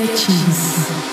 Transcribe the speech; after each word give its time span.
Criatives. 0.00 1.10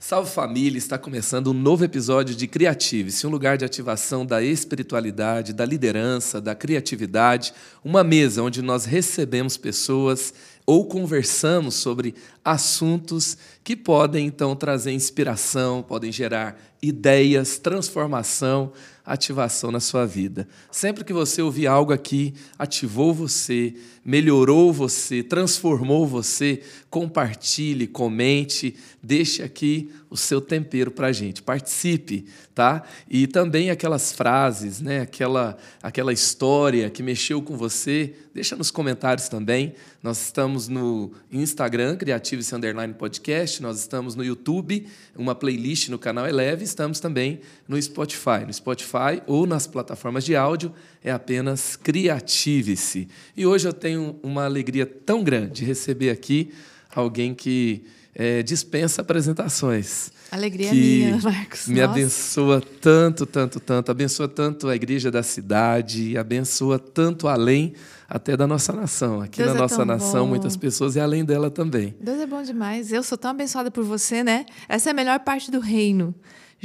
Salve 0.00 0.28
família, 0.28 0.78
está 0.78 0.98
começando 0.98 1.52
um 1.52 1.52
novo 1.52 1.84
episódio 1.84 2.34
de 2.34 2.48
Criatives, 2.48 3.24
um 3.24 3.28
lugar 3.28 3.56
de 3.56 3.64
ativação 3.64 4.26
da 4.26 4.42
espiritualidade, 4.42 5.52
da 5.52 5.64
liderança, 5.64 6.40
da 6.40 6.56
criatividade, 6.56 7.54
uma 7.84 8.02
mesa 8.02 8.42
onde 8.42 8.62
nós 8.62 8.84
recebemos 8.84 9.56
pessoas 9.56 10.34
ou 10.66 10.84
conversamos 10.84 11.76
sobre 11.76 12.12
assuntos 12.44 13.38
que 13.62 13.76
podem 13.76 14.26
então 14.26 14.56
trazer 14.56 14.90
inspiração, 14.90 15.80
podem 15.80 16.10
gerar 16.10 16.60
ideias, 16.82 17.58
transformação, 17.58 18.72
ativação 19.04 19.70
na 19.70 19.78
sua 19.78 20.04
vida. 20.04 20.48
Sempre 20.70 21.04
que 21.04 21.12
você 21.12 21.40
ouvir 21.40 21.68
algo 21.68 21.92
aqui, 21.92 22.34
ativou 22.58 23.14
você, 23.14 23.74
melhorou 24.04 24.72
você, 24.72 25.22
transformou 25.22 26.06
você, 26.06 26.60
compartilhe, 26.90 27.86
comente, 27.86 28.74
deixe 29.00 29.42
aqui 29.42 29.90
o 30.16 30.18
seu 30.18 30.40
tempero 30.40 30.90
para 30.90 31.08
a 31.08 31.12
gente. 31.12 31.42
Participe, 31.42 32.24
tá? 32.54 32.82
E 33.08 33.26
também 33.26 33.70
aquelas 33.70 34.12
frases, 34.12 34.80
né? 34.80 35.02
aquela, 35.02 35.58
aquela 35.82 36.12
história 36.12 36.88
que 36.88 37.02
mexeu 37.02 37.42
com 37.42 37.54
você, 37.54 38.14
deixa 38.34 38.56
nos 38.56 38.70
comentários 38.70 39.28
também. 39.28 39.74
Nós 40.02 40.20
estamos 40.22 40.68
no 40.68 41.12
Instagram, 41.30 41.96
Criativo 41.96 42.42
Underline 42.56 42.94
Podcast, 42.94 43.62
nós 43.62 43.78
estamos 43.78 44.14
no 44.14 44.24
YouTube, 44.24 44.86
uma 45.14 45.34
playlist 45.34 45.90
no 45.90 45.98
canal 45.98 46.26
Eleve, 46.26 46.64
estamos 46.64 46.98
também 46.98 47.40
no 47.68 47.80
Spotify. 47.80 48.46
No 48.46 48.52
Spotify 48.52 49.22
ou 49.26 49.46
nas 49.46 49.66
plataformas 49.66 50.24
de 50.24 50.34
áudio 50.34 50.72
é 51.04 51.12
apenas 51.12 51.76
Criative-se. 51.76 53.06
E 53.36 53.46
hoje 53.46 53.68
eu 53.68 53.72
tenho 53.72 54.18
uma 54.22 54.46
alegria 54.46 54.86
tão 54.86 55.22
grande 55.22 55.60
de 55.60 55.64
receber 55.66 56.08
aqui 56.08 56.52
alguém 56.90 57.34
que 57.34 57.84
é, 58.18 58.42
dispensa 58.42 59.02
apresentações. 59.02 60.10
Alegria 60.30 60.72
minha, 60.72 61.18
Marcos. 61.18 61.68
Me 61.68 61.80
Nossa. 61.80 61.90
abençoa 61.90 62.62
tanto, 62.80 63.26
tanto, 63.26 63.60
tanto. 63.60 63.90
Abençoa 63.90 64.26
tanto 64.26 64.68
a 64.68 64.74
igreja 64.74 65.10
da 65.10 65.22
cidade, 65.22 66.16
abençoa 66.16 66.78
tanto 66.78 67.28
além 67.28 67.74
até 68.08 68.34
da 68.34 68.46
nossa 68.46 68.72
nação. 68.72 69.20
Aqui 69.20 69.36
Deus 69.36 69.50
na 69.50 69.58
é 69.58 69.60
nossa 69.60 69.84
nação, 69.84 70.24
bom. 70.24 70.30
muitas 70.30 70.56
pessoas 70.56 70.96
e 70.96 71.00
além 71.00 71.26
dela 71.26 71.50
também. 71.50 71.94
Deus 72.00 72.18
é 72.18 72.26
bom 72.26 72.42
demais. 72.42 72.90
Eu 72.90 73.02
sou 73.02 73.18
tão 73.18 73.32
abençoada 73.32 73.70
por 73.70 73.84
você, 73.84 74.24
né? 74.24 74.46
Essa 74.66 74.88
é 74.88 74.92
a 74.92 74.94
melhor 74.94 75.20
parte 75.20 75.50
do 75.50 75.60
reino. 75.60 76.14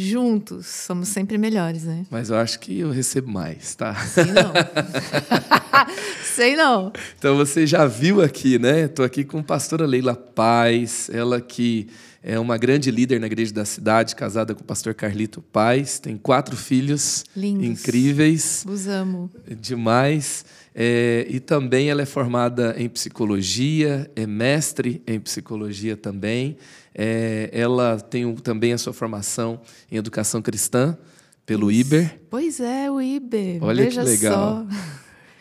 Juntos 0.10 0.66
somos 0.66 1.10
sempre 1.10 1.38
melhores, 1.38 1.84
né? 1.84 2.06
Mas 2.10 2.30
eu 2.30 2.38
acho 2.38 2.60
que 2.60 2.80
eu 2.80 2.90
recebo 2.90 3.32
mais, 3.32 3.76
tá? 3.76 3.94
Sei 3.96 4.26
não. 4.26 4.52
Sei 6.36 6.56
não. 6.56 6.92
Então 7.18 7.36
você 7.38 7.68
já 7.68 7.86
viu 7.86 8.22
aqui, 8.22 8.58
né? 8.58 8.86
Estou 8.86 9.06
aqui 9.06 9.24
com 9.24 9.40
a 9.40 9.44
pastora 9.44 9.86
Leila 9.86 10.16
Paz, 10.16 11.10
ela 11.14 11.40
que 11.40 11.88
é 12.24 12.40
uma 12.40 12.58
grande 12.58 12.90
líder 12.92 13.20
na 13.20 13.28
igreja 13.28 13.54
da 13.54 13.66
cidade, 13.66 14.16
casada 14.16 14.54
com 14.56 14.62
o 14.62 14.64
pastor 14.64 14.94
Carlito 14.94 15.42
Paz, 15.42 16.00
tem 16.00 16.18
quatro 16.18 16.56
filhos 16.56 17.24
Lindos. 17.36 17.66
incríveis. 17.68 18.64
Os 18.68 18.88
amo. 18.88 19.30
Demais. 19.60 20.46
É, 20.74 21.26
e 21.30 21.40
também 21.40 21.90
ela 21.90 22.02
é 22.02 22.06
formada 22.06 22.76
em 22.78 22.88
psicologia, 22.88 24.10
é 24.16 24.26
mestre 24.26 25.02
em 25.06 25.20
psicologia 25.20 25.98
também. 25.98 26.58
É, 26.96 27.50
ela 27.52 28.00
tem 28.00 28.26
um, 28.26 28.36
também 28.36 28.74
a 28.74 28.78
sua 28.78 28.94
formação 28.94 29.62
em 29.92 29.98
educação 29.98 30.42
cristã 30.42 30.98
pelo 31.46 31.72
IBER. 31.72 32.20
Pois 32.30 32.60
é, 32.60 32.90
o 32.90 33.02
Iber. 33.02 33.62
Olha 33.62 33.84
Veja 33.84 34.04
que 34.04 34.10
legal. 34.10 34.66
Só. 34.70 34.78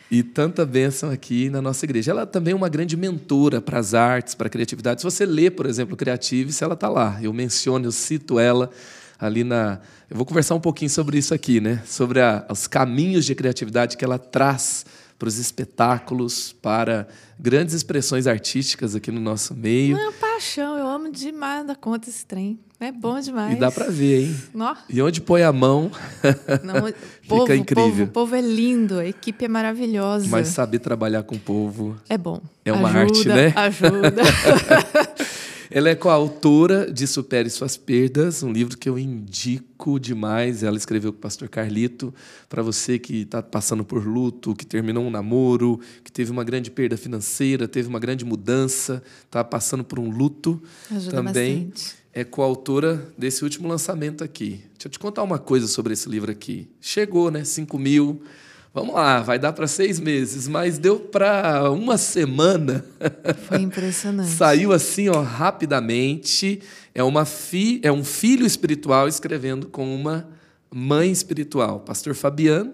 E 0.09 0.21
tanta 0.21 0.65
bênção 0.65 1.09
aqui 1.09 1.49
na 1.49 1.61
nossa 1.61 1.85
igreja. 1.85 2.11
Ela 2.11 2.25
também 2.25 2.51
é 2.51 2.55
uma 2.55 2.67
grande 2.67 2.97
mentora 2.97 3.61
para 3.61 3.79
as 3.79 3.93
artes, 3.93 4.35
para 4.35 4.47
a 4.47 4.49
criatividade. 4.49 4.99
Se 4.99 5.05
você 5.05 5.25
lê, 5.25 5.49
por 5.49 5.65
exemplo, 5.65 5.95
Creatives, 5.95 6.61
ela 6.61 6.73
está 6.73 6.89
lá. 6.89 7.17
Eu 7.21 7.31
menciono, 7.31 7.85
eu 7.85 7.91
cito 7.93 8.37
ela 8.37 8.69
ali 9.17 9.45
na. 9.45 9.79
Eu 10.09 10.17
vou 10.17 10.25
conversar 10.25 10.55
um 10.55 10.59
pouquinho 10.59 10.89
sobre 10.89 11.17
isso 11.17 11.33
aqui, 11.33 11.61
né? 11.61 11.81
Sobre 11.85 12.19
a, 12.19 12.45
os 12.49 12.67
caminhos 12.67 13.23
de 13.23 13.33
criatividade 13.33 13.95
que 13.95 14.03
ela 14.03 14.19
traz 14.19 14.85
para 15.21 15.27
os 15.27 15.37
espetáculos, 15.37 16.51
para 16.63 17.07
grandes 17.39 17.75
expressões 17.75 18.25
artísticas 18.25 18.95
aqui 18.95 19.11
no 19.11 19.21
nosso 19.21 19.53
meio. 19.53 19.95
Uma 19.95 20.11
paixão, 20.13 20.75
eu 20.79 20.87
amo 20.87 21.11
demais 21.11 21.63
da 21.67 21.75
conta 21.75 22.09
esse 22.09 22.25
trem. 22.25 22.57
É 22.79 22.91
bom 22.91 23.19
demais. 23.19 23.55
E 23.55 23.59
dá 23.59 23.69
para 23.69 23.85
ver, 23.91 24.23
hein? 24.23 24.35
Nó. 24.51 24.75
E 24.89 24.99
onde 24.99 25.21
põe 25.21 25.43
a 25.43 25.53
mão, 25.53 25.91
Não, 26.63 26.73
povo, 27.29 27.53
incrível. 27.53 28.07
Povo, 28.07 28.07
povo 28.07 28.35
é 28.35 28.41
lindo, 28.41 28.97
a 28.97 29.05
equipe 29.05 29.45
é 29.45 29.47
maravilhosa. 29.47 30.25
mas 30.27 30.47
saber 30.47 30.79
trabalhar 30.79 31.21
com 31.21 31.35
o 31.35 31.39
povo. 31.39 31.95
É 32.09 32.17
bom. 32.17 32.41
É 32.65 32.73
uma 32.73 32.89
Ajuda, 32.89 33.01
arte, 33.03 33.27
né? 33.27 33.53
Ajuda. 33.55 34.23
Ela 35.73 35.87
é 35.87 35.95
coautora 35.95 36.91
de 36.91 37.07
Supere 37.07 37.49
Suas 37.49 37.77
Perdas, 37.77 38.43
um 38.43 38.51
livro 38.51 38.77
que 38.77 38.89
eu 38.89 38.99
indico 38.99 39.97
demais. 40.01 40.63
Ela 40.63 40.75
escreveu 40.75 41.13
com 41.13 41.17
o 41.17 41.21
pastor 41.21 41.47
Carlito. 41.47 42.13
Para 42.49 42.61
você 42.61 42.99
que 42.99 43.21
está 43.21 43.41
passando 43.41 43.85
por 43.85 44.05
luto, 44.05 44.53
que 44.53 44.65
terminou 44.65 45.05
um 45.05 45.09
namoro, 45.09 45.79
que 46.03 46.11
teve 46.11 46.29
uma 46.29 46.43
grande 46.43 46.69
perda 46.69 46.97
financeira, 46.97 47.69
teve 47.69 47.87
uma 47.87 47.99
grande 47.99 48.25
mudança, 48.25 49.01
está 49.23 49.45
passando 49.45 49.81
por 49.81 49.97
um 49.97 50.09
luto, 50.09 50.61
Ajuda 50.91 51.15
também 51.15 51.67
bastante. 51.69 51.95
é 52.13 52.25
coautora 52.25 53.09
desse 53.17 53.41
último 53.41 53.69
lançamento 53.69 54.25
aqui. 54.25 54.61
Deixa 54.73 54.87
eu 54.87 54.91
te 54.91 54.99
contar 54.99 55.23
uma 55.23 55.39
coisa 55.39 55.69
sobre 55.69 55.93
esse 55.93 56.09
livro 56.09 56.29
aqui. 56.29 56.67
Chegou, 56.81 57.31
né? 57.31 57.45
5 57.45 57.79
mil. 57.79 58.21
Vamos 58.73 58.95
lá, 58.95 59.21
vai 59.21 59.37
dar 59.37 59.51
para 59.51 59.67
seis 59.67 59.99
meses, 59.99 60.47
mas 60.47 60.77
deu 60.77 60.97
para 60.97 61.69
uma 61.71 61.97
semana. 61.97 62.85
Foi 63.49 63.59
impressionante. 63.59 64.29
Saiu 64.31 64.71
assim, 64.71 65.09
ó, 65.09 65.21
rapidamente. 65.21 66.61
É, 66.95 67.03
uma 67.03 67.25
fi, 67.25 67.81
é 67.83 67.91
um 67.91 68.03
filho 68.03 68.45
espiritual 68.45 69.09
escrevendo 69.09 69.67
com 69.67 69.93
uma 69.93 70.25
mãe 70.73 71.11
espiritual, 71.11 71.81
pastor 71.81 72.15
Fabiano 72.15 72.73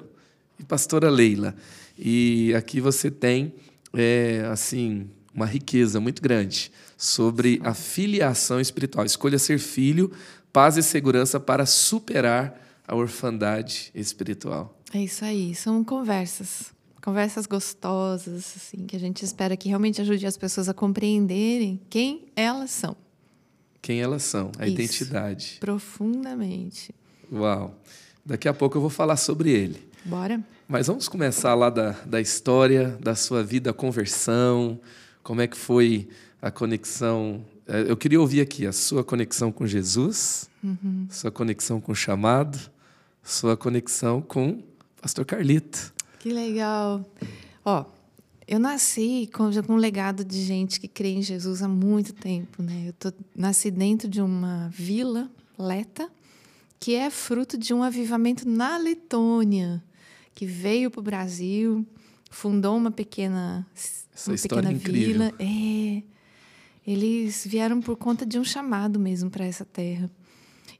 e 0.60 0.64
pastora 0.64 1.10
Leila. 1.10 1.56
E 1.98 2.54
aqui 2.56 2.80
você 2.80 3.10
tem, 3.10 3.56
é, 3.92 4.48
assim, 4.52 5.10
uma 5.34 5.48
riqueza 5.48 6.00
muito 6.00 6.22
grande 6.22 6.72
sobre 6.96 7.60
a 7.64 7.74
filiação 7.74 8.62
espiritual. 8.62 9.04
Escolha 9.04 9.40
ser 9.40 9.58
filho, 9.58 10.12
paz 10.54 10.78
e 10.78 10.84
segurança 10.84 11.40
para 11.40 11.66
superar 11.66 12.56
a 12.88 12.96
orfandade 12.96 13.92
espiritual. 13.96 14.77
É 14.94 15.00
isso 15.04 15.24
aí, 15.26 15.54
são 15.54 15.84
conversas. 15.84 16.74
Conversas 17.02 17.46
gostosas, 17.46 18.54
assim, 18.56 18.86
que 18.86 18.96
a 18.96 19.00
gente 19.00 19.24
espera 19.24 19.56
que 19.56 19.70
realmente 19.70 20.02
ajude 20.02 20.26
as 20.26 20.38
pessoas 20.38 20.68
a 20.68 20.74
compreenderem 20.74 21.80
quem 21.90 22.26
elas 22.36 22.72
são, 22.72 22.96
Quem 23.82 24.02
elas 24.02 24.24
são, 24.24 24.52
a 24.60 24.66
Isso. 24.68 24.74
identidade. 24.74 25.58
profundamente. 25.62 26.94
Uau! 27.32 27.74
Daqui 28.26 28.48
a 28.50 28.54
pouco 28.54 28.78
eu 28.78 28.82
vou 28.82 28.90
falar 28.90 29.16
sobre 29.16 29.52
ele. 29.52 29.88
Bora? 30.04 30.44
Mas 30.68 30.88
vamos 30.88 31.08
começar 31.08 31.54
lá 31.56 31.70
da, 31.70 31.92
da 32.06 32.20
história 32.20 32.98
da 33.02 33.16
sua 33.16 33.42
vida, 33.42 33.70
a 33.70 33.74
conversão, 33.74 34.78
como 35.24 35.40
é 35.40 35.48
que 35.48 35.56
foi 35.58 36.10
a 36.42 36.52
conexão. 36.52 37.42
eh, 37.66 37.86
Eu 37.88 37.96
queria 37.96 38.20
ouvir 38.20 38.42
aqui 38.42 38.66
a 38.68 38.74
sua 38.74 39.02
conexão 39.04 39.50
com 39.50 39.66
Jesus, 39.66 40.50
sua 41.10 41.32
conexão 41.32 41.80
com 41.80 41.94
o 41.94 41.96
chamado, 41.96 42.60
sua 43.24 43.56
conexão 43.56 44.22
com 44.22 44.62
pastor 45.02 45.26
Carlito. 45.26 45.94
Que 46.20 46.32
legal. 46.32 47.06
Ó, 47.64 47.86
eu 48.48 48.60
nasci 48.60 49.30
com, 49.34 49.50
um 49.70 49.76
legado 49.76 50.24
de 50.24 50.42
gente 50.42 50.80
que 50.80 50.88
crê 50.88 51.10
em 51.10 51.22
Jesus 51.22 51.62
há 51.62 51.68
muito 51.68 52.14
tempo, 52.14 52.64
né? 52.64 52.86
Eu 52.88 52.94
tô, 52.94 53.12
nasci 53.36 53.70
dentro 53.70 54.08
de 54.08 54.22
uma 54.22 54.70
vila, 54.70 55.30
Leta, 55.60 56.10
que 56.80 56.96
é 56.96 57.10
fruto 57.10 57.58
de 57.58 57.74
um 57.74 57.84
avivamento 57.84 58.48
na 58.48 58.78
Letônia, 58.78 59.84
que 60.34 60.46
veio 60.46 60.90
para 60.90 61.00
o 61.00 61.04
Brasil, 61.04 61.86
fundou 62.30 62.78
uma 62.78 62.92
pequena, 62.92 63.68
Essa 63.76 64.30
uma 64.32 64.36
história 64.36 64.70
pequena 64.70 64.74
incrível. 64.74 65.14
vila. 65.14 65.34
É, 65.40 66.04
eles 66.86 67.46
vieram 67.46 67.82
por 67.82 67.98
conta 67.98 68.26
de 68.26 68.40
um 68.40 68.44
chamado 68.46 68.98
mesmo 68.98 69.30
para 69.30 69.46
essa 69.46 69.66
terra. 69.66 70.10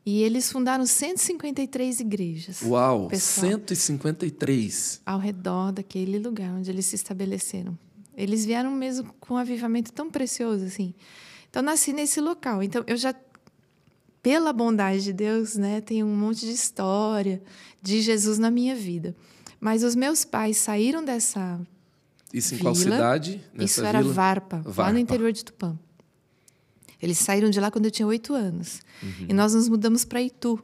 E 0.10 0.24
eles 0.24 0.50
fundaram 0.50 0.86
153 0.86 2.00
igrejas 2.00 2.62
Uau! 2.62 3.10
Pessoal. 3.10 3.52
153. 3.52 5.02
ao 5.06 5.20
redor 5.20 5.74
daquele 5.74 6.18
lugar 6.18 6.50
onde 6.52 6.72
eles 6.72 6.86
se 6.86 6.96
estabeleceram. 6.96 7.78
Eles 8.16 8.46
vieram 8.46 8.72
mesmo 8.72 9.14
com 9.20 9.34
um 9.34 9.38
avivamento 9.38 9.92
tão 9.92 10.10
precioso 10.10 10.64
assim. 10.64 10.94
Então 11.50 11.62
nasci 11.62 11.92
nesse 11.92 12.22
local. 12.22 12.64
Então 12.64 12.86
eu 12.88 12.96
já 12.96 13.14
pela 14.24 14.54
bondade 14.54 15.04
de 15.04 15.12
Deus, 15.12 15.56
né, 15.56 15.82
tem 15.82 16.02
um 16.06 16.16
monte 16.16 16.46
de 16.46 16.54
história 16.54 17.42
de 17.82 18.02
Jesus 18.02 18.40
na 18.40 18.50
minha 18.50 18.78
vida. 18.78 19.14
Mas 19.60 19.84
os 19.84 19.94
meus 19.94 20.24
pais 20.24 20.56
saíram 20.56 21.04
dessa 21.04 21.60
Isso 22.34 22.56
em 22.56 22.60
qual 22.60 22.74
Vila. 22.74 22.96
cidade? 22.96 23.42
Nessa 23.54 23.66
isso 23.66 23.84
era 23.84 24.02
vila? 24.02 24.14
Varpa, 24.14 24.58
lá 24.58 24.72
Varpa. 24.72 24.94
no 24.94 25.00
interior 25.00 25.34
de 25.34 25.44
Tupã. 25.44 25.78
Eles 27.02 27.18
saíram 27.18 27.50
de 27.50 27.60
lá 27.60 27.70
quando 27.70 27.86
eu 27.86 27.92
tinha 27.92 28.08
oito 28.08 28.34
anos. 28.34 28.82
Uhum. 29.02 29.28
E 29.30 29.34
nós 29.34 29.54
nos 29.54 29.70
mudamos 29.70 30.04
para 30.04 30.22
Itu. 30.22 30.60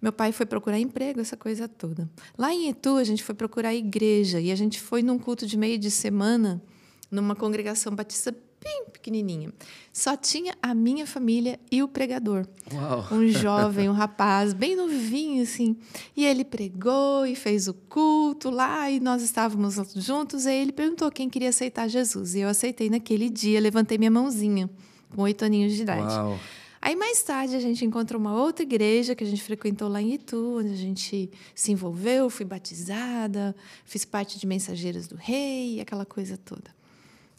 Meu 0.00 0.12
pai 0.12 0.32
foi 0.32 0.46
procurar 0.46 0.78
emprego, 0.78 1.20
essa 1.20 1.36
coisa 1.36 1.66
toda. 1.66 2.08
Lá 2.36 2.52
em 2.52 2.68
Itu, 2.68 2.96
a 2.96 3.04
gente 3.04 3.22
foi 3.22 3.34
procurar 3.34 3.74
igreja. 3.74 4.40
E 4.40 4.52
a 4.52 4.56
gente 4.56 4.80
foi 4.80 5.02
num 5.02 5.18
culto 5.18 5.46
de 5.46 5.56
meio 5.56 5.78
de 5.78 5.90
semana, 5.90 6.62
numa 7.10 7.34
congregação 7.34 7.94
batista 7.94 8.34
bem 8.64 8.84
pequenininha. 8.92 9.52
Só 9.92 10.16
tinha 10.16 10.54
a 10.62 10.74
minha 10.74 11.06
família 11.06 11.60
e 11.70 11.82
o 11.82 11.88
pregador. 11.88 12.46
Uau. 12.72 13.06
Um 13.12 13.28
jovem, 13.28 13.88
um 13.88 13.92
rapaz, 13.92 14.54
bem 14.54 14.74
novinho, 14.74 15.42
assim. 15.42 15.76
E 16.16 16.24
ele 16.24 16.44
pregou 16.44 17.26
e 17.26 17.36
fez 17.36 17.68
o 17.68 17.74
culto 17.74 18.48
lá, 18.48 18.90
e 18.90 18.98
nós 18.98 19.22
estávamos 19.22 19.76
juntos. 19.96 20.46
E 20.46 20.52
ele 20.52 20.72
perguntou 20.72 21.10
quem 21.10 21.28
queria 21.28 21.50
aceitar 21.50 21.88
Jesus. 21.88 22.34
E 22.34 22.40
eu 22.40 22.48
aceitei 22.48 22.88
naquele 22.88 23.28
dia, 23.28 23.60
levantei 23.60 23.98
minha 23.98 24.10
mãozinha, 24.10 24.70
com 25.14 25.22
oito 25.22 25.44
aninhos 25.44 25.72
de 25.74 25.82
idade. 25.82 26.14
Uau. 26.14 26.38
Aí 26.84 26.94
mais 26.94 27.22
tarde 27.22 27.56
a 27.56 27.60
gente 27.60 27.82
encontrou 27.82 28.20
uma 28.20 28.34
outra 28.34 28.62
igreja 28.62 29.14
que 29.14 29.24
a 29.24 29.26
gente 29.26 29.42
frequentou 29.42 29.88
lá 29.88 30.02
em 30.02 30.14
Itu, 30.14 30.58
onde 30.58 30.70
a 30.70 30.76
gente 30.76 31.30
se 31.54 31.72
envolveu, 31.72 32.28
fui 32.28 32.44
batizada, 32.44 33.56
fiz 33.86 34.04
parte 34.04 34.38
de 34.38 34.46
Mensageiras 34.46 35.06
do 35.06 35.16
Rei, 35.16 35.80
aquela 35.80 36.04
coisa 36.04 36.36
toda. 36.36 36.70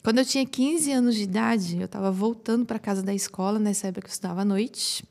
Quando 0.04 0.18
eu 0.18 0.26
tinha 0.26 0.46
15 0.46 0.92
anos 0.92 1.16
de 1.16 1.24
idade, 1.24 1.78
eu 1.78 1.86
estava 1.86 2.12
voltando 2.12 2.66
para 2.66 2.80
casa 2.80 3.04
da 3.04 3.14
escola, 3.14 3.60
nessa 3.60 3.88
época 3.88 4.08
eu 4.08 4.12
estudava 4.12 4.42
à 4.42 4.46
noite. 4.46 5.04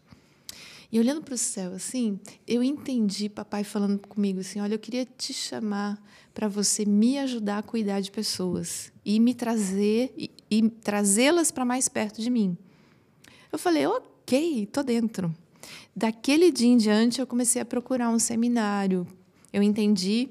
E 0.91 0.99
olhando 0.99 1.23
para 1.23 1.35
o 1.35 1.39
céu 1.39 1.73
assim, 1.73 2.19
eu 2.47 2.63
entendi 2.63 3.29
papai 3.29 3.63
falando 3.63 3.99
comigo 4.07 4.41
assim: 4.41 4.61
"Olha, 4.61 4.75
eu 4.75 4.79
queria 4.79 5.05
te 5.05 5.33
chamar 5.33 6.01
para 6.33 6.49
você 6.49 6.85
me 6.85 7.19
ajudar 7.19 7.59
a 7.59 7.63
cuidar 7.63 8.01
de 8.01 8.11
pessoas 8.11 8.93
e 9.05 9.21
me 9.21 9.35
trazer 9.35 10.13
e, 10.59 10.71
trazê-las 10.71 11.51
para 11.51 11.65
mais 11.65 11.89
perto 11.89 12.21
de 12.21 12.31
mim". 12.31 12.57
Eu 13.53 13.59
falei: 13.59 13.87
"OK, 13.87 14.67
tô 14.73 14.83
dentro. 14.83 15.35
Daquele 15.97 16.51
dia 16.51 16.69
em 16.69 16.77
diante, 16.77 17.21
eu 17.21 17.27
comecei 17.27 17.63
a 17.63 17.65
procurar 17.65 18.11
um 18.11 18.19
seminário. 18.19 19.07
Eu 19.53 19.63
entendi, 19.63 20.29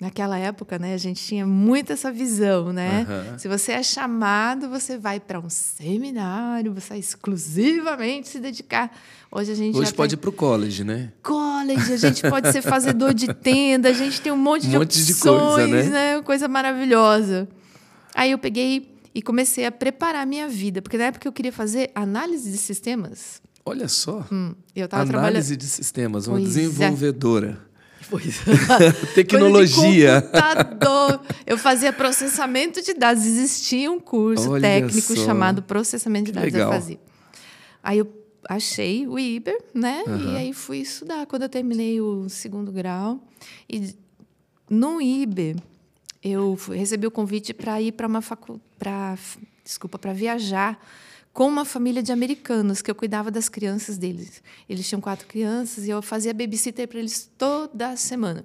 naquela 0.00 0.38
época, 0.38 0.78
né, 0.78 0.94
a 0.94 0.96
gente 0.96 1.20
tinha 1.22 1.44
muito 1.44 1.92
essa 1.92 2.12
visão, 2.12 2.72
né? 2.72 3.04
Aham. 3.08 3.38
Se 3.38 3.48
você 3.48 3.72
é 3.72 3.82
chamado, 3.82 4.68
você 4.68 4.96
vai 4.96 5.18
para 5.18 5.40
um 5.40 5.50
seminário, 5.50 6.72
você 6.72 6.90
vai 6.90 6.98
exclusivamente 7.00 8.28
se 8.28 8.38
dedicar. 8.38 8.96
Hoje 9.32 9.52
a 9.52 9.54
gente 9.54 9.76
Hoje 9.76 9.92
pode 9.92 10.14
ir 10.14 10.16
tem 10.16 10.22
pro 10.22 10.32
college, 10.32 10.84
né? 10.84 11.12
college, 11.22 11.92
a 11.92 11.96
gente 11.96 12.22
pode 12.22 12.50
ser 12.52 12.62
fazedor 12.62 13.12
de 13.12 13.26
tenda, 13.34 13.88
a 13.88 13.92
gente 13.92 14.20
tem 14.20 14.30
um 14.32 14.36
monte 14.36 14.68
de 14.68 14.76
Um 14.76 14.80
monte 14.80 15.04
de 15.04 15.12
opções, 15.12 15.70
coisa, 15.70 15.90
né? 15.90 16.22
Coisa 16.22 16.48
maravilhosa. 16.48 17.48
Aí 18.14 18.30
eu 18.30 18.38
peguei 18.38 18.88
e 19.14 19.20
comecei 19.22 19.66
a 19.66 19.72
preparar 19.72 20.22
a 20.22 20.26
minha 20.26 20.48
vida, 20.48 20.80
porque 20.82 20.96
na 20.98 21.04
época 21.04 21.26
eu 21.26 21.32
queria 21.32 21.52
fazer 21.52 21.90
análise 21.94 22.50
de 22.50 22.56
sistemas. 22.58 23.40
Olha 23.64 23.88
só. 23.88 24.24
Hum, 24.32 24.54
eu 24.74 24.86
estava 24.86 25.02
Análise 25.02 25.56
de 25.56 25.66
sistemas, 25.66 26.26
uma 26.26 26.38
Pois 26.38 26.56
é. 26.56 26.60
desenvolvedora. 26.60 27.60
trabalhando. 28.08 29.06
Tecnologia. 29.14 30.22
Coisa 30.22 30.54
de 30.56 30.64
computador. 30.64 31.20
Eu 31.46 31.58
fazia 31.58 31.92
processamento 31.92 32.82
de 32.82 32.94
dados. 32.94 33.24
Existia 33.24 33.90
um 33.90 34.00
curso 34.00 34.50
Olha 34.50 34.62
técnico 34.62 35.14
só. 35.14 35.24
chamado 35.24 35.62
processamento 35.62 36.26
de 36.26 36.32
dados. 36.32 36.52
legal. 36.52 36.72
Eu 36.72 36.80
fazia. 36.80 37.00
Aí 37.82 37.98
eu 37.98 38.10
achei 38.48 39.06
o 39.06 39.18
IBER, 39.18 39.56
né? 39.74 40.02
Aham. 40.06 40.32
E 40.32 40.36
aí 40.36 40.52
fui 40.52 40.78
estudar 40.78 41.26
quando 41.26 41.42
eu 41.42 41.48
terminei 41.48 42.00
o 42.00 42.28
segundo 42.28 42.72
grau. 42.72 43.22
E 43.68 43.94
no 44.68 45.00
IBER, 45.00 45.56
eu 46.22 46.58
recebi 46.68 47.06
o 47.06 47.10
convite 47.10 47.54
para 47.54 47.80
ir 47.80 47.92
para 47.92 48.06
uma 48.06 48.20
faculdade, 48.20 48.64
para 48.78 49.18
desculpa, 49.64 49.98
para 49.98 50.12
viajar 50.12 50.78
com 51.32 51.46
uma 51.46 51.64
família 51.64 52.02
de 52.02 52.12
americanos 52.12 52.82
que 52.82 52.90
eu 52.90 52.94
cuidava 52.94 53.30
das 53.30 53.48
crianças 53.48 53.96
deles. 53.96 54.42
Eles 54.68 54.88
tinham 54.88 55.00
quatro 55.00 55.26
crianças 55.26 55.86
e 55.86 55.90
eu 55.90 56.02
fazia 56.02 56.34
babysitter 56.34 56.88
para 56.88 56.98
eles 56.98 57.30
toda 57.38 57.96
semana. 57.96 58.44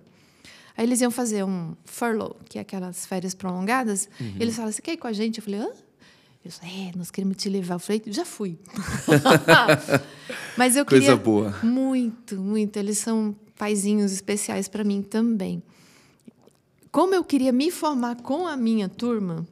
Aí 0.78 0.86
eles 0.86 1.02
iam 1.02 1.10
fazer 1.10 1.44
um 1.44 1.76
furlough, 1.86 2.36
que 2.48 2.58
é 2.58 2.62
aquelas 2.62 3.06
férias 3.06 3.34
prolongadas. 3.34 4.10
Uhum. 4.20 4.36
Eles 4.40 4.56
falaram: 4.56 4.74
"Você 4.74 4.82
quer 4.82 4.94
ir 4.94 4.98
com 4.98 5.08
a 5.08 5.14
gente?" 5.14 5.38
Eu 5.40 5.44
falei: 5.44 5.62
"Hã?" 5.62 5.70
Eles 6.44 6.60
falaram, 6.60 6.80
é, 6.80 6.92
nós 6.96 7.10
queremos 7.10 7.38
te 7.38 7.50
levar. 7.50 7.74
Eu 7.74 7.80
falei, 7.80 8.04
já 8.06 8.24
fui. 8.24 8.60
Mas 10.56 10.76
eu 10.76 10.86
Coisa 10.86 11.04
queria 11.04 11.16
boa. 11.18 11.56
muito, 11.64 12.38
muito. 12.38 12.78
Eles 12.78 13.00
são 13.00 13.36
paizinhos 13.58 14.12
especiais 14.12 14.68
para 14.68 14.84
mim 14.84 15.02
também. 15.02 15.64
Como 16.96 17.14
eu 17.14 17.26
queria 17.26 17.52
me 17.52 17.70
formar 17.70 18.16
com 18.22 18.48
a 18.48 18.56
minha 18.56 18.88
turma, 18.88 19.46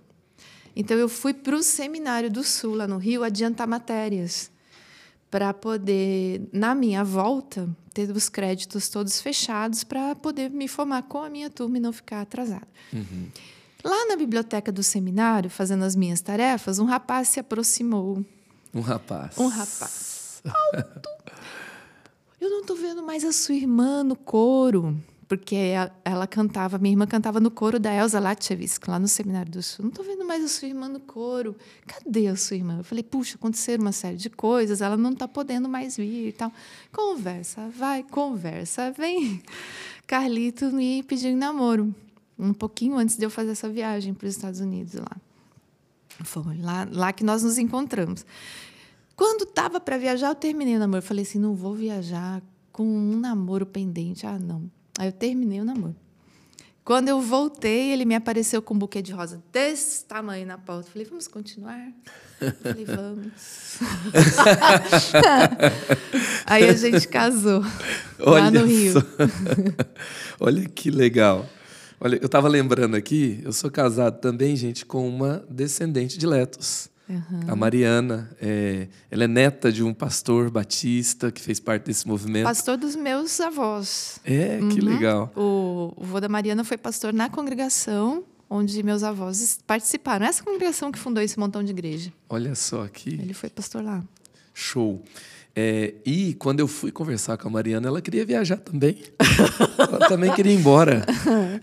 então 0.73 0.95
eu 0.95 1.09
fui 1.09 1.33
para 1.33 1.53
o 1.53 1.61
Seminário 1.61 2.31
do 2.31 2.41
Sul, 2.41 2.73
lá 2.73 2.87
no 2.87 2.97
Rio, 2.97 3.21
adiantar 3.21 3.67
matérias, 3.67 4.49
para 5.29 5.53
poder, 5.53 6.47
na 6.53 6.73
minha 6.73 7.03
volta, 7.03 7.69
ter 7.93 8.09
os 8.11 8.29
créditos 8.29 8.87
todos 8.87 9.19
fechados 9.19 9.83
para 9.83 10.15
poder 10.15 10.49
me 10.51 10.69
formar 10.69 11.03
com 11.03 11.21
a 11.21 11.29
minha 11.29 11.49
turma 11.49 11.75
e 11.75 11.81
não 11.81 11.91
ficar 11.91 12.21
atrasada. 12.21 12.65
Lá 13.83 14.05
na 14.05 14.15
biblioteca 14.15 14.71
do 14.71 14.81
seminário, 14.81 15.49
fazendo 15.49 15.83
as 15.83 15.97
minhas 15.97 16.21
tarefas, 16.21 16.79
um 16.79 16.85
rapaz 16.85 17.27
se 17.27 17.41
aproximou. 17.41 18.23
Um 18.73 18.79
rapaz. 18.79 19.37
Um 19.37 19.47
rapaz. 19.47 20.41
Alto. 20.45 21.09
Eu 22.39 22.49
não 22.49 22.61
estou 22.61 22.77
vendo 22.77 23.03
mais 23.03 23.25
a 23.25 23.33
sua 23.33 23.55
irmã 23.55 24.01
no 24.01 24.15
coro. 24.15 24.97
Porque 25.27 25.55
ela 26.03 26.27
cantava, 26.27 26.77
minha 26.77 26.93
irmã 26.93 27.07
cantava 27.07 27.39
no 27.39 27.49
coro 27.49 27.79
da 27.79 27.93
Elza 27.93 28.19
Latchevsk, 28.19 28.87
lá 28.87 28.99
no 28.99 29.07
Seminário 29.07 29.51
do 29.51 29.63
Sul. 29.63 29.83
Não 29.83 29.89
estou 29.89 30.03
vendo 30.05 30.25
mais 30.25 30.43
a 30.43 30.47
sua 30.47 30.67
irmã 30.67 30.87
no 30.87 30.99
coro. 30.99 31.55
Cadê 31.87 32.27
a 32.27 32.35
sua 32.35 32.57
irmã? 32.57 32.77
Eu 32.79 32.83
falei, 32.83 33.03
puxa, 33.03 33.35
aconteceram 33.35 33.83
uma 33.83 33.91
série 33.91 34.17
de 34.17 34.29
coisas, 34.29 34.81
ela 34.81 34.97
não 34.97 35.11
está 35.11 35.27
podendo 35.27 35.69
mais 35.69 35.97
vir 35.97 36.27
e 36.27 36.31
tal. 36.31 36.51
Conversa, 36.91 37.69
vai, 37.69 38.03
conversa, 38.03 38.91
vem. 38.91 39.41
Carlito 40.05 40.71
me 40.71 41.01
pediu 41.03 41.31
em 41.31 41.35
namoro, 41.35 41.93
um 42.37 42.53
pouquinho 42.53 42.97
antes 42.97 43.15
de 43.15 43.25
eu 43.25 43.29
fazer 43.29 43.51
essa 43.51 43.69
viagem 43.69 44.13
para 44.13 44.27
os 44.27 44.35
Estados 44.35 44.59
Unidos 44.59 44.95
lá. 44.95 45.17
Foi 46.23 46.57
lá, 46.57 46.87
lá 46.91 47.13
que 47.13 47.23
nós 47.23 47.43
nos 47.43 47.57
encontramos. 47.57 48.25
Quando 49.15 49.43
estava 49.43 49.79
para 49.79 49.97
viajar, 49.97 50.29
eu 50.29 50.35
terminei 50.35 50.75
o 50.75 50.79
namoro. 50.79 50.99
Eu 50.99 51.07
falei 51.07 51.23
assim: 51.23 51.39
não 51.39 51.55
vou 51.55 51.73
viajar 51.73 52.41
com 52.71 52.83
um 52.83 53.17
namoro 53.17 53.65
pendente. 53.65 54.25
Ah, 54.25 54.37
não. 54.37 54.69
Aí 54.97 55.07
eu 55.07 55.11
terminei 55.11 55.59
o 55.59 55.65
namoro. 55.65 55.95
Quando 56.83 57.07
eu 57.07 57.21
voltei, 57.21 57.93
ele 57.93 58.03
me 58.03 58.13
apareceu 58.13 58.61
com 58.61 58.73
um 58.73 58.77
buquê 58.77 59.01
de 59.01 59.13
rosa 59.13 59.41
desse 59.51 60.03
tamanho 60.03 60.45
na 60.45 60.57
porta. 60.57 60.89
Falei: 60.91 61.07
vamos 61.07 61.27
continuar? 61.27 61.79
Eu 62.41 62.51
falei: 62.51 62.85
vamos. 62.85 63.79
Aí 66.45 66.67
a 66.67 66.73
gente 66.73 67.07
casou 67.07 67.63
lá 68.19 68.51
no 68.51 68.65
Rio. 68.65 68.93
só. 68.93 68.99
Olha 70.41 70.67
que 70.67 70.91
legal. 70.91 71.47
Olha, 72.01 72.17
eu 72.17 72.25
estava 72.25 72.49
lembrando 72.49 72.95
aqui, 72.95 73.39
eu 73.45 73.53
sou 73.53 73.71
casado 73.71 74.19
também, 74.19 74.57
gente, 74.57 74.85
com 74.85 75.07
uma 75.07 75.45
descendente 75.49 76.17
de 76.17 76.27
Letos. 76.27 76.89
A 77.47 77.55
Mariana, 77.55 78.29
é, 78.41 78.87
ela 79.09 79.23
é 79.23 79.27
neta 79.27 79.71
de 79.71 79.83
um 79.83 79.93
pastor 79.93 80.49
batista 80.49 81.31
que 81.31 81.41
fez 81.41 81.59
parte 81.59 81.85
desse 81.85 82.07
movimento. 82.07 82.45
Pastor 82.45 82.77
dos 82.77 82.95
meus 82.95 83.39
avós. 83.41 84.19
É, 84.23 84.57
que 84.57 84.79
Uhum. 84.81 84.85
legal. 84.93 85.31
O, 85.35 85.93
o 85.97 86.03
vô 86.05 86.19
da 86.19 86.29
Mariana 86.29 86.63
foi 86.63 86.77
pastor 86.77 87.13
na 87.13 87.29
congregação 87.29 88.23
onde 88.49 88.83
meus 88.83 89.01
avós 89.03 89.59
participaram. 89.65 90.25
Essa 90.25 90.43
congregação 90.43 90.91
que 90.91 90.99
fundou 90.99 91.23
esse 91.23 91.39
montão 91.39 91.63
de 91.63 91.71
igreja. 91.71 92.13
Olha 92.29 92.53
só 92.55 92.87
que 92.87 93.09
Ele 93.09 93.33
foi 93.33 93.49
pastor 93.49 93.83
lá. 93.83 94.03
show. 94.53 95.01
É, 95.55 95.93
e 96.03 96.33
quando 96.35 96.59
eu 96.61 96.67
fui 96.67 96.91
conversar 96.91 97.37
com 97.37 97.47
a 97.47 97.51
Mariana, 97.51 97.87
ela 97.87 98.01
queria 98.01 98.25
viajar 98.25 98.57
também. 98.57 98.97
ela 99.77 100.07
também 100.07 100.31
queria 100.33 100.51
ir 100.51 100.55
embora. 100.57 101.05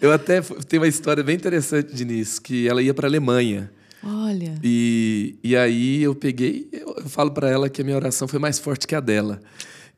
Eu 0.01 0.13
até 0.13 0.41
tenho 0.41 0.83
uma 0.83 0.89
história 0.89 1.25
bem 1.25 1.35
interessante 1.35 1.93
de 1.93 2.05
nisso, 2.05 2.41
que 2.41 2.69
ela 2.69 2.81
ia 2.83 2.95
para 2.95 3.07
a 3.07 3.11
Alemanha. 3.11 3.71
Olha. 4.03 4.55
E, 4.63 5.37
e 5.43 5.57
aí 5.57 6.03
eu 6.03 6.15
peguei, 6.15 6.69
eu, 6.73 6.95
eu 6.97 7.09
falo 7.09 7.31
para 7.31 7.51
ela 7.51 7.69
que 7.69 7.83
a 7.83 7.85
minha 7.85 7.97
oração 7.97 8.27
foi 8.27 8.39
mais 8.39 8.59
forte 8.59 8.87
que 8.87 8.95
a 8.95 9.01
dela. 9.01 9.41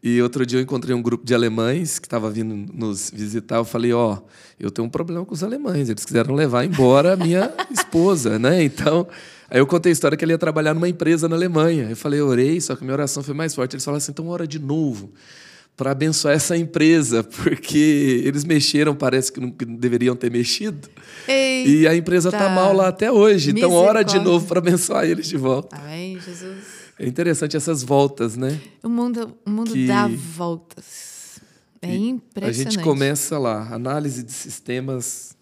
E 0.02 0.21
outro 0.21 0.44
dia 0.44 0.59
eu 0.59 0.62
encontrei 0.62 0.94
um 0.94 1.00
grupo 1.00 1.25
de 1.25 1.32
alemães 1.32 2.00
que 2.00 2.06
estava 2.06 2.28
vindo 2.28 2.52
nos 2.75 3.09
visitar. 3.14 3.59
Eu 3.59 3.64
falei: 3.64 3.92
Ó, 3.92 4.18
eu 4.59 4.68
tenho 4.68 4.88
um 4.88 4.90
problema 4.90 5.25
com 5.25 5.32
os 5.32 5.44
alemães. 5.44 5.88
Eles 5.88 6.04
quiseram 6.04 6.35
levar 6.35 6.64
embora 6.64 7.12
a 7.12 7.16
minha 7.16 7.54
esposa, 7.71 8.37
né? 8.37 8.64
Então, 8.64 9.06
aí 9.49 9.61
eu 9.61 9.66
contei 9.66 9.90
a 9.90 9.92
história 9.92 10.16
que 10.16 10.25
ele 10.25 10.32
ia 10.32 10.38
trabalhar 10.38 10.75
numa 10.75 10.88
empresa 10.88 11.28
na 11.28 11.37
Alemanha. 11.37 11.88
Eu 11.88 11.97
falei: 11.97 12.18
eu 12.18 12.26
orei, 12.26 12.61
só 12.61 12.75
que 12.75 12.82
a 12.82 12.85
minha 12.85 12.94
oração 12.94 13.23
foi 13.23 13.32
mais 13.32 13.54
forte. 13.54 13.76
Eles 13.76 13.85
falaram 13.85 13.99
assim: 13.99 14.11
então 14.11 14.26
ora 14.26 14.44
de 14.44 14.59
novo 14.59 15.12
para 15.76 15.91
abençoar 15.93 16.35
essa 16.35 16.57
empresa, 16.57 17.23
porque 17.25 18.23
eles 18.25 18.45
mexeram, 18.45 18.95
parece 18.95 19.33
que 19.33 19.41
não 19.41 19.50
que 19.50 19.64
não 19.64 19.76
deveriam 19.76 20.14
ter 20.14 20.31
mexido. 20.31 20.88
E 21.29 21.87
a 21.88 21.95
empresa 21.97 22.29
está 22.29 22.49
mal 22.49 22.73
lá 22.75 22.88
até 22.88 23.11
hoje. 23.11 23.50
Então, 23.50 23.73
ora 23.73 24.02
de 24.02 24.19
novo 24.19 24.47
para 24.47 24.59
abençoar 24.59 25.05
eles 25.05 25.26
de 25.26 25.37
volta. 25.37 25.76
Amém, 25.76 26.19
Jesus. 26.21 26.83
É 26.99 27.07
interessante 27.07 27.57
essas 27.57 27.83
voltas, 27.83 28.37
né? 28.37 28.61
O 28.83 28.88
mundo, 28.88 29.37
o 29.47 29.50
mundo 29.50 29.73
Que- 29.73 29.87
dá 29.87 30.07
voltas. 30.09 31.41
É 31.81 31.88
A 31.91 31.95
impressionante. 31.95 32.75
gente 32.75 32.85
começa 32.85 33.38
lá, 33.38 33.69
análise 33.75 34.23
de 34.23 34.33
sistemas. 34.33 35.35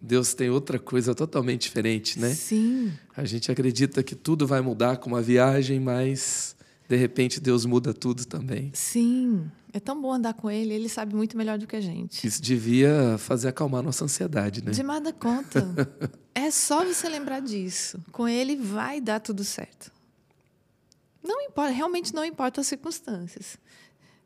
Deus 0.00 0.32
tem 0.34 0.48
outra 0.50 0.78
coisa 0.78 1.14
totalmente 1.14 1.62
diferente, 1.62 2.18
né? 2.18 2.30
Sim. 2.34 2.90
A 3.16 3.24
gente 3.24 3.52
acredita 3.52 4.02
que 4.02 4.14
tudo 4.16 4.46
vai 4.46 4.60
mudar 4.60 4.96
com 4.96 5.10
uma 5.10 5.20
viagem, 5.22 5.78
mas 5.78 6.56
de 6.90 6.96
repente 6.96 7.40
Deus 7.40 7.64
muda 7.64 7.94
tudo 7.94 8.26
também. 8.26 8.72
Sim. 8.74 9.48
É 9.72 9.78
tão 9.78 10.02
bom 10.02 10.12
andar 10.12 10.34
com 10.34 10.50
ele. 10.50 10.74
Ele 10.74 10.88
sabe 10.88 11.14
muito 11.14 11.36
melhor 11.36 11.56
do 11.56 11.64
que 11.64 11.76
a 11.76 11.80
gente. 11.80 12.26
Isso 12.26 12.42
devia 12.42 13.16
fazer 13.16 13.46
acalmar 13.46 13.80
nossa 13.80 14.04
ansiedade, 14.04 14.60
né? 14.60 14.72
De 14.72 14.82
nada 14.82 15.12
conta. 15.12 15.64
É 16.34 16.50
só 16.50 16.84
você 16.84 17.08
lembrar 17.08 17.40
disso. 17.40 18.00
Com 18.10 18.26
ele 18.26 18.56
vai 18.56 19.00
dar 19.00 19.20
tudo 19.20 19.44
certo. 19.44 19.92
Não 21.22 21.40
importa, 21.42 21.70
realmente 21.70 22.12
não 22.12 22.24
importa 22.24 22.60
as 22.60 22.66
circunstâncias. 22.66 23.56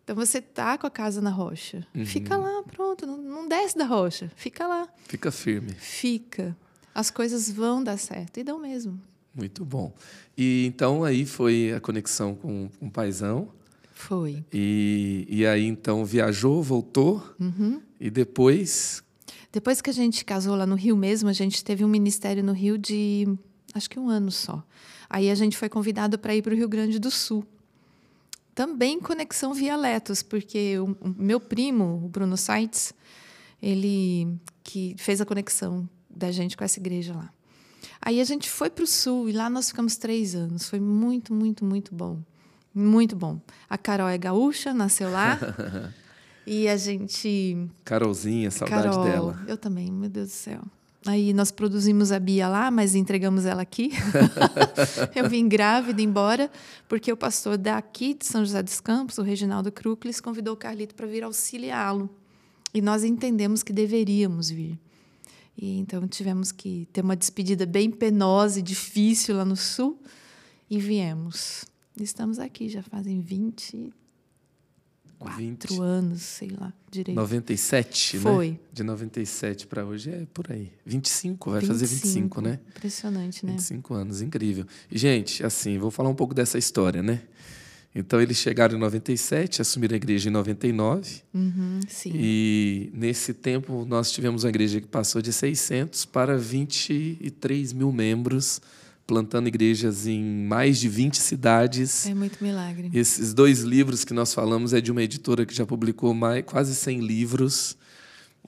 Então 0.03 0.17
você 0.17 0.41
tá 0.41 0.79
com 0.79 0.87
a 0.87 0.91
casa 0.91 1.21
na 1.21 1.31
rocha. 1.31 1.87
Uhum. 1.95 2.07
Fica 2.07 2.37
lá, 2.37 2.63
pronto, 2.63 3.07
não, 3.07 3.19
não 3.19 3.49
desce 3.49 3.77
da 3.77 3.85
rocha. 3.85 4.33
Fica 4.37 4.67
lá. 4.67 4.89
Fica 5.07 5.31
firme. 5.31 5.75
Fica. 5.75 6.57
As 6.95 7.11
coisas 7.11 7.51
vão 7.51 7.85
dar 7.85 7.99
certo. 7.99 8.39
E 8.39 8.45
dão 8.45 8.59
mesmo. 8.59 8.99
Muito 9.35 9.65
bom. 9.65 9.93
E 10.37 10.67
então 10.67 11.05
aí 11.05 11.27
foi 11.27 11.73
a 11.73 11.81
conexão 11.81 12.35
com, 12.35 12.69
com 12.79 12.87
o 12.87 12.91
paizão. 12.91 13.49
Foi. 13.95 14.45
E, 14.53 15.27
e 15.29 15.47
aí 15.47 15.65
então 15.65 16.05
viajou, 16.05 16.63
voltou. 16.63 17.23
E 18.01 18.11
depois. 18.11 19.03
Depois 19.53 19.81
que 19.81 19.91
a 19.91 19.93
gente 19.93 20.25
casou 20.25 20.57
lá 20.57 20.67
no 20.67 20.75
Rio 20.75 20.97
mesmo, 20.97 21.29
a 21.29 21.33
gente 21.33 21.65
teve 21.65 21.85
um 21.85 21.89
ministério 21.89 22.43
no 22.43 22.53
Rio 22.53 22.77
de 22.77 23.27
acho 23.73 23.89
que 23.91 23.99
um 23.99 24.09
ano 24.09 24.31
só. 24.31 24.63
Aí 25.09 25.31
a 25.31 25.35
gente 25.35 25.57
foi 25.57 25.69
convidado 25.69 26.19
para 26.19 26.35
ir 26.35 26.43
para 26.43 26.55
o 26.55 26.57
Rio 26.57 26.69
Grande 26.69 26.99
do 26.99 27.11
Sul. 27.11 27.45
Também 28.55 29.01
conexão 29.01 29.53
via 29.53 29.77
Letos, 29.77 30.23
porque 30.23 30.79
o, 30.79 30.97
o 31.01 31.15
meu 31.17 31.41
primo, 31.41 32.03
o 32.05 32.09
Bruno 32.09 32.37
Saitz, 32.37 32.95
ele 33.61 34.29
que 34.63 34.95
fez 34.97 35.21
a 35.21 35.27
conexão 35.27 35.89
da 36.09 36.31
gente 36.31 36.57
com 36.57 36.63
essa 36.63 36.79
igreja 36.79 37.15
lá. 37.15 37.34
Aí 38.01 38.21
a 38.21 38.25
gente 38.25 38.51
foi 38.51 38.71
para 38.71 38.85
o 38.85 38.87
Sul 38.87 39.29
e 39.29 39.33
lá 39.33 39.49
nós 39.49 39.69
ficamos 39.69 39.97
três 39.97 40.35
anos. 40.35 40.69
Foi 40.69 40.81
muito, 40.81 41.33
muito, 41.33 41.65
muito 41.65 41.95
bom. 41.95 42.19
Muito 42.75 43.15
bom. 43.15 43.41
A 43.69 43.79
Carol 43.79 44.09
é 44.09 44.19
gaúcha, 44.19 44.75
nasceu 44.75 45.11
lá. 45.11 45.39
e 46.47 46.69
a 46.69 46.77
gente 46.77 47.69
Carolzinha, 47.85 48.51
saudade 48.51 48.89
Carol, 48.89 49.05
dela. 49.05 49.45
Eu 49.47 49.57
também, 49.57 49.91
meu 49.93 50.11
Deus 50.11 50.29
do 50.29 50.33
céu. 50.33 50.61
Aí 51.07 51.35
nós 51.35 51.51
produzimos 51.51 52.11
a 52.11 52.19
Bia 52.19 52.49
lá, 52.49 52.71
mas 52.71 52.95
entregamos 52.95 53.45
ela 53.45 53.61
aqui. 53.61 53.93
eu 55.15 55.29
vim 55.29 55.47
grávida 55.47 56.01
embora, 56.01 56.51
porque 56.89 57.13
o 57.13 57.17
pastor 57.17 57.59
daqui 57.59 58.15
de 58.15 58.25
São 58.25 58.43
José 58.43 58.63
dos 58.63 58.81
Campos, 58.81 59.19
o 59.19 59.23
Reginaldo 59.23 59.71
Kruklis, 59.71 60.19
convidou 60.19 60.55
o 60.55 60.57
Carlito 60.57 60.95
para 60.95 61.07
vir 61.07 61.23
auxiliá-lo. 61.23 62.09
E 62.73 62.81
nós 62.81 63.05
entendemos 63.05 63.63
que 63.63 63.73
deveríamos 63.73 64.49
vir. 64.49 64.79
E 65.57 65.79
então 65.79 66.07
tivemos 66.09 66.51
que 66.51 66.89
ter 66.93 67.03
uma 67.03 67.17
despedida 67.17 67.65
bem 67.65 67.91
penosa 67.91 68.59
e 68.59 68.63
difícil 68.63 69.37
lá 69.37 69.45
no 69.45 69.57
sul 69.57 70.01
e 70.69 70.79
viemos. 70.79 71.65
Estamos 72.01 72.39
aqui 72.39 72.69
já 72.69 72.83
fazem 72.83 73.21
24 73.21 73.95
20. 75.37 75.81
anos, 75.81 76.23
sei 76.23 76.51
lá, 76.51 76.73
direito. 76.91 77.17
97, 77.17 78.17
né? 78.17 78.23
Foi. 78.23 78.61
De 78.73 78.83
97 78.83 79.67
para 79.69 79.85
hoje 79.85 80.11
é 80.11 80.27
por 80.35 80.51
aí. 80.51 80.73
25, 80.85 81.51
vai 81.53 81.61
fazer 81.61 81.87
25, 81.87 82.41
né? 82.41 82.59
Impressionante, 82.69 83.47
né? 83.47 83.53
25 83.53 83.95
anos, 83.95 84.21
incrível. 84.21 84.67
E, 84.91 84.99
gente, 84.99 85.45
assim, 85.45 85.79
vou 85.79 85.91
falar 85.91 86.09
um 86.09 86.15
pouco 86.15 86.35
dessa 86.35 86.59
história, 86.59 87.03
né? 87.03 87.23
Então, 87.95 88.21
eles 88.21 88.37
chegaram 88.39 88.77
em 88.77 88.81
97, 88.81 89.63
assumiram 89.63 89.95
a 89.95 89.97
igreja 89.97 90.29
em 90.29 90.33
99. 90.33 91.23
Uhum, 91.33 91.81
sim. 91.89 92.11
E, 92.15 92.91
nesse 92.93 93.33
tempo, 93.33 93.85
nós 93.85 94.11
tivemos 94.11 94.43
uma 94.43 94.51
igreja 94.51 94.81
que 94.81 94.87
passou 94.87 95.23
de 95.23 95.33
600 95.33 96.05
para 96.05 96.37
23 96.37 97.73
mil 97.73 97.93
membros, 97.93 98.61
plantando 99.07 99.47
igrejas 99.47 100.07
em 100.07 100.23
mais 100.23 100.81
de 100.81 100.89
20 100.89 101.19
cidades. 101.19 102.07
É 102.07 102.15
muito 102.15 102.43
milagre. 102.43 102.91
Esses 102.93 103.33
dois 103.33 103.61
livros 103.61 104.05
que 104.05 104.13
nós 104.13 104.35
falamos 104.35 104.73
é 104.73 104.81
de 104.81 104.91
uma 104.91 105.03
editora 105.03 105.47
que 105.47 105.55
já 105.55 105.65
publicou 105.65 106.13
mais, 106.13 106.45
quase 106.45 106.75
100 106.75 107.01
livros 107.01 107.77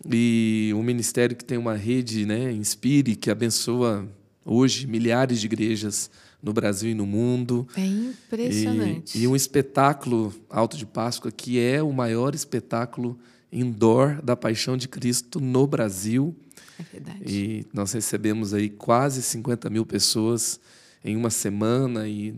e 0.05 0.73
um 0.75 0.83
ministério 0.83 1.37
que 1.37 1.45
tem 1.45 1.57
uma 1.57 1.75
rede, 1.75 2.26
né, 2.26 2.53
Inspire, 2.53 3.17
que 3.17 3.31
abençoa 3.31 4.07
hoje 4.45 4.87
milhares 4.87 5.41
de 5.41 5.47
igrejas 5.47 6.11
no 6.43 6.52
Brasil 6.52 6.90
e 6.90 6.95
no 6.95 7.07
mundo. 7.07 7.66
É 7.76 7.87
impressionante. 7.87 9.19
E, 9.19 9.23
e 9.23 9.28
um 9.28 9.35
espetáculo 9.35 10.35
Alto 10.49 10.76
de 10.76 10.87
Páscoa 10.87 11.31
que 11.31 11.61
é 11.61 11.83
o 11.83 11.93
maior 11.93 12.35
espetáculo 12.35 13.19
indoor 13.52 14.21
da 14.23 14.37
Paixão 14.37 14.76
de 14.76 14.88
Cristo 14.88 15.40
no 15.40 15.66
Brasil. 15.66 16.35
É 16.78 16.83
verdade. 16.83 17.21
E 17.25 17.66
nós 17.73 17.93
recebemos 17.93 18.52
aí 18.52 18.69
quase 18.69 19.23
50 19.23 19.71
mil 19.71 19.87
pessoas 19.87 20.61
em 21.07 21.17
uma 21.17 21.31
semana 21.31 22.09
e 22.09 22.35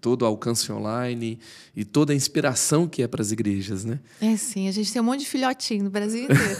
todo 0.00 0.22
o 0.22 0.26
alcance 0.26 0.70
online 0.70 1.38
e 1.74 1.84
toda 1.84 2.12
a 2.12 2.16
inspiração 2.16 2.86
que 2.86 3.02
é 3.02 3.08
para 3.08 3.22
as 3.22 3.32
igrejas, 3.32 3.84
né? 3.84 3.98
É 4.20 4.36
sim, 4.36 4.68
a 4.68 4.72
gente 4.72 4.92
tem 4.92 5.00
um 5.00 5.04
monte 5.06 5.20
de 5.20 5.26
filhotinho 5.26 5.84
no 5.84 5.90
Brasil 5.90 6.24
inteiro. 6.24 6.58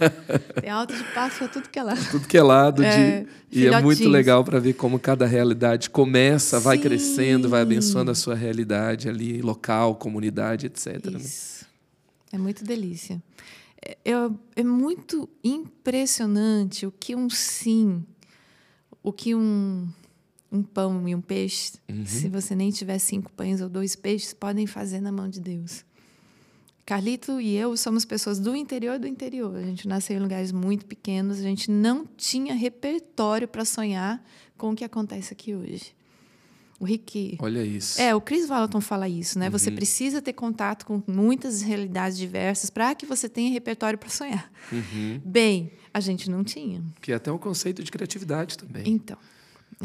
tem 0.60 0.70
alto 0.70 0.94
de 0.96 1.04
Páscoa, 1.12 1.48
tudo 1.48 1.68
que 1.68 1.78
é 1.78 1.82
lá. 1.82 1.94
Tudo 2.10 2.26
que 2.26 2.38
é 2.38 2.42
lado 2.42 2.82
É, 2.82 3.20
de 3.20 3.28
e 3.52 3.66
é 3.66 3.80
muito 3.82 4.08
legal 4.08 4.42
para 4.42 4.58
ver 4.58 4.72
como 4.72 4.98
cada 4.98 5.26
realidade 5.26 5.90
começa, 5.90 6.58
vai 6.58 6.76
Sim. 6.78 6.82
crescendo, 6.82 7.48
vai 7.48 7.60
abençoando 7.60 8.10
a 8.10 8.14
sua 8.14 8.34
realidade 8.34 9.08
ali, 9.08 9.42
local, 9.42 9.94
comunidade, 9.96 10.64
etc. 10.66 11.04
né? 11.10 11.18
Isso. 11.18 11.66
É 12.32 12.38
muito 12.38 12.64
delícia. 12.64 13.22
É, 13.84 13.98
é- 14.10 14.30
é 14.56 14.62
muito 14.64 15.28
impressionante 15.44 16.86
o 16.86 16.90
que 16.92 17.14
um 17.14 17.28
sim, 17.28 18.02
o 19.02 19.12
que 19.12 19.34
um, 19.34 19.88
um 20.52 20.62
pão 20.62 21.08
e 21.08 21.14
um 21.14 21.20
peixe, 21.20 21.72
Uhum. 21.90 22.04
se 22.04 22.28
você 22.28 22.54
nem 22.54 22.70
tiver 22.70 22.98
cinco 22.98 23.32
pães 23.32 23.60
ou 23.62 23.68
dois 23.68 23.96
peixes, 23.96 24.34
podem 24.34 24.66
fazer 24.66 25.00
na 25.00 25.10
mão 25.10 25.28
de 25.28 25.40
Deus. 25.40 25.84
Carlito 26.84 27.40
e 27.40 27.56
eu 27.56 27.76
somos 27.76 28.04
pessoas 28.04 28.38
do 28.40 28.54
interior 28.56 28.98
do 28.98 29.06
interior. 29.06 29.56
A 29.56 29.62
gente 29.62 29.86
nasceu 29.86 30.16
em 30.16 30.20
lugares 30.20 30.50
muito 30.52 30.84
pequenos, 30.84 31.38
a 31.38 31.42
gente 31.42 31.70
não 31.70 32.04
tinha 32.16 32.54
repertório 32.54 33.46
para 33.48 33.64
sonhar 33.64 34.22
com 34.58 34.70
o 34.72 34.74
que 34.76 34.84
acontece 34.84 35.32
aqui 35.32 35.54
hoje. 35.54 35.94
O 36.80 36.84
Rick, 36.84 37.38
Olha 37.40 37.64
isso. 37.64 38.00
é, 38.00 38.12
o 38.12 38.20
Chris 38.20 38.48
Valentin 38.48 38.80
fala 38.80 39.08
isso, 39.08 39.38
né? 39.38 39.48
Você 39.48 39.70
precisa 39.70 40.20
ter 40.20 40.32
contato 40.32 40.84
com 40.84 41.00
muitas 41.06 41.62
realidades 41.62 42.18
diversas 42.18 42.68
para 42.70 42.92
que 42.96 43.06
você 43.06 43.28
tenha 43.28 43.52
repertório 43.52 43.96
para 43.96 44.08
sonhar. 44.08 44.50
Uhum. 44.72 45.20
Bem, 45.24 45.70
a 45.94 46.00
gente 46.00 46.28
não 46.28 46.42
tinha. 46.42 46.82
Que 47.00 47.12
é 47.12 47.14
até 47.14 47.30
um 47.30 47.38
conceito 47.38 47.84
de 47.84 47.90
criatividade 47.92 48.58
também. 48.58 48.82
Então, 48.88 49.16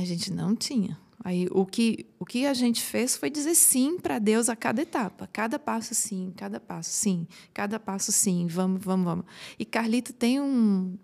a 0.01 0.05
gente 0.05 0.31
não 0.31 0.55
tinha. 0.55 0.97
Aí 1.23 1.47
o 1.51 1.65
que 1.65 2.05
o 2.19 2.25
que 2.25 2.45
a 2.45 2.53
gente 2.53 2.81
fez 2.81 3.17
foi 3.17 3.29
dizer 3.29 3.55
sim 3.55 3.99
para 3.99 4.19
Deus 4.19 4.49
a 4.49 4.55
cada 4.55 4.81
etapa, 4.81 5.27
cada 5.33 5.57
passo 5.57 5.93
sim, 5.93 6.31
cada 6.37 6.59
passo 6.59 6.91
sim, 6.91 7.27
cada 7.53 7.79
passo 7.79 8.11
sim, 8.11 8.47
vamos, 8.47 8.83
vamos, 8.83 9.05
vamos. 9.05 9.25
E 9.57 9.65
Carlito 9.65 10.13
tem 10.13 10.39
um 10.39 10.97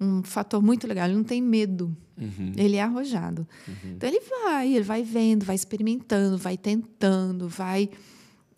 um 0.00 0.22
fator 0.22 0.62
muito 0.62 0.86
legal, 0.86 1.06
ele 1.06 1.16
não 1.16 1.24
tem 1.24 1.40
medo. 1.40 1.96
Uhum. 2.16 2.52
Ele 2.56 2.76
é 2.76 2.82
arrojado. 2.82 3.46
Então 3.84 4.08
ele 4.08 4.20
vai, 4.20 4.74
ele 4.74 4.84
vai 4.84 5.02
vendo, 5.02 5.44
vai 5.44 5.56
experimentando, 5.56 6.38
vai 6.38 6.56
tentando, 6.56 7.48
vai 7.48 7.90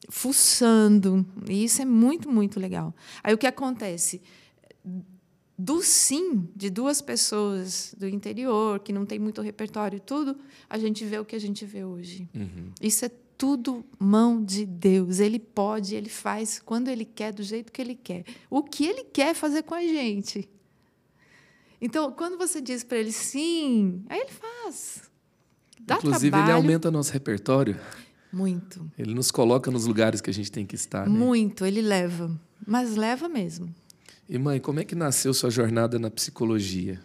fuçando. 0.08 1.26
E 1.48 1.64
isso 1.64 1.80
é 1.80 1.84
muito, 1.84 2.30
muito 2.30 2.60
legal. 2.60 2.94
Aí 3.22 3.32
o 3.32 3.38
que 3.38 3.46
acontece? 3.46 4.20
Do 5.58 5.82
sim 5.82 6.48
de 6.54 6.68
duas 6.68 7.00
pessoas 7.00 7.94
do 7.96 8.06
interior, 8.06 8.78
que 8.80 8.92
não 8.92 9.06
tem 9.06 9.18
muito 9.18 9.40
repertório 9.40 9.96
e 9.96 10.00
tudo, 10.00 10.36
a 10.68 10.78
gente 10.78 11.04
vê 11.04 11.18
o 11.18 11.24
que 11.24 11.34
a 11.34 11.38
gente 11.38 11.64
vê 11.64 11.84
hoje. 11.84 12.28
Uhum. 12.34 12.70
Isso 12.80 13.04
é 13.06 13.10
tudo 13.38 13.84
mão 13.98 14.42
de 14.44 14.66
Deus. 14.66 15.18
Ele 15.18 15.38
pode, 15.38 15.94
ele 15.94 16.08
faz 16.08 16.58
quando 16.58 16.88
ele 16.88 17.04
quer, 17.04 17.32
do 17.32 17.42
jeito 17.42 17.72
que 17.72 17.80
ele 17.80 17.94
quer. 17.94 18.24
O 18.50 18.62
que 18.62 18.84
ele 18.84 19.04
quer 19.04 19.34
fazer 19.34 19.62
com 19.62 19.74
a 19.74 19.82
gente. 19.82 20.48
Então, 21.80 22.10
quando 22.12 22.38
você 22.38 22.60
diz 22.60 22.82
para 22.82 22.98
ele 22.98 23.12
sim, 23.12 24.02
aí 24.08 24.20
ele 24.20 24.30
faz. 24.30 25.02
Dá 25.80 25.96
Inclusive, 25.96 26.30
trabalho. 26.30 26.50
ele 26.50 26.56
aumenta 26.56 26.90
nosso 26.90 27.12
repertório. 27.12 27.78
Muito, 28.32 28.90
Ele 28.98 29.14
nos 29.14 29.30
coloca 29.30 29.70
nos 29.70 29.86
lugares 29.86 30.20
que 30.20 30.28
a 30.28 30.32
gente 30.32 30.50
tem 30.50 30.66
que 30.66 30.74
estar. 30.74 31.08
Né? 31.08 31.16
muito. 31.16 31.64
Ele 31.64 31.80
leva. 31.80 32.38
Mas 32.66 32.96
leva 32.96 33.28
mesmo. 33.28 33.72
E, 34.28 34.38
mãe, 34.38 34.58
como 34.58 34.80
é 34.80 34.84
que 34.84 34.94
nasceu 34.94 35.32
sua 35.32 35.50
jornada 35.50 35.98
na 35.98 36.10
psicologia? 36.10 37.00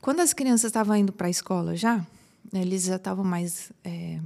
Quando 0.00 0.20
as 0.20 0.32
crianças 0.32 0.68
estavam 0.68 0.96
indo 0.96 1.12
para 1.12 1.26
a 1.26 1.30
escola 1.30 1.74
já, 1.74 1.98
né, 2.52 2.62
eles 2.62 2.84
já 2.84 2.96
estavam 2.96 3.24
mais, 3.24 3.72
é, 3.84 4.18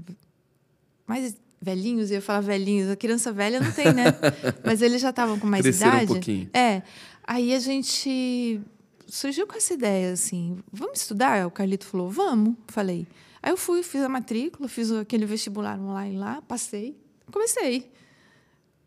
mais 1.07 1.37
velhinhos, 1.61 2.11
eu 2.11 2.17
ia 2.17 2.23
falar 2.23 2.41
velhinhos, 2.41 2.91
a 2.91 2.97
criança 2.97 3.33
velha 3.33 3.61
não 3.61 3.73
tem, 3.73 3.93
né? 3.93 4.05
Mas 4.65 4.83
eles 4.83 5.01
já 5.01 5.11
estavam 5.11 5.39
com 5.39 5.47
mais 5.47 5.63
Cresceram 5.63 5.93
um 5.93 5.95
idade. 5.97 6.13
pouquinho. 6.13 6.51
É. 6.53 6.83
Aí 7.27 7.55
a 7.55 7.59
gente 7.59 8.61
surgiu 9.07 9.47
com 9.47 9.57
essa 9.57 9.73
ideia 9.75 10.13
assim, 10.13 10.59
vamos 10.73 11.01
estudar? 11.01 11.47
O 11.47 11.51
Carlito 11.51 11.87
falou, 11.87 12.11
vamos. 12.11 12.55
Falei. 12.69 13.07
Aí 13.43 13.53
eu 13.53 13.57
fui, 13.57 13.83
fiz 13.83 14.03
a 14.03 14.09
matrícula, 14.09 14.69
fiz 14.69 14.91
aquele 14.93 15.27
vestibular 15.27 15.79
online 15.79 16.17
lá, 16.17 16.43
passei, 16.43 16.97
comecei. 17.31 17.91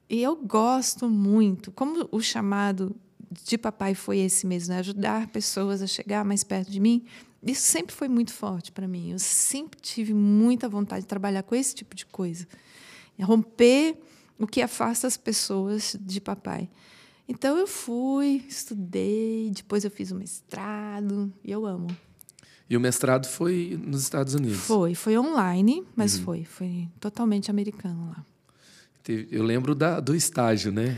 E 0.09 0.21
eu 0.21 0.35
gosto 0.35 1.09
muito, 1.09 1.71
como 1.71 2.07
o 2.11 2.21
chamado 2.21 2.95
de 3.43 3.57
papai 3.57 3.93
foi 3.93 4.19
esse 4.19 4.47
mesmo, 4.47 4.73
né? 4.73 4.79
ajudar 4.79 5.27
pessoas 5.27 5.81
a 5.81 5.87
chegar 5.87 6.23
mais 6.23 6.43
perto 6.43 6.71
de 6.71 6.79
mim. 6.79 7.05
Isso 7.43 7.61
sempre 7.61 7.93
foi 7.95 8.07
muito 8.07 8.33
forte 8.33 8.71
para 8.71 8.87
mim. 8.87 9.11
Eu 9.11 9.19
sempre 9.19 9.79
tive 9.79 10.13
muita 10.13 10.69
vontade 10.69 11.01
de 11.01 11.07
trabalhar 11.07 11.43
com 11.43 11.55
esse 11.55 11.75
tipo 11.75 11.95
de 11.95 12.05
coisa. 12.05 12.47
Romper 13.19 13.97
o 14.39 14.47
que 14.47 14.61
afasta 14.61 15.07
as 15.07 15.17
pessoas 15.17 15.95
de 15.99 16.21
papai. 16.21 16.69
Então 17.27 17.57
eu 17.57 17.67
fui, 17.67 18.45
estudei, 18.47 19.51
depois 19.53 19.83
eu 19.83 19.91
fiz 19.91 20.11
o 20.11 20.15
mestrado 20.15 21.33
e 21.43 21.51
eu 21.51 21.65
amo. 21.65 21.87
E 22.69 22.77
o 22.77 22.79
mestrado 22.79 23.27
foi 23.27 23.79
nos 23.85 24.03
Estados 24.03 24.33
Unidos? 24.33 24.59
Foi, 24.59 24.93
foi 24.93 25.17
online, 25.17 25.83
mas 25.95 26.17
uhum. 26.17 26.23
foi, 26.23 26.45
foi 26.45 26.87
totalmente 26.99 27.49
americano 27.49 28.09
lá. 28.09 28.25
Eu 29.31 29.43
lembro 29.43 29.73
da, 29.73 29.99
do 29.99 30.15
estágio, 30.15 30.71
né? 30.71 30.97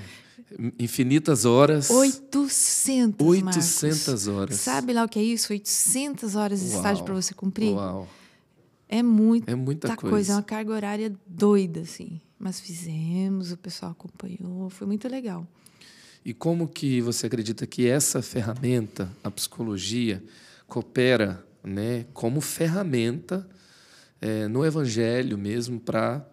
Infinitas 0.80 1.46
horas. 1.46 1.90
800, 1.90 3.26
800 3.26 4.04
Marcos. 4.04 4.28
horas. 4.28 4.56
Sabe 4.56 4.94
lá 4.94 5.04
o 5.04 5.10
que 5.10 5.20
é 5.20 5.24
isso? 5.24 5.54
800 5.54 6.36
horas 6.36 6.60
de 6.62 6.70
Uau. 6.70 6.78
estágio 6.78 7.06
para 7.06 7.14
você 7.14 7.34
cumprir? 7.34 7.74
Uau. 7.74 8.08
É, 8.88 9.04
muito, 9.04 9.48
é 9.48 9.54
muita 9.54 9.96
coisa. 9.96 10.16
coisa. 10.16 10.34
É 10.34 10.36
uma 10.36 10.44
carga 10.44 10.74
horária 10.74 11.14
doida, 11.28 11.82
assim. 11.82 12.20
Mas 12.40 12.60
fizemos, 12.60 13.52
o 13.52 13.58
pessoal 13.58 13.92
acompanhou, 13.92 14.70
foi 14.70 14.88
muito 14.88 15.08
legal. 15.08 15.48
E 16.26 16.34
como 16.34 16.68
que 16.68 17.02
você 17.02 17.28
acredita 17.28 17.68
que 17.68 17.88
essa 17.88 18.22
ferramenta, 18.22 19.12
a 19.24 19.30
psicologia, 19.30 20.24
coopera 20.68 21.46
né, 21.64 22.06
como 22.14 22.42
ferramenta 22.42 23.48
é, 24.22 24.48
no 24.48 24.66
evangelho 24.66 25.38
mesmo 25.38 25.80
para 25.80 26.26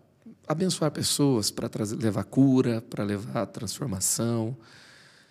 abençoar 0.47 0.91
pessoas, 0.91 1.51
para 1.51 1.69
levar 1.99 2.25
cura, 2.25 2.81
para 2.81 3.05
levar 3.05 3.47
transformação. 3.47 4.57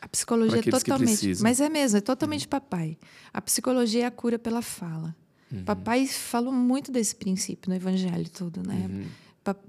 A 0.02 0.08
psicologia 0.08 0.60
é 0.60 0.62
totalmente, 0.62 1.42
mas 1.42 1.60
é 1.60 1.70
mesmo, 1.70 1.98
é 1.98 2.02
totalmente 2.02 2.44
uhum. 2.44 2.50
papai. 2.50 2.98
A 3.34 3.42
psicologia 3.42 4.04
é 4.04 4.06
a 4.06 4.12
cura 4.12 4.38
pela 4.38 4.62
fala. 4.62 5.16
Uhum. 5.52 5.64
Papai 5.64 6.06
falou 6.06 6.54
muito 6.54 6.92
desse 6.92 7.16
princípio 7.16 7.70
no 7.70 7.76
evangelho 7.76 8.30
todo, 8.30 8.62
né? 8.62 8.88
Uhum. 8.90 9.06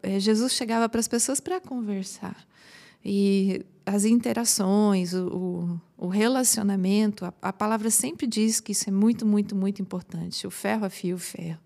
É, 0.02 0.18
Jesus 0.18 0.52
chegava 0.52 0.88
para 0.88 1.00
as 1.00 1.08
pessoas 1.08 1.40
para 1.40 1.60
conversar. 1.60 2.36
E 3.04 3.64
as 3.84 4.04
interações, 4.04 5.14
o, 5.14 5.80
o, 5.96 6.08
relacionamento, 6.08 7.24
a, 7.24 7.32
a, 7.40 7.52
palavra 7.52 7.88
sempre 7.88 8.26
diz 8.26 8.58
que 8.58 8.72
isso 8.72 8.88
é 8.88 8.92
muito, 8.92 9.24
muito, 9.24 9.54
muito 9.54 9.80
importante. 9.80 10.46
O 10.46 10.50
ferro 10.50 10.84
afia 10.84 11.14
o 11.14 11.18
ferro 11.18 11.60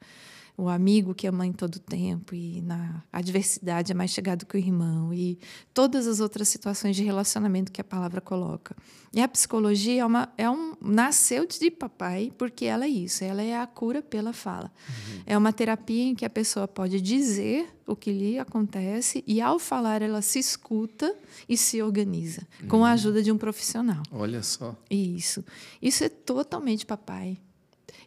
o 0.60 0.68
amigo 0.68 1.14
que 1.14 1.26
ama 1.26 1.46
em 1.46 1.52
todo 1.52 1.78
tempo 1.78 2.34
e 2.34 2.60
na 2.60 3.02
adversidade 3.10 3.92
é 3.92 3.94
mais 3.94 4.10
chegado 4.10 4.44
que 4.44 4.56
o 4.56 4.58
irmão 4.58 5.12
e 5.12 5.38
todas 5.72 6.06
as 6.06 6.20
outras 6.20 6.48
situações 6.48 6.94
de 6.94 7.02
relacionamento 7.02 7.72
que 7.72 7.80
a 7.80 7.84
palavra 7.84 8.20
coloca. 8.20 8.76
E 9.10 9.22
a 9.22 9.26
psicologia 9.26 10.02
é, 10.02 10.04
uma, 10.04 10.28
é 10.36 10.50
um 10.50 10.74
nasceu 10.78 11.46
de 11.46 11.70
papai 11.70 12.30
porque 12.36 12.66
ela 12.66 12.84
é 12.84 12.88
isso, 12.88 13.24
ela 13.24 13.42
é 13.42 13.58
a 13.58 13.66
cura 13.66 14.02
pela 14.02 14.34
fala. 14.34 14.70
Uhum. 14.86 15.22
É 15.24 15.38
uma 15.38 15.50
terapia 15.50 16.02
em 16.02 16.14
que 16.14 16.26
a 16.26 16.30
pessoa 16.30 16.68
pode 16.68 17.00
dizer 17.00 17.66
o 17.86 17.96
que 17.96 18.12
lhe 18.12 18.38
acontece 18.38 19.24
e 19.26 19.40
ao 19.40 19.58
falar 19.58 20.02
ela 20.02 20.20
se 20.20 20.38
escuta 20.38 21.16
e 21.48 21.56
se 21.56 21.80
organiza 21.80 22.46
uhum. 22.60 22.68
com 22.68 22.76
a 22.76 22.80
uhum. 22.80 22.84
ajuda 22.84 23.22
de 23.22 23.32
um 23.32 23.38
profissional. 23.38 24.02
Olha 24.12 24.42
só. 24.42 24.76
Isso. 24.90 25.42
Isso 25.80 26.04
é 26.04 26.10
totalmente 26.10 26.84
papai. 26.84 27.38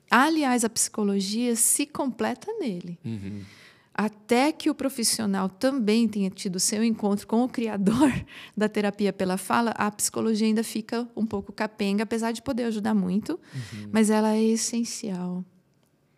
Aliás, 0.10 0.64
a 0.64 0.70
psicologia 0.70 1.56
se 1.56 1.86
completa 1.86 2.48
nele. 2.60 3.00
Uhum. 3.04 3.42
Até 3.94 4.52
que 4.52 4.72
o 4.72 4.76
profissional 4.76 5.48
também 5.48 6.08
tenha 6.08 6.30
tido 6.30 6.60
seu 6.60 6.84
encontro 6.84 7.28
com 7.28 7.44
o 7.44 7.50
criador 7.50 8.12
da 8.58 8.68
terapia 8.68 9.14
pela 9.14 9.38
fala, 9.38 9.70
a 9.72 9.92
psicologia 9.92 10.48
ainda 10.48 10.64
fica 10.64 11.08
um 11.16 11.26
pouco 11.26 11.52
capenga, 11.52 12.04
apesar 12.04 12.32
de 12.32 12.42
poder 12.42 12.64
ajudar 12.64 12.96
muito, 12.96 13.40
uhum. 13.54 13.90
mas 13.92 14.10
ela 14.10 14.34
é 14.34 14.42
essencial. 14.42 15.46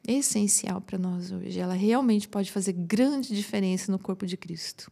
Essencial 0.07 0.79
para 0.79 0.98
nós 0.98 1.31
hoje. 1.31 1.60
Ela 1.60 1.74
realmente 1.74 2.27
pode 2.29 2.51
fazer 2.51 2.72
grande 2.74 3.36
diferença 3.36 3.91
no 3.91 4.00
corpo 4.00 4.25
de 4.25 4.38
Cristo. 4.38 4.89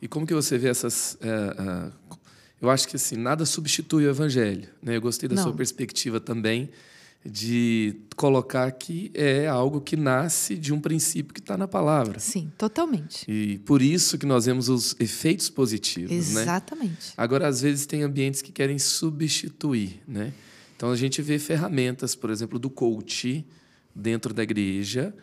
E 0.00 0.08
como 0.08 0.26
que 0.26 0.34
você 0.34 0.56
vê 0.56 0.68
essas. 0.68 1.18
Uh, 1.20 1.90
uh, 1.90 2.18
eu 2.60 2.70
acho 2.70 2.88
que 2.88 2.96
assim, 2.96 3.16
nada 3.16 3.44
substitui 3.44 4.06
o 4.06 4.10
evangelho. 4.10 4.68
Né? 4.80 4.96
Eu 4.96 5.00
gostei 5.00 5.28
da 5.28 5.34
Não. 5.34 5.42
sua 5.42 5.52
perspectiva 5.52 6.20
também 6.20 6.70
de 7.24 7.96
colocar 8.16 8.70
que 8.72 9.10
é 9.14 9.46
algo 9.46 9.80
que 9.80 9.96
nasce 9.96 10.56
de 10.56 10.72
um 10.72 10.80
princípio 10.80 11.32
que 11.32 11.40
está 11.40 11.56
na 11.56 11.68
palavra. 11.68 12.18
Sim, 12.18 12.50
totalmente. 12.58 13.24
E 13.30 13.58
por 13.58 13.80
isso 13.80 14.18
que 14.18 14.26
nós 14.26 14.46
vemos 14.46 14.68
os 14.68 14.96
efeitos 14.98 15.48
positivos. 15.48 16.10
Né? 16.10 16.42
Exatamente. 16.42 17.08
Né? 17.08 17.14
Agora, 17.16 17.46
às 17.46 17.60
vezes, 17.62 17.86
tem 17.86 18.02
ambientes 18.02 18.42
que 18.42 18.50
querem 18.50 18.78
substituir. 18.78 20.02
Né? 20.06 20.32
Então, 20.76 20.90
a 20.90 20.96
gente 20.96 21.22
vê 21.22 21.38
ferramentas, 21.38 22.14
por 22.14 22.30
exemplo, 22.30 22.58
do 22.58 22.68
coach 22.68 23.46
dentro 23.94 24.34
da 24.34 24.42
igreja. 24.42 25.14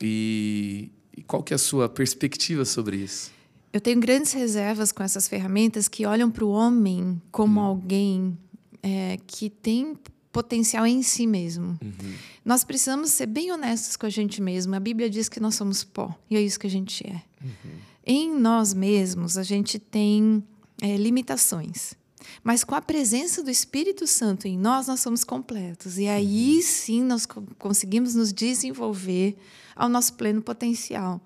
E, 0.00 0.90
e 1.16 1.22
qual 1.22 1.42
que 1.42 1.52
é 1.52 1.56
a 1.56 1.58
sua 1.58 1.88
perspectiva 1.88 2.64
sobre 2.64 2.96
isso? 2.96 3.30
Eu 3.72 3.80
tenho 3.80 4.00
grandes 4.00 4.32
reservas 4.32 4.92
com 4.92 5.02
essas 5.02 5.28
ferramentas 5.28 5.88
que 5.88 6.06
olham 6.06 6.30
para 6.30 6.44
o 6.44 6.50
homem 6.50 7.20
como 7.30 7.60
hum. 7.60 7.64
alguém 7.64 8.38
é, 8.82 9.18
que 9.26 9.50
tem 9.50 9.96
potencial 10.34 10.84
em 10.84 11.00
si 11.00 11.28
mesmo. 11.28 11.78
Uhum. 11.80 12.14
Nós 12.44 12.64
precisamos 12.64 13.12
ser 13.12 13.26
bem 13.26 13.52
honestos 13.52 13.96
com 13.96 14.04
a 14.04 14.10
gente 14.10 14.42
mesmo. 14.42 14.74
A 14.74 14.80
Bíblia 14.80 15.08
diz 15.08 15.28
que 15.28 15.38
nós 15.38 15.54
somos 15.54 15.84
pó, 15.84 16.12
e 16.28 16.36
é 16.36 16.42
isso 16.42 16.58
que 16.58 16.66
a 16.66 16.70
gente 16.70 17.06
é. 17.06 17.22
Uhum. 17.40 17.78
Em 18.04 18.34
nós 18.36 18.74
mesmos, 18.74 19.38
a 19.38 19.44
gente 19.44 19.78
tem 19.78 20.42
é, 20.82 20.96
limitações. 20.96 21.94
Mas 22.42 22.64
com 22.64 22.74
a 22.74 22.82
presença 22.82 23.42
do 23.42 23.50
Espírito 23.50 24.06
Santo 24.06 24.48
em 24.48 24.58
nós, 24.58 24.88
nós 24.88 25.00
somos 25.00 25.22
completos. 25.22 25.98
E 25.98 26.08
aí 26.08 26.56
uhum. 26.56 26.62
sim 26.62 27.02
nós 27.04 27.26
conseguimos 27.58 28.16
nos 28.16 28.32
desenvolver 28.32 29.36
ao 29.76 29.88
nosso 29.88 30.14
pleno 30.14 30.42
potencial. 30.42 31.20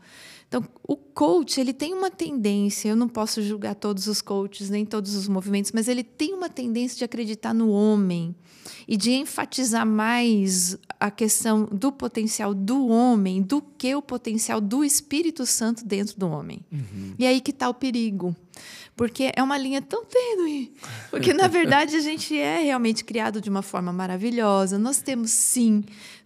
Então, 0.48 0.64
o 0.82 0.96
coach, 0.96 1.60
ele 1.60 1.74
tem 1.74 1.92
uma 1.92 2.10
tendência, 2.10 2.88
eu 2.88 2.96
não 2.96 3.06
posso 3.06 3.42
julgar 3.42 3.74
todos 3.74 4.06
os 4.06 4.22
coaches, 4.22 4.70
nem 4.70 4.84
todos 4.84 5.14
os 5.14 5.28
movimentos, 5.28 5.72
mas 5.72 5.88
ele 5.88 6.02
tem 6.02 6.32
uma 6.32 6.48
tendência 6.48 6.96
de 6.96 7.04
acreditar 7.04 7.52
no 7.52 7.68
homem 7.68 8.34
e 8.86 8.96
de 8.96 9.12
enfatizar 9.12 9.86
mais 9.86 10.78
a 10.98 11.10
questão 11.10 11.66
do 11.66 11.92
potencial 11.92 12.54
do 12.54 12.88
homem 12.88 13.42
do 13.42 13.60
que 13.60 13.94
o 13.94 14.00
potencial 14.00 14.58
do 14.58 14.82
Espírito 14.82 15.44
Santo 15.44 15.84
dentro 15.84 16.18
do 16.18 16.26
homem. 16.26 16.60
Uhum. 16.72 17.14
E 17.18 17.26
aí 17.26 17.42
que 17.42 17.50
está 17.50 17.68
o 17.68 17.74
perigo. 17.74 18.34
Porque 18.96 19.30
é 19.36 19.42
uma 19.42 19.58
linha 19.58 19.82
tão 19.82 20.04
tênue. 20.04 20.72
Porque, 21.10 21.32
na 21.32 21.46
verdade, 21.46 21.94
a 21.94 22.00
gente 22.00 22.36
é 22.36 22.62
realmente 22.62 23.04
criado 23.04 23.40
de 23.40 23.48
uma 23.48 23.62
forma 23.62 23.92
maravilhosa. 23.92 24.76
Nós 24.76 25.00
temos, 25.00 25.30
sim, 25.30 25.84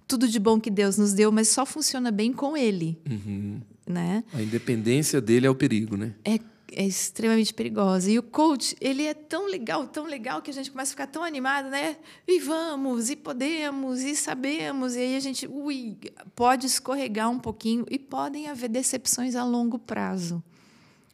tudo 0.09 0.27
de 0.27 0.39
bom 0.39 0.59
que 0.59 0.71
Deus 0.71 0.97
nos 0.97 1.13
deu, 1.13 1.31
mas 1.31 1.49
só 1.49 1.67
funciona 1.67 2.11
bem 2.11 2.33
com 2.33 2.57
Ele. 2.57 2.99
Uhum. 3.11 3.61
Né? 3.93 4.25
A 4.33 4.43
independência 4.43 5.21
dele 5.21 5.47
é 5.47 5.51
o 5.51 5.55
perigo, 5.55 5.97
né? 5.97 6.15
É, 6.25 6.39
é 6.73 6.87
extremamente 6.87 7.53
perigosa. 7.53 8.11
E 8.11 8.19
o 8.19 8.23
coach, 8.23 8.75
ele 8.81 9.05
é 9.05 9.15
tão 9.15 9.47
legal, 9.47 9.87
tão 9.87 10.05
legal, 10.07 10.41
que 10.43 10.51
a 10.51 10.55
gente 10.55 10.71
começa 10.71 10.91
a 10.91 10.95
ficar 10.95 11.07
tão 11.07 11.23
animado, 11.23 11.69
né? 11.69 11.97
E 12.27 12.41
vamos, 12.41 13.11
e 13.11 13.17
podemos, 13.17 14.01
e 14.01 14.17
sabemos. 14.17 14.97
E 14.97 15.01
aí 15.01 15.17
a 15.17 15.21
gente, 15.21 15.47
ui, 15.47 15.97
pode 16.35 16.67
escorregar 16.67 17.31
um 17.31 17.39
pouquinho 17.39 17.87
e 17.91 17.99
podem 17.99 18.49
haver 18.49 18.69
decepções 18.69 19.37
a 19.37 19.45
longo 19.45 19.79
prazo. 19.79 20.43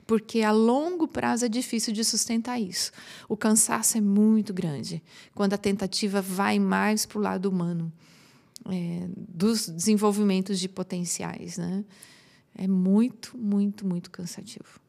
Porque 0.07 0.41
a 0.41 0.51
longo 0.51 1.07
prazo 1.07 1.45
é 1.45 1.49
difícil 1.51 1.93
de 1.93 2.03
sustentar 2.03 2.59
isso. 2.59 2.91
O 3.29 3.37
cansaço 3.37 3.99
é 3.99 4.01
muito 4.01 4.55
grande 4.55 5.03
quando 5.35 5.53
a 5.53 5.59
tentativa 5.59 6.23
vai 6.23 6.59
mais 6.59 7.05
para 7.05 7.19
o 7.19 7.21
lado 7.21 7.47
humano 7.47 7.93
é, 8.67 9.07
dos 9.17 9.69
desenvolvimentos 9.69 10.59
de 10.59 10.69
potenciais. 10.69 11.59
Né? 11.59 11.85
É 12.59 12.67
muito, 12.67 13.39
muito, 13.39 13.87
muito 13.87 14.11
cansativo. 14.11 14.81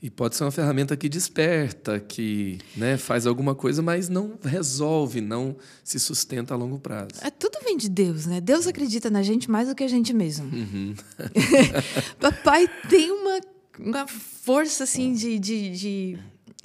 E 0.00 0.08
pode 0.08 0.36
ser 0.36 0.44
uma 0.44 0.52
ferramenta 0.52 0.96
que 0.96 1.08
desperta, 1.08 1.98
que 1.98 2.58
né, 2.76 2.96
faz 2.96 3.26
alguma 3.26 3.52
coisa, 3.52 3.82
mas 3.82 4.08
não 4.08 4.38
resolve, 4.44 5.20
não 5.20 5.56
se 5.82 5.98
sustenta 5.98 6.54
a 6.54 6.56
longo 6.56 6.78
prazo. 6.78 7.08
É, 7.20 7.30
tudo 7.30 7.58
vem 7.64 7.76
de 7.76 7.88
Deus, 7.88 8.24
né? 8.26 8.40
Deus 8.40 8.68
acredita 8.68 9.10
na 9.10 9.24
gente 9.24 9.50
mais 9.50 9.66
do 9.66 9.74
que 9.74 9.82
a 9.82 9.88
gente 9.88 10.12
mesmo. 10.12 10.46
Uhum. 10.54 10.94
Papai 12.20 12.68
tem 12.88 13.10
uma, 13.10 13.40
uma 13.80 14.06
força 14.06 14.84
assim 14.84 15.12
de, 15.14 15.36
de, 15.36 15.70
de, 15.70 16.18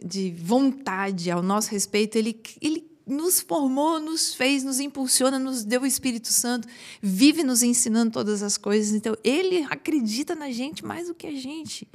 de 0.05 0.31
vontade 0.31 1.31
ao 1.31 1.41
nosso 1.41 1.71
respeito. 1.71 2.17
Ele, 2.19 2.39
ele 2.61 2.92
nos 3.05 3.39
formou, 3.39 3.99
nos 3.99 4.33
fez, 4.33 4.63
nos 4.63 4.79
impulsiona, 4.79 5.37
nos 5.37 5.63
deu 5.63 5.81
o 5.81 5.85
Espírito 5.85 6.29
Santo, 6.29 6.67
vive 7.01 7.43
nos 7.43 7.61
ensinando 7.61 8.11
todas 8.11 8.41
as 8.41 8.57
coisas. 8.57 8.93
Então, 8.93 9.15
ele 9.23 9.65
acredita 9.69 10.35
na 10.35 10.51
gente 10.51 10.85
mais 10.85 11.07
do 11.07 11.13
que 11.13 11.27
a 11.27 11.35
gente. 11.35 11.87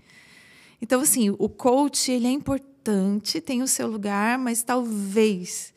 Então, 0.80 1.00
assim, 1.00 1.30
o 1.30 1.48
coach 1.48 2.10
ele 2.10 2.26
é 2.26 2.30
importante, 2.30 3.40
tem 3.40 3.62
o 3.62 3.68
seu 3.68 3.88
lugar, 3.88 4.38
mas 4.38 4.62
talvez, 4.62 5.72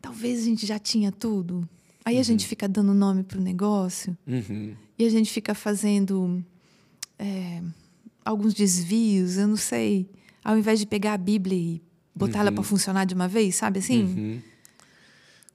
talvez 0.00 0.40
a 0.40 0.44
gente 0.44 0.66
já 0.66 0.78
tinha 0.78 1.12
tudo. 1.12 1.68
Aí 2.04 2.14
uhum. 2.14 2.20
a 2.20 2.24
gente 2.24 2.46
fica 2.46 2.66
dando 2.66 2.94
nome 2.94 3.22
para 3.22 3.38
o 3.38 3.42
negócio 3.42 4.16
uhum. 4.26 4.74
e 4.98 5.04
a 5.04 5.10
gente 5.10 5.30
fica 5.30 5.54
fazendo 5.54 6.42
é, 7.18 7.62
alguns 8.24 8.54
desvios, 8.54 9.36
eu 9.36 9.46
não 9.46 9.56
sei, 9.56 10.08
ao 10.42 10.56
invés 10.56 10.80
de 10.80 10.86
pegar 10.86 11.12
a 11.12 11.18
Bíblia 11.18 11.56
e 11.56 11.82
botar 12.18 12.38
uhum. 12.38 12.40
ela 12.40 12.52
para 12.52 12.64
funcionar 12.64 13.04
de 13.04 13.14
uma 13.14 13.28
vez, 13.28 13.54
sabe 13.54 13.78
assim? 13.78 14.02
Uhum. 14.02 14.42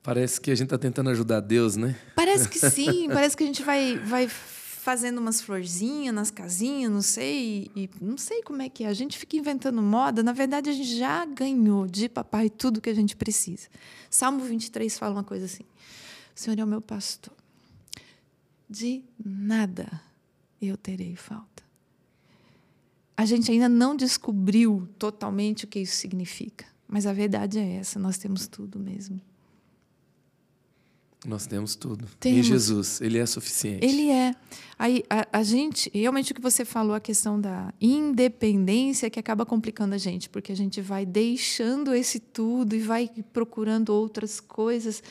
Parece 0.01 0.39
que 0.39 0.51
a 0.51 0.55
gente 0.55 0.65
está 0.65 0.77
tentando 0.77 1.09
ajudar 1.09 1.39
Deus, 1.39 1.75
né? 1.75 1.95
Parece 2.15 2.49
que 2.49 2.59
sim, 2.71 3.07
parece 3.09 3.37
que 3.37 3.43
a 3.43 3.47
gente 3.47 3.63
vai, 3.63 3.97
vai 3.97 4.27
fazendo 4.27 5.17
umas 5.19 5.41
florzinhas 5.41 6.13
nas 6.13 6.29
casinhas, 6.29 6.91
não 6.91 7.01
sei, 7.01 7.71
e 7.75 7.89
não 8.01 8.17
sei 8.17 8.41
como 8.43 8.61
é 8.61 8.69
que 8.69 8.83
é. 8.83 8.87
A 8.87 8.93
gente 8.93 9.17
fica 9.17 9.37
inventando 9.37 9.81
moda, 9.81 10.21
na 10.21 10.33
verdade 10.33 10.69
a 10.69 10.73
gente 10.73 10.97
já 10.97 11.25
ganhou 11.25 11.87
de 11.87 12.09
papai 12.09 12.49
tudo 12.49 12.81
que 12.81 12.89
a 12.89 12.93
gente 12.93 13.15
precisa. 13.15 13.67
Salmo 14.09 14.43
23 14.43 14.97
fala 14.97 15.13
uma 15.13 15.23
coisa 15.23 15.45
assim: 15.45 15.63
O 15.63 16.39
Senhor 16.39 16.59
é 16.59 16.63
o 16.63 16.67
meu 16.67 16.81
pastor. 16.81 17.33
de 18.69 19.03
nada 19.23 20.01
eu 20.61 20.75
terei 20.75 21.15
falta. 21.15 21.62
A 23.15 23.25
gente 23.25 23.51
ainda 23.51 23.69
não 23.69 23.95
descobriu 23.95 24.87
totalmente 24.97 25.65
o 25.65 25.67
que 25.67 25.79
isso 25.79 25.95
significa, 25.95 26.65
mas 26.87 27.05
a 27.05 27.13
verdade 27.13 27.59
é 27.59 27.75
essa: 27.75 27.99
nós 27.99 28.17
temos 28.17 28.47
tudo 28.47 28.79
mesmo. 28.79 29.19
Nós 31.25 31.45
temos 31.45 31.75
tudo. 31.75 32.05
Temos. 32.19 32.39
Em 32.39 32.43
Jesus, 32.43 32.99
Ele 32.99 33.17
é 33.17 33.25
suficiente. 33.25 33.85
Ele 33.85 34.09
é. 34.09 34.35
Aí 34.77 35.03
a, 35.09 35.39
a, 35.39 35.43
gente, 35.43 35.89
realmente 35.93 36.33
o 36.33 36.35
que 36.35 36.41
você 36.41 36.65
falou, 36.65 36.93
a 36.93 36.99
questão 36.99 37.39
da 37.39 37.73
independência 37.79 39.09
que 39.09 39.19
acaba 39.19 39.45
complicando 39.45 39.95
a 39.95 39.97
gente, 39.97 40.29
porque 40.29 40.51
a 40.51 40.55
gente 40.55 40.81
vai 40.81 41.05
deixando 41.05 41.93
esse 41.93 42.19
tudo 42.19 42.75
e 42.75 42.79
vai 42.79 43.09
procurando 43.31 43.89
outras 43.89 44.41
coisas. 44.41 45.01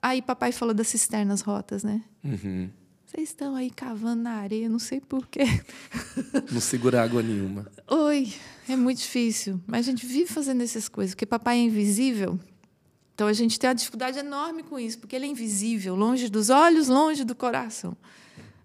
Aí 0.00 0.22
papai 0.22 0.52
falou 0.52 0.74
das 0.74 0.88
cisternas 0.88 1.42
rotas, 1.42 1.84
né? 1.84 2.02
Uhum. 2.24 2.70
Vocês 3.12 3.28
estão 3.28 3.54
aí 3.54 3.70
cavando 3.70 4.22
na 4.22 4.36
areia, 4.36 4.70
não 4.70 4.78
sei 4.78 4.98
porquê. 4.98 5.44
Não 6.50 6.62
segura 6.62 7.02
água 7.02 7.22
nenhuma. 7.22 7.70
Oi, 7.86 8.32
é 8.66 8.74
muito 8.74 9.00
difícil. 9.00 9.60
Mas 9.66 9.86
a 9.86 9.90
gente 9.90 10.06
vive 10.06 10.32
fazendo 10.32 10.62
essas 10.62 10.88
coisas, 10.88 11.14
porque 11.14 11.26
papai 11.26 11.58
é 11.58 11.60
invisível. 11.60 12.40
Então 13.14 13.26
a 13.26 13.32
gente 13.34 13.58
tem 13.58 13.68
uma 13.68 13.74
dificuldade 13.74 14.18
enorme 14.18 14.62
com 14.62 14.78
isso, 14.78 14.98
porque 14.98 15.14
ele 15.14 15.26
é 15.26 15.28
invisível, 15.28 15.94
longe 15.94 16.30
dos 16.30 16.48
olhos, 16.48 16.88
longe 16.88 17.22
do 17.22 17.34
coração. 17.34 17.94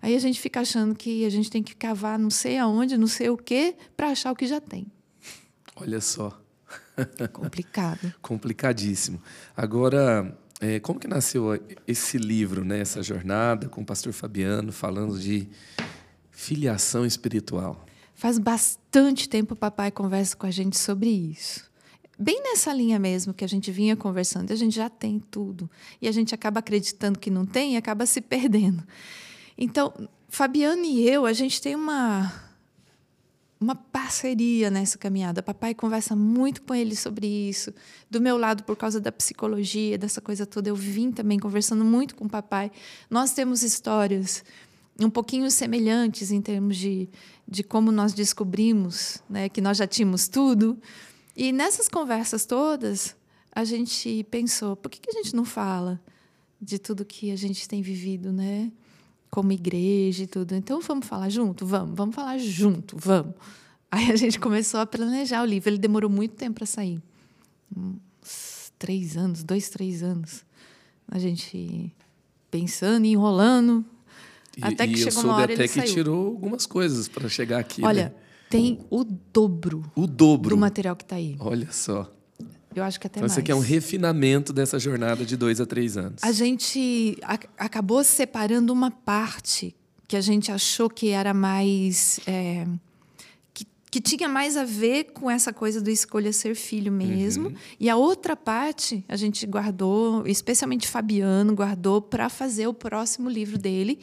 Aí 0.02 0.16
a 0.16 0.20
gente 0.20 0.40
fica 0.40 0.62
achando 0.62 0.96
que 0.96 1.26
a 1.26 1.30
gente 1.30 1.52
tem 1.52 1.62
que 1.62 1.76
cavar 1.76 2.18
não 2.18 2.30
sei 2.30 2.58
aonde, 2.58 2.98
não 2.98 3.08
sei 3.08 3.30
o 3.30 3.36
quê, 3.36 3.76
para 3.98 4.12
achar 4.12 4.32
o 4.32 4.36
que 4.36 4.48
já 4.48 4.62
tem. 4.62 4.88
Olha 5.76 6.00
só. 6.00 6.42
Complicado. 7.34 8.14
Complicadíssimo. 8.22 9.22
Agora, 9.58 10.34
é, 10.60 10.80
como 10.80 11.00
que 11.00 11.08
nasceu 11.08 11.60
esse 11.88 12.18
livro, 12.18 12.66
né, 12.66 12.80
essa 12.80 13.04
jornada 13.04 13.70
com 13.70 13.82
o 13.82 13.86
pastor 13.86 14.12
Fabiano, 14.14 14.72
falando 14.72 15.20
de 15.20 15.48
filiação 16.32 17.06
espiritual? 17.06 17.86
Faz 18.16 18.40
bastante 18.40 19.30
tempo 19.30 19.54
o 19.54 19.58
papai 19.58 19.92
conversa 19.92 20.36
com 20.36 20.48
a 20.48 20.52
gente 20.52 20.78
sobre 20.78 21.10
isso. 21.10 21.68
Bem 22.18 22.42
nessa 22.42 22.74
linha 22.74 22.98
mesmo 22.98 23.32
que 23.32 23.46
a 23.46 23.48
gente 23.48 23.72
vinha 23.72 23.96
conversando, 23.96 24.52
a 24.52 24.56
gente 24.56 24.76
já 24.76 24.90
tem 24.90 25.20
tudo. 25.20 25.70
E 26.02 26.08
a 26.08 26.12
gente 26.12 26.34
acaba 26.34 26.60
acreditando 26.60 27.20
que 27.20 27.30
não 27.30 27.46
tem 27.46 27.76
e 27.76 27.78
acaba 27.78 28.08
se 28.08 28.20
perdendo. 28.20 28.84
Então, 29.56 29.94
Fabiano 30.28 30.84
e 30.84 31.08
eu, 31.08 31.28
a 31.28 31.34
gente 31.34 31.62
tem 31.62 31.76
uma 31.76 32.34
uma 33.60 33.76
parceria 33.76 34.70
nessa 34.70 34.98
caminhada. 34.98 35.42
Papai 35.42 35.74
conversa 35.74 36.16
muito 36.16 36.62
com 36.62 36.76
ele 36.76 36.96
sobre 36.96 37.28
isso. 37.28 37.74
Do 38.10 38.22
meu 38.22 38.38
lado, 38.38 38.64
por 38.64 38.76
causa 38.76 39.00
da 39.00 39.12
psicologia, 39.12 39.98
dessa 39.98 40.22
coisa 40.22 40.46
toda, 40.46 40.70
eu 40.70 40.76
vim 40.76 41.12
também 41.12 41.40
conversando 41.40 41.84
muito 41.84 42.16
com 42.16 42.26
o 42.26 42.30
papai. 42.30 42.72
Nós 43.10 43.34
temos 43.34 43.64
histórias 43.64 44.44
um 45.00 45.10
pouquinho 45.10 45.50
semelhantes 45.52 46.32
em 46.32 46.42
termos 46.42 46.78
de, 46.78 47.10
de 47.48 47.64
como 47.64 47.92
nós 47.92 48.14
descobrimos 48.14 49.22
né, 49.30 49.50
que 49.50 49.62
nós 49.62 49.78
já 49.78 49.88
tínhamos 49.88 50.28
tudo. 50.28 50.78
E 51.36 51.52
nessas 51.52 51.88
conversas 51.88 52.46
todas, 52.46 53.16
a 53.52 53.64
gente 53.64 54.24
pensou: 54.30 54.76
por 54.76 54.90
que, 54.90 55.00
que 55.00 55.10
a 55.10 55.14
gente 55.14 55.36
não 55.36 55.46
fala 55.46 56.00
de 56.60 56.80
tudo 56.80 57.06
que 57.06 57.32
a 57.32 57.36
gente 57.36 57.68
tem 57.68 57.82
vivido, 57.82 58.32
né? 58.32 58.72
Como 59.38 59.52
igreja 59.52 60.24
e 60.24 60.28
tudo. 60.28 60.56
Então 60.56 60.82
vamos 60.82 61.06
falar 61.06 61.30
junto? 61.30 61.64
Vamos, 61.64 61.96
vamos 61.96 62.16
falar 62.16 62.40
junto, 62.40 62.98
vamos. 62.98 63.36
Aí 63.92 64.12
a 64.12 64.16
gente 64.16 64.40
começou 64.40 64.80
a 64.80 64.86
planejar 64.88 65.44
o 65.44 65.46
livro. 65.46 65.70
Ele 65.70 65.78
demorou 65.78 66.10
muito 66.10 66.34
tempo 66.34 66.56
para 66.56 66.66
sair. 66.66 67.00
Uns 67.72 68.74
três 68.80 69.16
anos, 69.16 69.44
dois, 69.44 69.70
três 69.70 70.02
anos. 70.02 70.44
A 71.08 71.20
gente 71.20 71.94
pensando 72.50 73.06
e 73.06 73.12
enrolando. 73.12 73.86
E, 74.58 74.64
até 74.64 74.88
que 74.88 74.94
e 74.94 74.98
chegou 74.98 75.22
eu 75.22 75.30
uma 75.30 75.36
hora 75.36 75.54
até 75.54 75.54
ele 75.54 75.68
que 75.68 75.82
saiu. 75.82 75.94
tirou 75.94 76.26
algumas 76.30 76.66
coisas 76.66 77.08
para 77.08 77.30
chegar 77.30 77.60
aqui. 77.60 77.86
Olha, 77.86 78.06
né? 78.06 78.14
tem 78.50 78.80
o 78.90 79.04
dobro 79.04 79.86
o 79.96 80.08
dobro. 80.08 80.50
do 80.50 80.58
material 80.58 80.96
que 80.96 81.04
está 81.04 81.18
aí. 81.18 81.36
Olha 81.40 81.72
só. 81.72 82.12
Eu 82.80 82.84
acho 82.86 83.00
que 83.00 83.08
até 83.08 83.20
Então, 83.20 83.24
mais. 83.24 83.32
isso 83.34 83.40
aqui 83.40 83.52
é 83.52 83.56
um 83.56 83.60
refinamento 83.60 84.52
dessa 84.54 84.78
jornada 84.80 85.26
de 85.26 85.36
dois 85.38 85.60
a 85.62 85.66
três 85.66 85.98
anos. 85.98 86.24
A 86.24 86.32
gente 86.32 87.18
a- 87.22 87.40
acabou 87.58 88.04
separando 88.04 88.72
uma 88.74 88.92
parte 88.92 89.76
que 90.08 90.16
a 90.16 90.22
gente 90.22 90.52
achou 90.52 90.90
que 90.90 91.10
era 91.10 91.34
mais. 91.34 92.20
é, 92.26 92.66
que, 93.54 93.66
que 93.92 94.00
tinha 94.00 94.30
mais 94.30 94.56
a 94.56 94.64
ver 94.64 95.06
com 95.14 95.30
essa 95.30 95.52
coisa 95.52 95.82
do 95.82 95.90
escolha 95.90 96.32
ser 96.32 96.56
filho 96.56 96.92
mesmo. 96.92 97.54
E 97.80 97.90
a 97.90 97.96
outra 97.98 98.36
parte 98.36 99.04
a 99.10 99.16
gente 99.18 99.46
guardou, 99.46 100.26
especialmente 100.28 100.88
Fabiano 100.88 101.54
guardou, 101.54 102.02
para 102.02 102.30
fazer 102.30 102.68
o 102.68 102.74
próximo 102.74 103.30
livro 103.30 103.58
dele. 103.58 104.00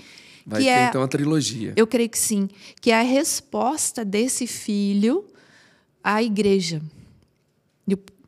Vai 0.46 0.60
que 0.60 0.66
ter, 0.66 0.72
é, 0.72 0.88
então, 0.88 1.02
a 1.02 1.08
trilogia. 1.08 1.72
eu 1.74 1.86
creio 1.86 2.10
que 2.10 2.18
sim, 2.18 2.50
que 2.82 2.90
é 2.90 3.00
a 3.00 3.02
resposta 3.02 4.04
desse 4.04 4.46
filho 4.46 5.24
à 6.02 6.22
igreja. 6.22 6.82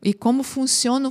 E, 0.03 0.13
como, 0.13 0.43
funciona, 0.43 1.09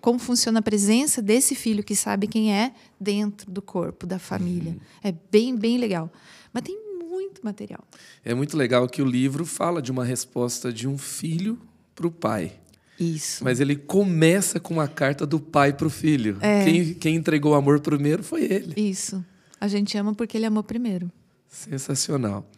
como 0.00 0.18
funciona 0.18 0.60
a 0.60 0.62
presença 0.62 1.20
desse 1.20 1.54
filho 1.54 1.82
que 1.82 1.96
sabe 1.96 2.26
quem 2.26 2.54
é 2.54 2.72
dentro 2.98 3.50
do 3.50 3.60
corpo, 3.60 4.06
da 4.06 4.18
família. 4.18 4.76
É 5.02 5.12
bem, 5.30 5.56
bem 5.56 5.78
legal. 5.78 6.10
Mas 6.52 6.62
tem 6.62 6.78
muito 7.08 7.40
material. 7.44 7.82
É 8.24 8.32
muito 8.34 8.56
legal 8.56 8.88
que 8.88 9.02
o 9.02 9.04
livro 9.04 9.44
fala 9.44 9.82
de 9.82 9.90
uma 9.90 10.04
resposta 10.04 10.72
de 10.72 10.86
um 10.86 10.96
filho 10.96 11.58
para 11.94 12.06
o 12.06 12.10
pai. 12.10 12.52
Isso. 12.98 13.42
Mas 13.42 13.60
ele 13.60 13.76
começa 13.76 14.60
com 14.60 14.74
uma 14.74 14.86
carta 14.86 15.26
do 15.26 15.40
pai 15.40 15.72
para 15.72 15.86
o 15.86 15.90
filho. 15.90 16.36
É. 16.40 16.64
Quem, 16.64 16.94
quem 16.94 17.16
entregou 17.16 17.52
o 17.52 17.54
amor 17.54 17.80
primeiro 17.80 18.22
foi 18.22 18.44
ele. 18.44 18.74
Isso. 18.76 19.24
A 19.60 19.66
gente 19.66 19.96
ama 19.96 20.14
porque 20.14 20.36
ele 20.36 20.46
amou 20.46 20.62
primeiro. 20.62 21.10
Sensacional. 21.48 22.48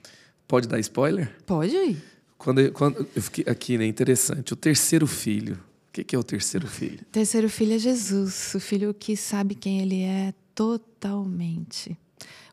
Pode 0.47 0.69
dar 0.69 0.79
spoiler? 0.81 1.35
Pode. 1.47 1.97
Quando 2.43 2.73
quando 2.73 3.07
eu 3.15 3.23
fiquei 3.23 3.45
aqui, 3.47 3.79
né? 3.79 3.87
Interessante. 3.87 4.53
O 4.53 4.57
terceiro 4.57 5.07
filho. 5.07 5.55
O 5.89 5.93
que 5.93 6.03
que 6.03 6.17
é 6.17 6.19
o 6.19 6.25
terceiro 6.25 6.67
filho? 6.67 7.01
O 7.03 7.13
terceiro 7.13 7.49
filho 7.49 7.75
é 7.75 7.79
Jesus, 7.79 8.55
o 8.55 8.61
filho 8.61 8.95
que 8.95 9.17
sabe 9.17 9.55
quem 9.55 9.81
ele 9.81 10.03
é 10.03 10.33
totalmente. 10.55 11.97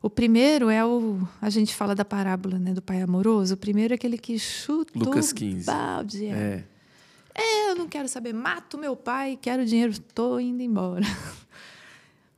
O 0.02 0.10
primeiro 0.10 0.70
é 0.70 0.86
o. 0.86 1.28
A 1.42 1.50
gente 1.50 1.74
fala 1.74 1.96
da 1.96 2.06
parábola 2.06 2.60
né, 2.60 2.74
do 2.74 2.82
pai 2.82 3.02
amoroso. 3.02 3.54
O 3.54 3.58
primeiro 3.58 3.94
é 3.94 3.96
aquele 3.96 4.18
que 4.18 4.38
chuta 4.38 4.92
Lucas 4.98 5.32
o 5.32 5.36
15. 5.36 5.66
balde. 5.66 6.26
É. 6.26 6.30
É. 6.30 6.64
É, 7.42 7.72
eu 7.72 7.76
não 7.76 7.88
quero 7.88 8.08
saber. 8.08 8.34
Mato 8.34 8.78
meu 8.78 8.96
pai, 8.96 9.40
quero 9.42 9.66
dinheiro, 9.66 9.92
estou 9.92 10.40
indo 10.40 10.62
embora. 10.62 11.06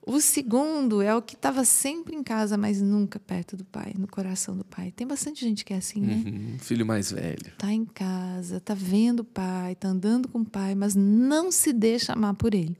O 0.03 0.19
segundo 0.19 1.01
é 1.01 1.15
o 1.15 1.21
que 1.21 1.35
estava 1.35 1.63
sempre 1.63 2.15
em 2.15 2.23
casa, 2.23 2.57
mas 2.57 2.81
nunca 2.81 3.19
perto 3.19 3.55
do 3.55 3.63
pai, 3.63 3.93
no 3.95 4.07
coração 4.07 4.57
do 4.57 4.65
pai. 4.65 4.91
Tem 4.91 5.05
bastante 5.05 5.41
gente 5.41 5.63
que 5.63 5.73
é 5.73 5.77
assim, 5.77 6.01
né? 6.01 6.23
Uhum, 6.25 6.57
filho 6.59 6.85
mais 6.85 7.11
velho. 7.11 7.53
Tá 7.57 7.71
em 7.71 7.85
casa, 7.85 8.59
tá 8.59 8.73
vendo 8.73 9.19
o 9.19 9.23
pai, 9.23 9.75
tá 9.75 9.89
andando 9.89 10.27
com 10.27 10.39
o 10.39 10.45
pai, 10.45 10.73
mas 10.73 10.95
não 10.95 11.51
se 11.51 11.71
deixa 11.71 12.13
amar 12.13 12.33
por 12.33 12.55
ele. 12.55 12.75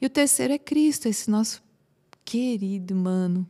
E 0.00 0.06
o 0.06 0.10
terceiro 0.10 0.52
é 0.52 0.58
Cristo, 0.58 1.06
esse 1.06 1.30
nosso 1.30 1.62
querido 2.24 2.96
mano, 2.96 3.46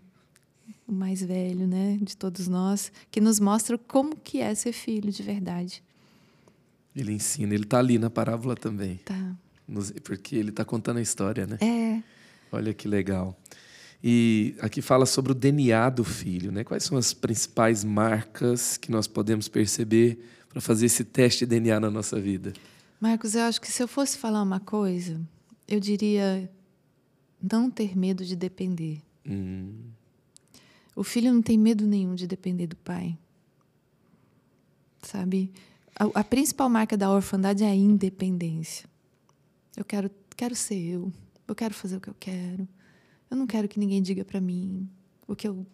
o 0.87 0.93
mais 0.93 1.23
velho, 1.23 1.67
né, 1.67 1.99
de 2.03 2.17
todos 2.17 2.49
nós, 2.49 2.93
que 3.11 3.21
nos 3.21 3.41
mostra 3.41 3.79
como 3.79 4.15
que 4.17 4.41
é 4.41 4.55
ser 4.55 4.73
filho 4.73 5.11
de 5.11 5.23
verdade. 5.23 5.83
Ele 6.95 7.13
ensina. 7.13 7.55
Ele 7.55 7.65
está 7.65 7.79
ali 7.79 7.99
na 7.99 8.11
parábola 8.11 8.55
também. 8.55 8.97
Tá. 9.05 9.37
Porque 10.03 10.35
ele 10.35 10.51
está 10.51 10.65
contando 10.65 10.97
a 10.97 11.03
história, 11.03 11.47
né? 11.47 11.57
É, 11.61 12.03
Olha 12.53 12.75
que 12.75 12.89
legal. 12.89 13.39
E 14.03 14.55
aqui 14.61 14.81
fala 14.81 15.05
sobre 15.05 15.33
o 15.33 15.35
DNA 15.35 15.91
do 15.91 16.05
filho, 16.05 16.51
né? 16.51 16.65
Quais 16.65 16.85
são 16.85 16.97
as 16.97 17.13
principais 17.13 17.85
marcas 17.85 18.77
que 18.77 18.91
nós 18.91 19.07
podemos 19.07 19.47
perceber 19.47 20.19
para 20.49 20.61
fazer 20.61 20.87
esse 20.87 21.05
teste 21.05 21.45
de 21.45 21.51
DNA 21.51 21.79
na 21.79 21.91
nossa 21.91 22.19
vida? 22.19 22.53
Marcos, 22.99 23.35
eu 23.35 23.43
acho 23.43 23.61
que 23.61 23.71
se 23.71 23.83
eu 23.83 23.89
fosse 23.89 24.17
falar 24.17 24.43
uma 24.43 24.59
coisa, 24.61 25.21
eu 25.69 25.79
diria 25.79 26.51
não 27.43 27.71
ter 27.71 27.97
medo 27.97 28.25
de 28.25 28.35
depender. 28.35 29.01
Hum, 29.27 29.73
O 30.97 31.05
filho 31.05 31.33
não 31.33 31.41
tem 31.43 31.57
medo 31.59 31.87
nenhum 31.87 32.15
de 32.15 32.27
depender 32.27 32.67
do 32.67 32.77
pai. 32.77 33.17
Sabe? 35.03 35.53
A, 35.99 36.21
a 36.21 36.25
principal 36.25 36.69
marca 36.69 36.97
da 36.97 37.11
orfandade 37.11 37.65
é 37.65 37.69
a 37.69 37.75
independência. 37.75 38.89
Eu 39.77 39.85
quero, 39.85 40.11
quero 40.37 40.55
ser 40.55 40.79
eu. 40.79 41.13
Eu 41.51 41.55
quero 41.57 41.75
fazer 41.75 41.97
o 41.97 42.01
que 42.01 42.09
eu 42.09 42.15
quero. 42.19 42.69
Eu 43.29 43.37
não 43.37 43.45
quero 43.45 43.67
que 43.67 43.81
ninguém 43.81 44.01
diga 44.01 44.25
para 44.25 44.41
mim 44.41 44.89
o 45.27 45.35
que 45.35 45.49
eu 45.49 45.67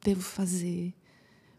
devo 0.00 0.22
fazer. 0.22 0.94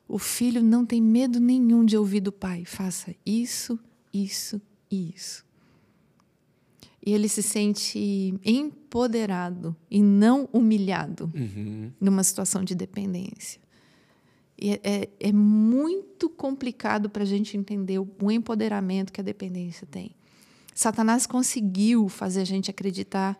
O 0.07 0.17
filho 0.17 0.63
não 0.63 0.85
tem 0.85 1.01
medo 1.01 1.37
nenhum 1.37 1.83
de 1.83 1.97
ouvir 1.97 2.21
do 2.21 2.31
pai. 2.31 2.63
Faça 2.63 3.13
isso, 3.25 3.77
isso 4.13 4.61
e 4.89 5.13
isso. 5.13 5.45
E 7.05 7.11
ele 7.11 7.27
se 7.27 7.43
sente 7.43 8.33
empoderado 8.45 9.75
e 9.91 10.01
não 10.01 10.47
humilhado 10.53 11.29
uhum. 11.35 11.91
numa 11.99 12.23
situação 12.23 12.63
de 12.63 12.75
dependência. 12.75 13.59
E 14.57 14.71
é, 14.71 14.79
é, 14.83 15.09
é 15.19 15.31
muito 15.33 16.29
complicado 16.29 17.09
para 17.09 17.23
a 17.23 17.25
gente 17.25 17.57
entender 17.57 17.99
o, 17.99 18.07
o 18.21 18.31
empoderamento 18.31 19.11
que 19.11 19.19
a 19.19 19.23
dependência 19.23 19.85
tem. 19.85 20.15
Satanás 20.77 21.25
conseguiu 21.25 22.07
fazer 22.07 22.41
a 22.41 22.45
gente 22.45 22.69
acreditar 22.69 23.35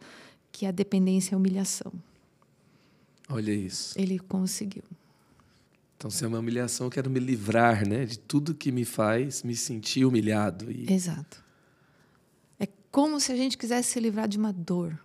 que 0.52 0.66
a 0.66 0.72
dependência 0.72 1.36
é 1.36 1.38
humilhação. 1.38 1.94
Olha 3.30 3.52
isso. 3.52 3.94
Ele 3.96 4.18
conseguiu. 4.18 4.82
Então, 5.96 6.10
se 6.10 6.26
é 6.26 6.28
uma 6.28 6.40
humilhação, 6.40 6.88
eu 6.88 6.90
quero 6.90 7.12
me 7.12 7.20
livrar 7.20 7.88
né, 7.88 8.06
de 8.06 8.18
tudo 8.18 8.56
que 8.56 8.72
me 8.72 8.84
faz 8.84 9.44
me 9.44 9.56
sentir 9.56 10.04
humilhado. 10.04 10.72
E... 10.72 10.92
Exato. 10.92 11.44
É 12.60 12.68
como 12.90 13.20
se 13.20 13.32
a 13.32 13.36
gente 13.36 13.56
quisesse 13.56 13.92
se 13.92 14.00
livrar 14.00 14.28
de 14.28 14.40
uma 14.40 14.52
dor. 14.52 14.98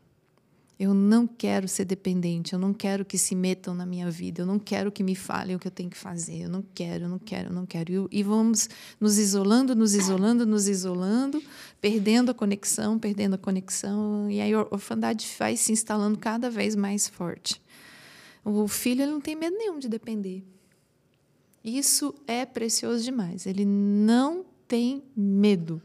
Eu 0.78 0.94
não 0.94 1.26
quero 1.26 1.68
ser 1.68 1.84
dependente, 1.84 2.52
eu 2.54 2.58
não 2.58 2.72
quero 2.74 3.04
que 3.04 3.16
se 3.16 3.34
metam 3.34 3.74
na 3.74 3.86
minha 3.86 4.10
vida, 4.10 4.42
eu 4.42 4.46
não 4.46 4.58
quero 4.58 4.90
que 4.90 5.02
me 5.02 5.14
falem 5.14 5.54
o 5.54 5.58
que 5.58 5.68
eu 5.68 5.70
tenho 5.70 5.88
que 5.88 5.96
fazer, 5.96 6.42
eu 6.42 6.48
não 6.48 6.64
quero, 6.74 7.04
eu 7.04 7.08
não 7.08 7.18
quero, 7.18 7.50
eu 7.50 7.52
não 7.54 7.66
quero. 7.66 8.08
E, 8.10 8.22
vamos 8.22 8.68
nos 8.98 9.18
isolando, 9.18 9.76
nos 9.76 9.94
isolando, 9.94 10.44
nos 10.44 10.66
isolando, 10.66 11.42
perdendo 11.80 12.30
a 12.30 12.34
conexão, 12.34 12.98
perdendo 12.98 13.34
a 13.34 13.38
conexão, 13.38 14.30
e 14.30 14.40
aí 14.40 14.52
a 14.52 14.60
orfandade 14.62 15.28
vai 15.38 15.56
se 15.56 15.70
instalando 15.72 16.18
cada 16.18 16.50
vez 16.50 16.74
mais 16.74 17.06
forte. 17.06 17.62
O 18.44 18.66
filho 18.66 19.02
ele 19.02 19.12
não 19.12 19.20
tem 19.20 19.36
medo 19.36 19.56
nenhum 19.56 19.78
de 19.78 19.88
depender. 19.88 20.42
Isso 21.64 22.12
é 22.26 22.44
precioso 22.44 23.04
demais. 23.04 23.46
Ele 23.46 23.64
não 23.64 24.44
tem 24.66 25.02
medo. 25.16 25.80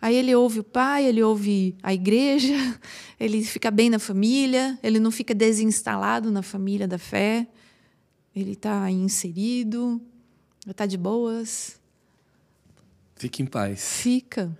Aí 0.00 0.16
ele 0.16 0.34
ouve 0.34 0.60
o 0.60 0.64
pai, 0.64 1.04
ele 1.04 1.22
ouve 1.22 1.76
a 1.82 1.92
igreja, 1.92 2.54
ele 3.20 3.44
fica 3.44 3.70
bem 3.70 3.90
na 3.90 3.98
família, 3.98 4.78
ele 4.82 4.98
não 4.98 5.10
fica 5.10 5.34
desinstalado 5.34 6.30
na 6.30 6.42
família 6.42 6.88
da 6.88 6.98
fé, 6.98 7.46
ele 8.34 8.52
está 8.52 8.90
inserido, 8.90 10.00
está 10.66 10.86
de 10.86 10.96
boas. 10.96 11.78
Fica 13.16 13.42
em 13.42 13.46
paz. 13.46 14.00
Fica. 14.00 14.56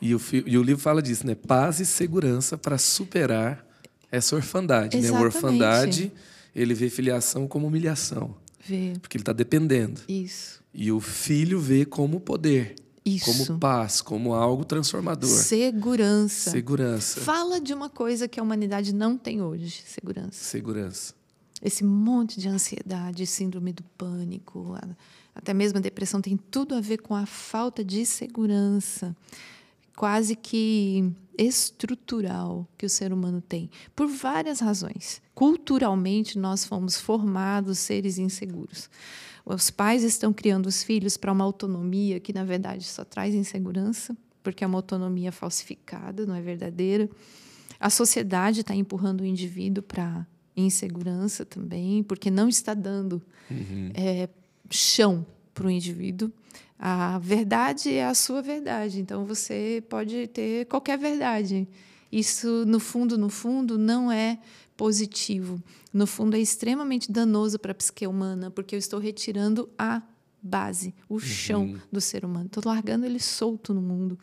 E 0.00 0.14
o, 0.14 0.20
e 0.44 0.58
o 0.58 0.62
livro 0.62 0.82
fala 0.82 1.00
disso, 1.00 1.26
né? 1.26 1.34
Paz 1.34 1.80
e 1.80 1.86
segurança 1.86 2.58
para 2.58 2.76
superar 2.76 3.64
essa 4.10 4.36
orfandade. 4.36 5.00
Né? 5.00 5.08
A 5.08 5.20
orfandade, 5.20 6.12
ele 6.54 6.74
vê 6.74 6.90
filiação 6.90 7.48
como 7.48 7.68
humilhação. 7.68 8.34
Vê. 8.62 8.92
Porque 9.00 9.16
ele 9.16 9.22
está 9.22 9.32
dependendo. 9.32 10.02
Isso. 10.06 10.62
E 10.74 10.92
o 10.92 11.00
filho 11.00 11.58
vê 11.58 11.84
como 11.84 12.20
poder. 12.20 12.74
Isso. 13.04 13.46
Como 13.46 13.58
paz, 13.58 14.00
como 14.00 14.32
algo 14.32 14.64
transformador. 14.64 15.28
Segurança. 15.28 16.50
Segurança. 16.50 17.20
Fala 17.20 17.60
de 17.60 17.74
uma 17.74 17.90
coisa 17.90 18.28
que 18.28 18.38
a 18.38 18.42
humanidade 18.42 18.94
não 18.94 19.18
tem 19.18 19.42
hoje: 19.42 19.82
segurança. 19.86 20.32
Segurança. 20.32 21.14
Esse 21.60 21.84
monte 21.84 22.40
de 22.40 22.48
ansiedade, 22.48 23.24
síndrome 23.26 23.72
do 23.72 23.84
pânico, 23.96 24.76
até 25.34 25.54
mesmo 25.54 25.78
a 25.78 25.80
depressão 25.80 26.20
tem 26.20 26.36
tudo 26.36 26.74
a 26.74 26.80
ver 26.80 26.98
com 26.98 27.14
a 27.14 27.24
falta 27.24 27.84
de 27.84 28.04
segurança, 28.04 29.16
quase 29.96 30.34
que 30.34 31.12
estrutural 31.38 32.66
que 32.76 32.84
o 32.84 32.90
ser 32.90 33.12
humano 33.12 33.40
tem, 33.40 33.70
por 33.94 34.08
várias 34.08 34.60
razões. 34.60 35.22
Culturalmente, 35.34 36.36
nós 36.36 36.64
fomos 36.64 36.96
formados 36.96 37.78
seres 37.78 38.18
inseguros. 38.18 38.90
Os 39.44 39.70
pais 39.70 40.02
estão 40.02 40.32
criando 40.32 40.66
os 40.66 40.82
filhos 40.82 41.16
para 41.16 41.32
uma 41.32 41.44
autonomia 41.44 42.20
que, 42.20 42.32
na 42.32 42.44
verdade, 42.44 42.84
só 42.84 43.04
traz 43.04 43.34
insegurança, 43.34 44.16
porque 44.42 44.64
é 44.64 44.66
uma 44.66 44.78
autonomia 44.78 45.32
falsificada, 45.32 46.24
não 46.24 46.34
é 46.34 46.40
verdadeira. 46.40 47.08
A 47.78 47.90
sociedade 47.90 48.60
está 48.60 48.74
empurrando 48.74 49.22
o 49.22 49.26
indivíduo 49.26 49.82
para 49.82 50.26
insegurança 50.56 51.44
também, 51.44 52.02
porque 52.02 52.30
não 52.30 52.48
está 52.48 52.74
dando 52.74 53.22
uhum. 53.50 53.90
é, 53.94 54.28
chão 54.70 55.26
para 55.52 55.66
o 55.66 55.70
indivíduo. 55.70 56.32
A 56.78 57.18
verdade 57.18 57.92
é 57.92 58.04
a 58.04 58.14
sua 58.14 58.42
verdade, 58.42 59.00
então 59.00 59.24
você 59.24 59.82
pode 59.88 60.26
ter 60.28 60.66
qualquer 60.66 60.98
verdade. 60.98 61.68
Isso, 62.10 62.64
no 62.66 62.78
fundo, 62.78 63.16
no 63.16 63.30
fundo, 63.30 63.78
não 63.78 64.12
é 64.12 64.38
positivo. 64.76 65.62
No 65.92 66.06
fundo, 66.06 66.36
é 66.36 66.40
extremamente 66.40 67.10
danoso 67.10 67.58
para 67.58 67.72
a 67.72 67.74
psique 67.74 68.06
humana, 68.06 68.50
porque 68.50 68.74
eu 68.74 68.78
estou 68.78 68.98
retirando 68.98 69.68
a 69.78 70.02
base, 70.42 70.94
o 71.08 71.20
chão 71.20 71.66
uhum. 71.66 71.78
do 71.90 72.00
ser 72.00 72.24
humano. 72.24 72.46
Estou 72.46 72.62
largando 72.66 73.06
ele 73.06 73.20
solto 73.20 73.72
no 73.72 73.80
mundo. 73.80 74.18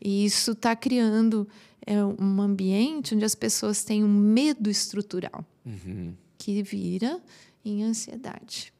E 0.00 0.24
isso 0.24 0.52
está 0.52 0.76
criando 0.76 1.48
é, 1.84 2.04
um 2.04 2.40
ambiente 2.40 3.14
onde 3.14 3.24
as 3.24 3.34
pessoas 3.34 3.82
têm 3.82 4.04
um 4.04 4.08
medo 4.08 4.70
estrutural, 4.70 5.44
uhum. 5.64 6.14
que 6.38 6.62
vira 6.62 7.20
em 7.64 7.82
ansiedade. 7.82 8.72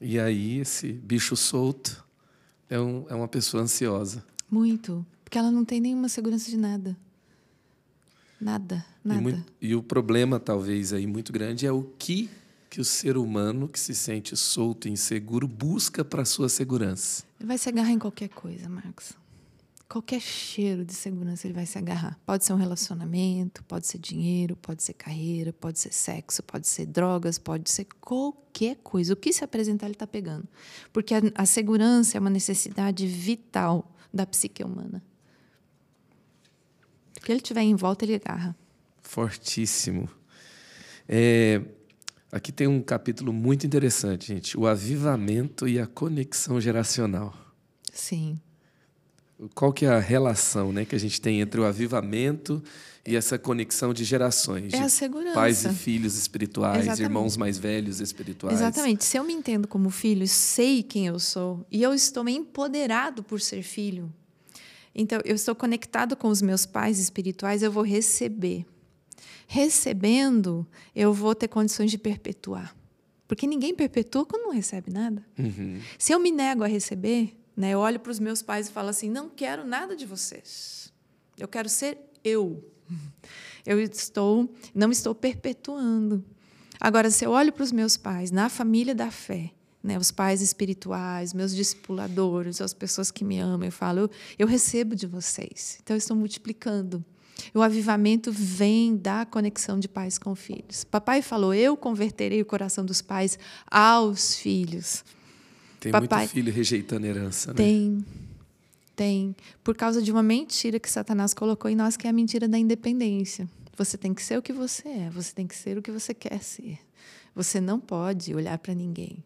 E 0.00 0.18
aí, 0.18 0.58
esse 0.58 0.92
bicho 0.92 1.34
solto 1.36 2.04
é, 2.70 2.78
um, 2.78 3.04
é 3.08 3.14
uma 3.14 3.26
pessoa 3.26 3.62
ansiosa. 3.62 4.24
Muito. 4.50 5.04
Porque 5.24 5.36
ela 5.36 5.50
não 5.50 5.64
tem 5.64 5.80
nenhuma 5.80 6.08
segurança 6.08 6.50
de 6.50 6.56
nada. 6.56 6.96
Nada, 8.40 8.76
nada. 8.76 8.86
E, 9.14 9.20
muito, 9.20 9.52
e, 9.60 9.74
o 9.74 9.82
problema, 9.82 10.40
talvez, 10.40 10.92
aí 10.92 11.06
muito 11.06 11.32
grande 11.32 11.66
é 11.66 11.72
o 11.72 11.82
que, 11.98 12.28
que 12.68 12.80
o 12.80 12.84
ser 12.84 13.16
humano 13.16 13.68
que 13.68 13.78
se 13.78 13.94
sente 13.94 14.36
solto 14.36 14.88
e 14.88 14.90
inseguro 14.90 15.46
busca 15.46 16.04
para 16.04 16.22
a 16.22 16.24
sua 16.24 16.48
segurança. 16.48 17.24
Ele 17.38 17.46
vai 17.46 17.58
se 17.58 17.68
agarrar 17.68 17.92
em 17.92 17.98
qualquer 17.98 18.28
coisa, 18.28 18.68
Marcos. 18.68 19.12
Qualquer 19.88 20.20
cheiro 20.20 20.84
de 20.84 20.92
segurança 20.92 21.46
ele 21.46 21.54
vai 21.54 21.64
se 21.64 21.78
agarrar. 21.78 22.18
Pode 22.26 22.44
ser 22.44 22.52
um 22.52 22.56
relacionamento, 22.56 23.64
pode 23.64 23.86
ser 23.86 23.98
dinheiro, 23.98 24.54
pode 24.54 24.82
ser 24.82 24.92
carreira, 24.92 25.50
pode 25.50 25.78
ser 25.78 25.94
sexo, 25.94 26.42
pode 26.42 26.68
ser 26.68 26.84
drogas, 26.84 27.38
pode 27.38 27.70
ser 27.70 27.86
qualquer 27.98 28.76
coisa. 28.82 29.14
O 29.14 29.16
que 29.16 29.32
se 29.32 29.42
apresentar, 29.42 29.86
ele 29.86 29.94
está 29.94 30.06
pegando. 30.06 30.46
Porque 30.92 31.14
a, 31.14 31.22
a 31.34 31.46
segurança 31.46 32.18
é 32.18 32.20
uma 32.20 32.28
necessidade 32.28 33.06
vital 33.06 33.90
da 34.12 34.26
psique 34.26 34.62
humana. 34.62 35.02
O 37.16 37.20
que 37.22 37.32
ele 37.32 37.40
tiver 37.40 37.62
em 37.62 37.74
volta, 37.74 38.04
ele 38.04 38.16
agarra. 38.16 38.54
Fortíssimo. 39.08 40.06
É, 41.08 41.62
aqui 42.30 42.52
tem 42.52 42.66
um 42.66 42.82
capítulo 42.82 43.32
muito 43.32 43.66
interessante, 43.66 44.26
gente. 44.28 44.58
O 44.58 44.66
avivamento 44.66 45.66
e 45.66 45.80
a 45.80 45.86
conexão 45.86 46.60
geracional. 46.60 47.34
Sim. 47.90 48.38
Qual 49.54 49.72
que 49.72 49.86
é 49.86 49.88
a 49.88 49.98
relação 49.98 50.74
né, 50.74 50.84
que 50.84 50.94
a 50.94 50.98
gente 51.00 51.22
tem 51.22 51.40
entre 51.40 51.58
o 51.58 51.64
avivamento 51.64 52.62
e 53.06 53.16
essa 53.16 53.38
conexão 53.38 53.94
de 53.94 54.04
gerações? 54.04 54.74
É 54.74 54.76
de 54.76 54.84
a 54.84 54.88
segurança. 54.90 55.34
Pais 55.34 55.64
e 55.64 55.70
filhos 55.70 56.14
espirituais, 56.18 56.82
Exatamente. 56.82 57.02
irmãos 57.02 57.34
mais 57.38 57.56
velhos 57.56 58.00
espirituais. 58.00 58.60
Exatamente. 58.60 59.06
Se 59.06 59.16
eu 59.16 59.24
me 59.24 59.32
entendo 59.32 59.66
como 59.66 59.88
filho, 59.88 60.28
sei 60.28 60.82
quem 60.82 61.06
eu 61.06 61.18
sou 61.18 61.64
e 61.70 61.82
eu 61.82 61.94
estou 61.94 62.28
empoderado 62.28 63.22
por 63.22 63.40
ser 63.40 63.62
filho, 63.62 64.12
então 64.94 65.18
eu 65.24 65.34
estou 65.34 65.54
conectado 65.54 66.14
com 66.14 66.28
os 66.28 66.42
meus 66.42 66.66
pais 66.66 66.98
espirituais, 66.98 67.62
eu 67.62 67.72
vou 67.72 67.82
receber. 67.82 68.66
Recebendo, 69.50 70.64
eu 70.94 71.12
vou 71.12 71.34
ter 71.34 71.48
condições 71.48 71.90
de 71.90 71.98
perpetuar. 71.98 72.76
Porque 73.26 73.46
ninguém 73.46 73.74
perpetua 73.74 74.24
quando 74.24 74.44
não 74.44 74.52
recebe 74.52 74.92
nada. 74.92 75.26
Uhum. 75.38 75.80
Se 75.98 76.12
eu 76.12 76.20
me 76.20 76.30
nego 76.30 76.62
a 76.62 76.66
receber, 76.66 77.34
né? 77.58 77.70
Eu 77.70 77.80
olho 77.80 77.98
para 77.98 78.12
os 78.12 78.20
meus 78.20 78.40
pais 78.40 78.68
e 78.68 78.70
falo 78.70 78.88
assim: 78.88 79.10
não 79.10 79.28
quero 79.28 79.66
nada 79.66 79.96
de 79.96 80.06
vocês. 80.06 80.92
Eu 81.36 81.48
quero 81.48 81.68
ser 81.68 81.98
eu. 82.22 82.64
Eu 83.66 83.80
estou, 83.80 84.48
não 84.72 84.92
estou 84.92 85.12
perpetuando. 85.12 86.24
Agora, 86.80 87.10
se 87.10 87.24
eu 87.24 87.32
olho 87.32 87.52
para 87.52 87.64
os 87.64 87.72
meus 87.72 87.96
pais 87.96 88.30
na 88.30 88.48
família 88.48 88.94
da 88.94 89.10
fé, 89.10 89.50
né, 89.82 89.98
os 89.98 90.12
pais 90.12 90.40
espirituais, 90.40 91.34
meus 91.34 91.54
discipuladores, 91.54 92.60
as 92.60 92.72
pessoas 92.72 93.10
que 93.10 93.24
me 93.24 93.38
amam, 93.40 93.66
eu 93.66 93.72
falo, 93.72 94.00
eu, 94.00 94.10
eu 94.38 94.46
recebo 94.46 94.94
de 94.94 95.06
vocês. 95.06 95.78
Então, 95.82 95.94
eu 95.94 95.98
estou 95.98 96.16
multiplicando. 96.16 97.04
O 97.54 97.62
avivamento 97.62 98.30
vem 98.32 98.96
da 98.96 99.24
conexão 99.24 99.78
de 99.78 99.88
pais 99.88 100.18
com 100.18 100.34
filhos. 100.34 100.84
Papai 100.84 101.22
falou: 101.22 101.54
Eu 101.54 101.76
converterei 101.76 102.40
o 102.42 102.44
coração 102.44 102.84
dos 102.84 103.00
pais 103.00 103.38
aos 103.70 104.36
filhos. 104.36 105.04
Tem 105.80 105.92
Papai, 105.92 106.20
muito 106.20 106.30
filho 106.30 106.52
rejeitando 106.52 107.06
herança, 107.06 107.52
né? 107.52 107.56
Tem. 107.56 108.04
Tem. 108.96 109.36
Por 109.62 109.76
causa 109.76 110.02
de 110.02 110.10
uma 110.10 110.22
mentira 110.22 110.80
que 110.80 110.90
Satanás 110.90 111.32
colocou 111.32 111.70
em 111.70 111.76
nós, 111.76 111.96
que 111.96 112.06
é 112.06 112.10
a 112.10 112.12
mentira 112.12 112.48
da 112.48 112.58
independência. 112.58 113.48
Você 113.76 113.96
tem 113.96 114.12
que 114.12 114.22
ser 114.22 114.36
o 114.36 114.42
que 114.42 114.52
você 114.52 114.88
é, 114.88 115.10
você 115.10 115.32
tem 115.32 115.46
que 115.46 115.54
ser 115.54 115.78
o 115.78 115.82
que 115.82 115.92
você 115.92 116.12
quer 116.12 116.42
ser. 116.42 116.80
Você 117.32 117.60
não 117.60 117.78
pode 117.78 118.34
olhar 118.34 118.58
para 118.58 118.74
ninguém. 118.74 119.22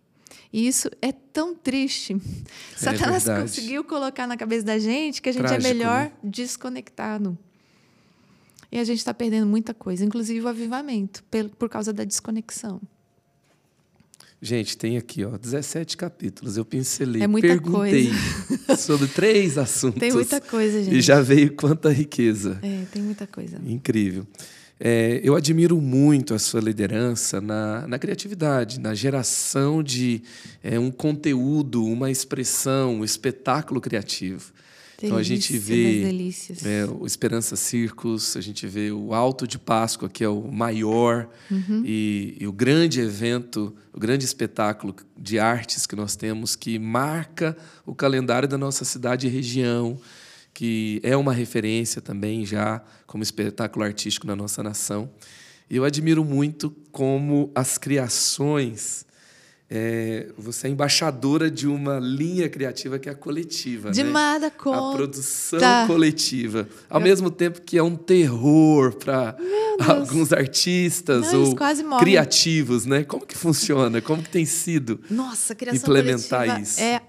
E 0.52 0.66
isso 0.68 0.90
é 1.00 1.10
tão 1.10 1.54
triste. 1.54 2.12
É 2.12 2.76
Satanás 2.76 3.24
verdade. 3.24 3.48
conseguiu 3.48 3.82
colocar 3.82 4.26
na 4.26 4.36
cabeça 4.36 4.66
da 4.66 4.78
gente 4.78 5.22
que 5.22 5.30
a 5.30 5.32
gente 5.32 5.44
é 5.44 5.48
Trágico, 5.48 5.66
é 5.66 5.74
melhor 5.74 6.04
né? 6.04 6.12
desconectado. 6.22 7.38
E 8.72 8.78
a 8.78 8.84
gente 8.84 8.98
está 8.98 9.12
perdendo 9.12 9.46
muita 9.46 9.74
coisa, 9.74 10.02
inclusive 10.02 10.40
o 10.40 10.48
avivamento, 10.48 11.22
por 11.58 11.68
causa 11.68 11.92
da 11.92 12.04
desconexão. 12.04 12.80
Gente, 14.40 14.76
tem 14.76 14.96
aqui, 14.96 15.24
ó, 15.24 15.36
17 15.36 15.96
capítulos. 15.96 16.56
Eu 16.56 16.64
pincelei, 16.64 17.22
é 17.22 17.26
muita 17.26 17.48
perguntei 17.48 18.10
coisa. 18.10 18.76
sobre 18.80 19.06
três 19.08 19.58
assuntos. 19.58 20.00
Tem 20.00 20.10
muita 20.10 20.40
coisa, 20.40 20.82
gente. 20.82 20.96
E 20.96 21.00
já 21.02 21.20
veio 21.20 21.52
quanta 21.52 21.90
riqueza. 21.92 22.58
É, 22.62 22.84
tem 22.90 23.02
muita 23.02 23.26
coisa. 23.26 23.60
Incrível. 23.64 24.26
É, 24.80 25.20
eu 25.22 25.36
admiro 25.36 25.80
muito 25.80 26.34
a 26.34 26.40
sua 26.40 26.60
liderança 26.60 27.40
na, 27.40 27.86
na 27.86 27.98
criatividade, 28.00 28.80
na 28.80 28.94
geração 28.94 29.80
de 29.80 30.22
é, 30.60 30.76
um 30.76 30.90
conteúdo, 30.90 31.84
uma 31.84 32.10
expressão, 32.10 32.96
um 32.96 33.04
espetáculo 33.04 33.80
criativo. 33.80 34.52
Então 35.06 35.16
a 35.16 35.22
gente 35.22 35.56
vê 35.58 36.02
é, 36.64 36.84
o 36.86 37.06
Esperança 37.06 37.56
Circus, 37.56 38.36
a 38.36 38.40
gente 38.40 38.66
vê 38.66 38.90
o 38.92 39.12
Alto 39.14 39.46
de 39.46 39.58
Páscoa, 39.58 40.08
que 40.08 40.22
é 40.22 40.28
o 40.28 40.50
maior 40.50 41.28
Uhum. 41.50 41.82
e, 41.84 42.36
e 42.40 42.46
o 42.46 42.52
grande 42.52 43.00
evento, 43.00 43.74
o 43.92 44.00
grande 44.00 44.24
espetáculo 44.24 44.94
de 45.18 45.38
artes 45.38 45.86
que 45.86 45.96
nós 45.96 46.16
temos, 46.16 46.56
que 46.56 46.78
marca 46.78 47.56
o 47.84 47.94
calendário 47.94 48.48
da 48.48 48.56
nossa 48.56 48.84
cidade 48.84 49.26
e 49.26 49.30
região, 49.30 49.98
que 50.54 51.00
é 51.02 51.16
uma 51.16 51.32
referência 51.32 52.00
também 52.00 52.44
já 52.44 52.82
como 53.06 53.22
espetáculo 53.22 53.84
artístico 53.84 54.26
na 54.26 54.36
nossa 54.36 54.62
nação. 54.62 55.10
E 55.68 55.76
eu 55.76 55.84
admiro 55.84 56.24
muito 56.24 56.70
como 56.90 57.50
as 57.54 57.78
criações. 57.78 59.06
É, 59.74 60.26
você 60.36 60.66
é 60.66 60.70
embaixadora 60.70 61.50
de 61.50 61.66
uma 61.66 61.98
linha 61.98 62.46
criativa 62.46 62.98
que 62.98 63.08
é 63.08 63.12
a 63.12 63.14
coletiva. 63.14 63.90
De 63.90 64.02
né? 64.02 64.10
nada 64.10 64.48
a 64.48 64.50
conta. 64.50 64.98
produção 64.98 65.58
Tá. 65.58 65.86
coletiva. 65.86 66.68
Ao 66.90 67.00
mesmo 67.00 67.30
tempo 67.30 67.62
que 67.62 67.78
é 67.78 67.82
um 67.82 67.96
terror 67.96 68.94
para 68.96 69.34
alguns 69.88 70.30
artistas 70.30 71.32
Não, 71.32 71.44
ou 71.44 71.56
criativos, 71.98 72.84
né? 72.84 73.02
Como 73.02 73.24
que 73.24 73.36
funciona? 73.36 74.02
Como 74.02 74.22
que 74.22 74.28
tem 74.28 74.44
sido? 74.44 75.00
Nossa, 75.08 75.54
a 75.54 75.74
implementar 75.74 76.60
isso. 76.60 76.78
é 76.78 77.00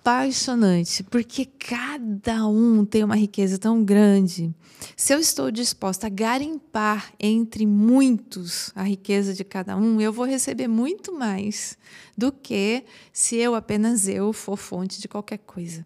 apaixonante, 0.00 1.02
porque 1.02 1.44
cada 1.44 2.46
um 2.46 2.84
tem 2.84 3.02
uma 3.02 3.16
riqueza 3.16 3.58
tão 3.58 3.84
grande. 3.84 4.54
Se 4.96 5.12
eu 5.12 5.18
estou 5.18 5.50
disposta 5.50 6.06
a 6.06 6.10
garimpar 6.10 7.12
entre 7.18 7.66
muitos 7.66 8.70
a 8.74 8.84
riqueza 8.84 9.34
de 9.34 9.44
cada 9.44 9.76
um, 9.76 10.00
eu 10.00 10.12
vou 10.12 10.24
receber 10.24 10.68
muito 10.68 11.12
mais 11.12 11.76
do 12.16 12.30
que 12.30 12.84
se 13.12 13.36
eu 13.36 13.54
apenas 13.54 14.08
eu 14.08 14.32
for 14.32 14.56
fonte 14.56 15.00
de 15.00 15.08
qualquer 15.08 15.38
coisa. 15.38 15.84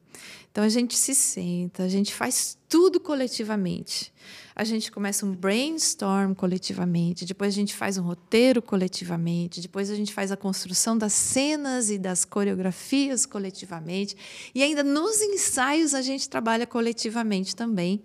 Então 0.51 0.62
a 0.62 0.68
gente 0.68 0.96
se 0.96 1.14
senta, 1.14 1.83
a 1.83 1.88
gente 1.88 2.14
faz 2.14 2.59
tudo 2.68 3.01
coletivamente. 3.01 4.12
A 4.55 4.65
gente 4.65 4.93
começa 4.93 5.25
um 5.25 5.35
brainstorm 5.35 6.35
coletivamente, 6.35 7.25
depois 7.25 7.55
a 7.55 7.57
gente 7.57 7.75
faz 7.75 7.97
um 7.97 8.03
roteiro 8.03 8.61
coletivamente, 8.61 9.61
depois 9.61 9.91
a 9.91 9.95
gente 9.95 10.12
faz 10.12 10.31
a 10.31 10.37
construção 10.37 10.97
das 10.97 11.15
cenas 11.15 11.88
e 11.88 11.99
das 11.99 12.25
coreografias 12.25 13.25
coletivamente, 13.25 14.17
e 14.55 14.62
ainda 14.62 14.83
nos 14.83 15.23
ensaios 15.23 15.95
a 15.95 16.03
gente 16.03 16.29
trabalha 16.29 16.67
coletivamente 16.67 17.57
também 17.57 18.03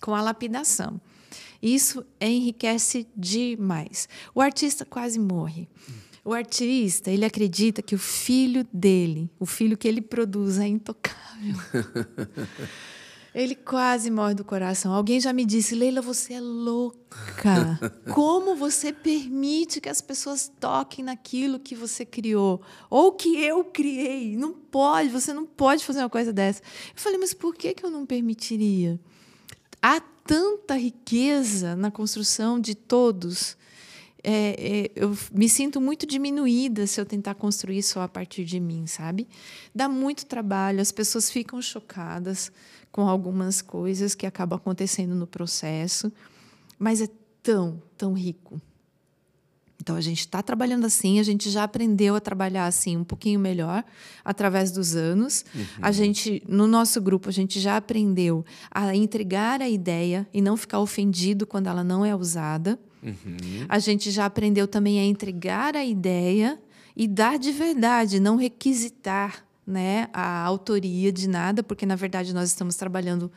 com 0.00 0.14
a 0.14 0.20
lapidação. 0.20 1.00
Isso 1.62 2.04
enriquece 2.20 3.06
demais. 3.16 4.08
O 4.34 4.40
artista 4.40 4.84
quase 4.84 5.18
morre. 5.18 5.68
O 6.24 6.32
artista, 6.32 7.10
ele 7.10 7.24
acredita 7.24 7.80
que 7.80 7.94
o 7.94 7.98
filho 7.98 8.66
dele, 8.72 9.30
o 9.38 9.46
filho 9.46 9.76
que 9.76 9.86
ele 9.86 10.00
produz 10.00 10.58
é 10.58 10.66
intocável. 10.66 11.54
Ele 13.36 13.54
quase 13.54 14.10
morre 14.10 14.32
do 14.32 14.42
coração. 14.42 14.94
Alguém 14.94 15.20
já 15.20 15.30
me 15.30 15.44
disse, 15.44 15.74
Leila, 15.74 16.00
você 16.00 16.32
é 16.32 16.40
louca. 16.40 17.78
Como 18.14 18.56
você 18.56 18.94
permite 18.94 19.78
que 19.78 19.90
as 19.90 20.00
pessoas 20.00 20.50
toquem 20.58 21.04
naquilo 21.04 21.60
que 21.60 21.74
você 21.74 22.06
criou? 22.06 22.62
Ou 22.88 23.12
que 23.12 23.36
eu 23.36 23.62
criei? 23.62 24.34
Não 24.38 24.54
pode, 24.54 25.10
você 25.10 25.34
não 25.34 25.44
pode 25.44 25.84
fazer 25.84 25.98
uma 25.98 26.08
coisa 26.08 26.32
dessa. 26.32 26.62
Eu 26.62 26.94
falei, 26.96 27.18
mas 27.18 27.34
por 27.34 27.54
que, 27.54 27.74
que 27.74 27.84
eu 27.84 27.90
não 27.90 28.06
permitiria? 28.06 28.98
Há 29.82 30.00
tanta 30.00 30.74
riqueza 30.74 31.76
na 31.76 31.90
construção 31.90 32.58
de 32.58 32.74
todos. 32.74 33.54
É, 34.24 34.56
é, 34.58 34.90
eu 34.96 35.14
me 35.30 35.46
sinto 35.46 35.78
muito 35.78 36.06
diminuída 36.06 36.86
se 36.86 36.98
eu 36.98 37.04
tentar 37.04 37.34
construir 37.34 37.82
só 37.82 38.00
a 38.00 38.08
partir 38.08 38.46
de 38.46 38.58
mim, 38.58 38.86
sabe? 38.86 39.28
Dá 39.74 39.90
muito 39.90 40.24
trabalho, 40.24 40.80
as 40.80 40.90
pessoas 40.90 41.30
ficam 41.30 41.60
chocadas 41.60 42.50
com 42.96 43.06
algumas 43.06 43.60
coisas 43.60 44.14
que 44.14 44.24
acabam 44.24 44.56
acontecendo 44.56 45.14
no 45.14 45.26
processo, 45.26 46.10
mas 46.78 47.02
é 47.02 47.08
tão, 47.42 47.82
tão 47.94 48.14
rico. 48.14 48.58
Então 49.78 49.96
a 49.96 50.00
gente 50.00 50.20
está 50.20 50.42
trabalhando 50.42 50.86
assim, 50.86 51.20
a 51.20 51.22
gente 51.22 51.50
já 51.50 51.64
aprendeu 51.64 52.16
a 52.16 52.20
trabalhar 52.20 52.64
assim 52.64 52.96
um 52.96 53.04
pouquinho 53.04 53.38
melhor 53.38 53.84
através 54.24 54.72
dos 54.72 54.96
anos. 54.96 55.44
A 55.82 55.92
gente, 55.92 56.42
no 56.48 56.66
nosso 56.66 56.98
grupo, 57.02 57.28
a 57.28 57.32
gente 57.32 57.60
já 57.60 57.76
aprendeu 57.76 58.42
a 58.70 58.96
entregar 58.96 59.60
a 59.60 59.68
ideia 59.68 60.26
e 60.32 60.40
não 60.40 60.56
ficar 60.56 60.80
ofendido 60.80 61.46
quando 61.46 61.66
ela 61.66 61.84
não 61.84 62.02
é 62.02 62.16
usada. 62.16 62.80
A 63.68 63.78
gente 63.78 64.10
já 64.10 64.24
aprendeu 64.24 64.66
também 64.66 64.98
a 64.98 65.04
entregar 65.04 65.76
a 65.76 65.84
ideia 65.84 66.58
e 66.96 67.06
dar 67.06 67.38
de 67.38 67.52
verdade, 67.52 68.18
não 68.18 68.36
requisitar 68.36 69.45
né, 69.66 70.08
a 70.12 70.42
autoria 70.42 71.10
de 71.10 71.28
nada, 71.28 71.62
porque 71.62 71.84
na 71.84 71.96
verdade 71.96 72.32
nós 72.32 72.48
estamos 72.50 72.76
trabalhando 72.76 73.32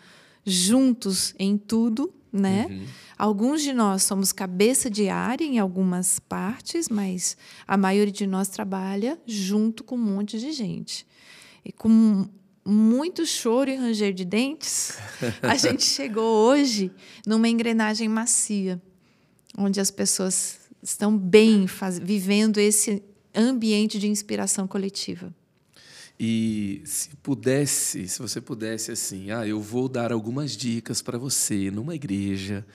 juntos 0.46 1.34
em 1.40 1.58
tudo, 1.58 2.14
né? 2.32 2.86
Alguns 3.18 3.62
de 3.62 3.74
nós 3.74 4.04
somos 4.04 4.32
cabeça 4.32 4.90
de 4.90 5.10
área 5.10 5.44
em 5.44 5.58
algumas 5.58 6.20
partes, 6.20 6.88
mas 6.88 7.36
a 7.68 7.76
maioria 7.76 8.14
de 8.14 8.28
nós 8.28 8.48
trabalha 8.48 9.20
junto 9.26 9.84
com 9.84 9.96
um 9.96 9.98
monte 9.98 10.40
de 10.40 10.52
gente. 10.52 11.06
E 11.66 11.72
com 11.72 12.28
muito 12.64 13.26
choro 13.26 13.70
e 13.70 13.76
ranger 13.76 14.14
de 14.14 14.24
dentes, 14.24 14.98
a 15.42 15.56
gente 15.58 15.84
chegou 15.84 16.48
hoje 16.48 16.92
numa 17.26 17.50
engrenagem 17.50 18.08
macia, 18.08 18.82
onde 19.58 19.82
as 19.82 19.90
pessoas 19.90 20.60
estão 20.82 21.18
bem 21.18 21.68
faz, 21.68 22.00
vivendo 22.00 22.60
esse 22.60 23.04
ambiente 23.36 24.00
de 24.00 24.08
inspiração 24.08 24.68
coletiva. 24.68 25.34
E 26.20 26.82
se 26.84 27.16
pudesse, 27.24 28.08
se 28.10 28.20
você 28.20 28.42
pudesse 28.42 28.92
assim, 28.92 29.32
ah, 29.32 29.48
eu 29.48 29.62
vou 29.62 29.88
dar 29.88 30.12
algumas 30.12 30.58
dicas 30.58 31.02
para 31.02 31.18
você 31.18 31.72
numa 31.72 31.96
igreja 31.96 32.66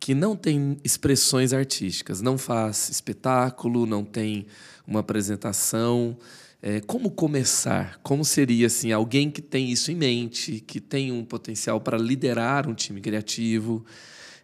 que 0.00 0.14
não 0.14 0.34
tem 0.36 0.76
expressões 0.82 1.52
artísticas, 1.52 2.20
não 2.20 2.36
faz 2.36 2.90
espetáculo, 2.90 3.86
não 3.86 4.04
tem 4.04 4.46
uma 4.86 5.00
apresentação, 5.00 6.18
é, 6.66 6.80
como 6.80 7.10
começar? 7.10 8.00
Como 8.02 8.24
seria 8.24 8.66
assim 8.68 8.90
alguém 8.90 9.30
que 9.30 9.42
tem 9.42 9.70
isso 9.70 9.92
em 9.92 9.94
mente, 9.94 10.60
que 10.66 10.80
tem 10.80 11.12
um 11.12 11.22
potencial 11.22 11.78
para 11.78 11.98
liderar 11.98 12.66
um 12.66 12.74
time 12.74 13.02
criativo, 13.02 13.84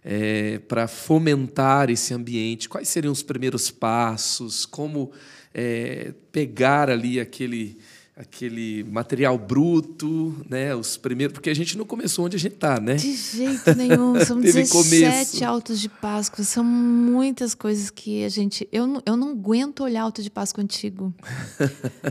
é, 0.05 0.59
para 0.61 0.87
fomentar 0.87 1.91
esse 1.91 2.13
ambiente? 2.13 2.69
Quais 2.69 2.89
seriam 2.89 3.11
os 3.11 3.23
primeiros 3.23 3.71
passos? 3.71 4.67
Como 4.67 5.11
é, 5.55 6.13
pegar 6.31 6.91
ali 6.91 7.19
aquele 7.19 7.79
aquele 8.21 8.85
material 8.85 9.39
bruto, 9.39 10.37
né? 10.49 10.75
Os 10.75 10.99
primeiros, 10.99 11.33
porque 11.33 11.49
a 11.49 11.55
gente 11.55 11.79
não 11.79 11.87
começou 11.87 12.27
onde 12.27 12.37
a 12.37 12.39
gente 12.39 12.55
está, 12.55 12.79
né? 12.79 12.95
De 12.97 13.15
jeito 13.15 13.75
nenhum, 13.75 14.21
são 14.21 14.39
Teve 14.41 14.61
17 14.61 14.71
começo. 14.71 15.45
altos 15.45 15.81
de 15.81 15.89
Páscoa, 15.89 16.45
são 16.45 16.63
muitas 16.63 17.55
coisas 17.55 17.89
que 17.89 18.23
a 18.23 18.29
gente. 18.29 18.69
Eu 18.71 18.87
não, 18.87 19.03
eu 19.07 19.17
não 19.17 19.31
aguento 19.31 19.83
olhar 19.83 20.03
alto 20.03 20.23
de 20.23 20.31
Páscoa 20.31 20.63
antigo. 20.63 21.15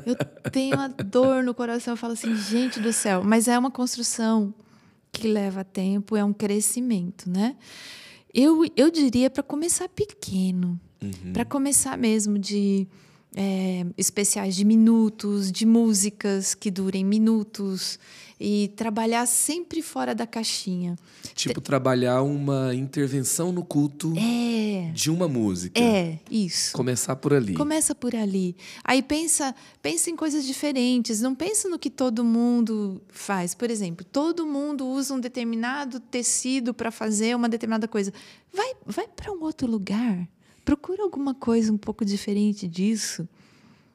Eu 0.04 0.16
tenho 0.52 0.76
uma 0.76 0.88
dor 0.90 1.44
no 1.44 1.54
coração, 1.54 1.94
eu 1.94 1.98
falo 1.98 2.14
assim, 2.14 2.36
gente 2.36 2.80
do 2.80 2.92
céu, 2.92 3.24
mas 3.24 3.48
é 3.48 3.58
uma 3.58 3.70
construção 3.70 4.52
que 5.12 5.28
leva 5.28 5.64
tempo, 5.64 6.16
é 6.16 6.24
um 6.24 6.34
crescimento, 6.34 7.30
né? 7.30 7.56
Eu, 8.34 8.66
eu 8.76 8.90
diria 8.90 9.30
para 9.30 9.44
começar 9.44 9.88
pequeno, 9.90 10.80
para 11.34 11.46
começar 11.46 11.96
mesmo 11.98 12.40
de 12.40 12.88
é, 13.36 13.86
especiais 13.98 14.56
de 14.56 14.66
minutos, 14.66 15.52
de 15.52 15.66
músicas 15.66 16.54
que 16.56 16.72
durem 16.72 17.06
minutos 17.06 18.00
e 18.42 18.72
trabalhar 18.78 19.26
sempre 19.26 19.82
fora 19.82 20.16
da 20.16 20.26
caixinha. 20.26 20.96
Tipo 21.36 21.60
trabalhar 21.60 22.22
uma 22.22 22.74
intervenção 22.74 23.52
no 23.52 23.66
culto 23.66 24.14
É, 24.18 24.92
de 24.94 25.12
uma 25.12 25.28
música. 25.28 25.78
é 25.80 26.20
isso. 26.32 26.72
Começar 26.74 27.18
por 27.18 27.34
ali. 27.34 27.54
Começa 27.54 27.94
por 27.94 28.16
ali. 28.16 28.56
Aí 28.84 29.04
pensa, 29.04 29.54
pensa 29.82 30.10
em 30.10 30.16
coisas 30.16 30.46
diferentes. 30.46 31.20
Não 31.20 31.36
pensa 31.36 31.68
no 31.68 31.78
que 31.78 31.90
todo 31.90 32.24
mundo 32.24 33.02
faz. 33.10 33.54
Por 33.54 33.70
exemplo, 33.70 34.06
todo 34.06 34.46
mundo 34.46 34.88
usa 34.88 35.14
um 35.14 35.20
determinado 35.20 36.00
tecido 36.00 36.74
para 36.74 36.92
fazer 36.92 37.36
uma 37.36 37.50
determinada 37.50 37.90
coisa. 37.90 38.14
Vai, 38.54 38.72
vai 38.86 39.08
para 39.08 39.34
um 39.34 39.44
outro 39.44 39.68
lugar. 39.70 40.28
Procura 40.70 41.02
alguma 41.02 41.34
coisa 41.34 41.74
um 41.74 41.78
pouco 41.80 42.06
diferente 42.06 42.68
disso. 42.68 43.28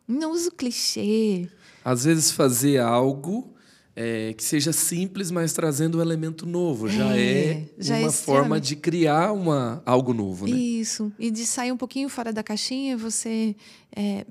Não 0.09 0.33
usa 0.33 0.49
o 0.49 0.53
clichê. 0.53 1.49
Às 1.85 2.03
vezes 2.03 2.33
fazer 2.33 2.81
algo 2.81 3.55
é, 3.95 4.33
que 4.33 4.43
seja 4.43 4.73
simples, 4.73 5.31
mas 5.31 5.53
trazendo 5.53 5.99
um 5.99 6.01
elemento 6.03 6.45
novo. 6.45 6.89
Já 6.89 7.17
É, 7.17 7.21
é, 7.21 7.65
já 7.79 7.97
é 7.97 8.01
uma 8.01 8.11
forma 8.11 8.57
extremamente- 8.59 8.69
de 8.71 8.77
criar 8.77 9.33
uma, 9.33 9.81
algo 9.87 10.13
novo, 10.13 10.49
né? 10.49 10.57
Isso. 10.57 11.13
E 11.17 11.31
de 11.31 11.47
sair 11.47 11.71
um 11.71 11.77
pouquinho 11.77 12.09
fora 12.09 12.33
da 12.33 12.43
caixinha, 12.43 12.97
você 12.97 13.55
é, 13.95 14.27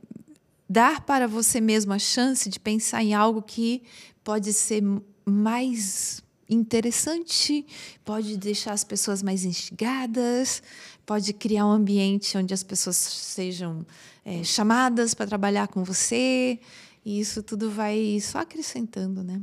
dar 0.70 1.00
para 1.06 1.30
você 1.30 1.62
mesmo 1.62 1.94
a 1.94 2.00
chance 2.00 2.50
de 2.50 2.60
pensar 2.60 3.02
em 3.02 3.14
algo 3.14 3.42
que 3.42 3.84
pode 4.22 4.52
ser 4.52 4.84
mais 5.26 6.22
interessante, 6.50 7.66
pode 8.04 8.38
deixar 8.38 8.74
as 8.74 8.84
pessoas 8.84 9.24
mais 9.24 9.46
instigadas, 9.46 10.62
pode 11.06 11.34
criar 11.34 11.66
um 11.66 11.72
ambiente 11.72 12.38
onde 12.38 12.54
as 12.54 12.64
pessoas 12.64 12.96
sejam 12.96 13.86
é, 14.26 14.44
chamadas 14.44 15.14
para 15.14 15.28
trabalhar 15.28 15.68
com 15.68 15.84
você. 15.84 16.60
E 17.06 17.20
isso 17.20 17.44
tudo 17.44 17.70
vai 17.70 18.20
só 18.22 18.40
acrescentando, 18.40 19.24
né? 19.24 19.42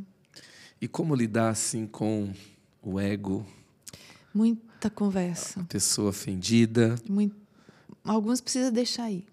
E 0.80 0.88
como 0.88 1.14
lidar 1.14 1.50
assim 1.50 1.86
com 1.86 2.32
o 2.82 2.98
ego? 2.98 3.44
Muita 4.32 4.88
conversa. 4.88 5.61
A 5.61 5.64
pessoa 5.64 6.11
ofendida. 6.11 6.94
Muito... 7.08 7.36
Alguns 8.02 8.40
precisa 8.40 8.70
deixar 8.70 9.11
ir. 9.11 9.26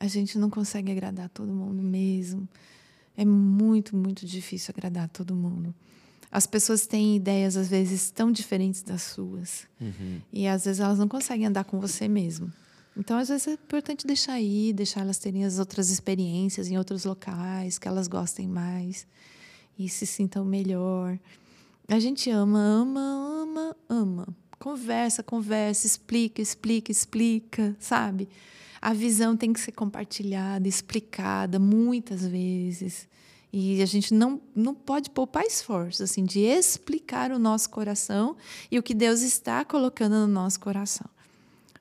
A 0.00 0.08
gente 0.08 0.38
não 0.38 0.50
consegue 0.50 0.90
agradar 0.90 1.28
todo 1.28 1.52
mundo 1.52 1.82
mesmo. 1.82 2.48
É 3.16 3.24
muito, 3.24 3.96
muito 3.96 4.26
difícil 4.26 4.74
agradar 4.76 5.08
todo 5.08 5.34
mundo. 5.34 5.74
As 6.30 6.46
pessoas 6.46 6.86
têm 6.86 7.16
ideias, 7.16 7.56
às 7.56 7.68
vezes, 7.68 8.10
tão 8.10 8.30
diferentes 8.30 8.82
das 8.82 9.02
suas. 9.02 9.66
Uhum. 9.80 10.20
E, 10.32 10.46
às 10.46 10.64
vezes, 10.64 10.80
elas 10.80 10.98
não 10.98 11.08
conseguem 11.08 11.46
andar 11.46 11.64
com 11.64 11.80
você 11.80 12.06
mesmo. 12.06 12.52
Então, 12.96 13.16
às 13.16 13.28
vezes, 13.28 13.46
é 13.46 13.52
importante 13.52 14.06
deixar 14.06 14.40
ir, 14.40 14.72
deixar 14.72 15.00
elas 15.00 15.18
terem 15.18 15.44
as 15.44 15.58
outras 15.58 15.88
experiências 15.88 16.68
em 16.68 16.76
outros 16.76 17.04
locais, 17.04 17.78
que 17.78 17.88
elas 17.88 18.08
gostem 18.08 18.46
mais 18.46 19.06
e 19.78 19.88
se 19.88 20.04
sintam 20.04 20.44
melhor. 20.44 21.18
A 21.86 21.98
gente 21.98 22.28
ama, 22.28 22.58
ama, 22.58 23.00
ama, 23.00 23.76
ama. 23.88 24.28
Conversa, 24.58 25.22
conversa, 25.22 25.86
explica, 25.86 26.42
explica, 26.42 26.90
explica, 26.90 27.76
sabe? 27.78 28.28
A 28.82 28.92
visão 28.92 29.36
tem 29.36 29.52
que 29.52 29.60
ser 29.60 29.72
compartilhada, 29.72 30.66
explicada 30.68 31.58
muitas 31.58 32.26
vezes. 32.26 33.08
E 33.52 33.80
a 33.82 33.86
gente 33.86 34.12
não, 34.12 34.40
não 34.54 34.74
pode 34.74 35.10
poupar 35.10 35.44
esforços 35.44 36.02
assim, 36.02 36.24
de 36.24 36.40
explicar 36.40 37.32
o 37.32 37.38
nosso 37.38 37.70
coração 37.70 38.36
e 38.70 38.78
o 38.78 38.82
que 38.82 38.94
Deus 38.94 39.22
está 39.22 39.64
colocando 39.64 40.14
no 40.14 40.26
nosso 40.26 40.60
coração. 40.60 41.06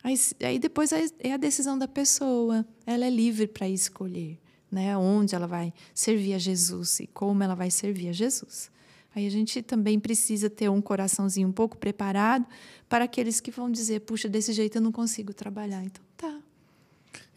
Aí, 0.03 0.15
aí 0.41 0.59
depois 0.59 0.91
é 0.93 1.33
a 1.33 1.37
decisão 1.37 1.77
da 1.77 1.87
pessoa. 1.87 2.65
Ela 2.85 3.05
é 3.05 3.09
livre 3.09 3.47
para 3.47 3.67
escolher 3.67 4.39
né, 4.71 4.97
onde 4.97 5.35
ela 5.35 5.47
vai 5.47 5.73
servir 5.93 6.33
a 6.33 6.37
Jesus 6.37 6.99
e 6.99 7.07
como 7.07 7.43
ela 7.43 7.55
vai 7.55 7.71
servir 7.71 8.09
a 8.09 8.13
Jesus. 8.13 8.69
Aí 9.15 9.25
a 9.25 9.31
gente 9.31 9.61
também 9.61 9.99
precisa 9.99 10.49
ter 10.49 10.69
um 10.69 10.81
coraçãozinho 10.81 11.47
um 11.47 11.51
pouco 11.51 11.77
preparado 11.77 12.45
para 12.87 13.05
aqueles 13.05 13.39
que 13.39 13.49
vão 13.49 13.71
dizer: 13.71 14.01
puxa, 14.01 14.29
desse 14.29 14.53
jeito 14.53 14.77
eu 14.77 14.81
não 14.81 14.91
consigo 14.91 15.33
trabalhar. 15.33 15.83
Então, 15.83 16.03
tá. 16.15 16.39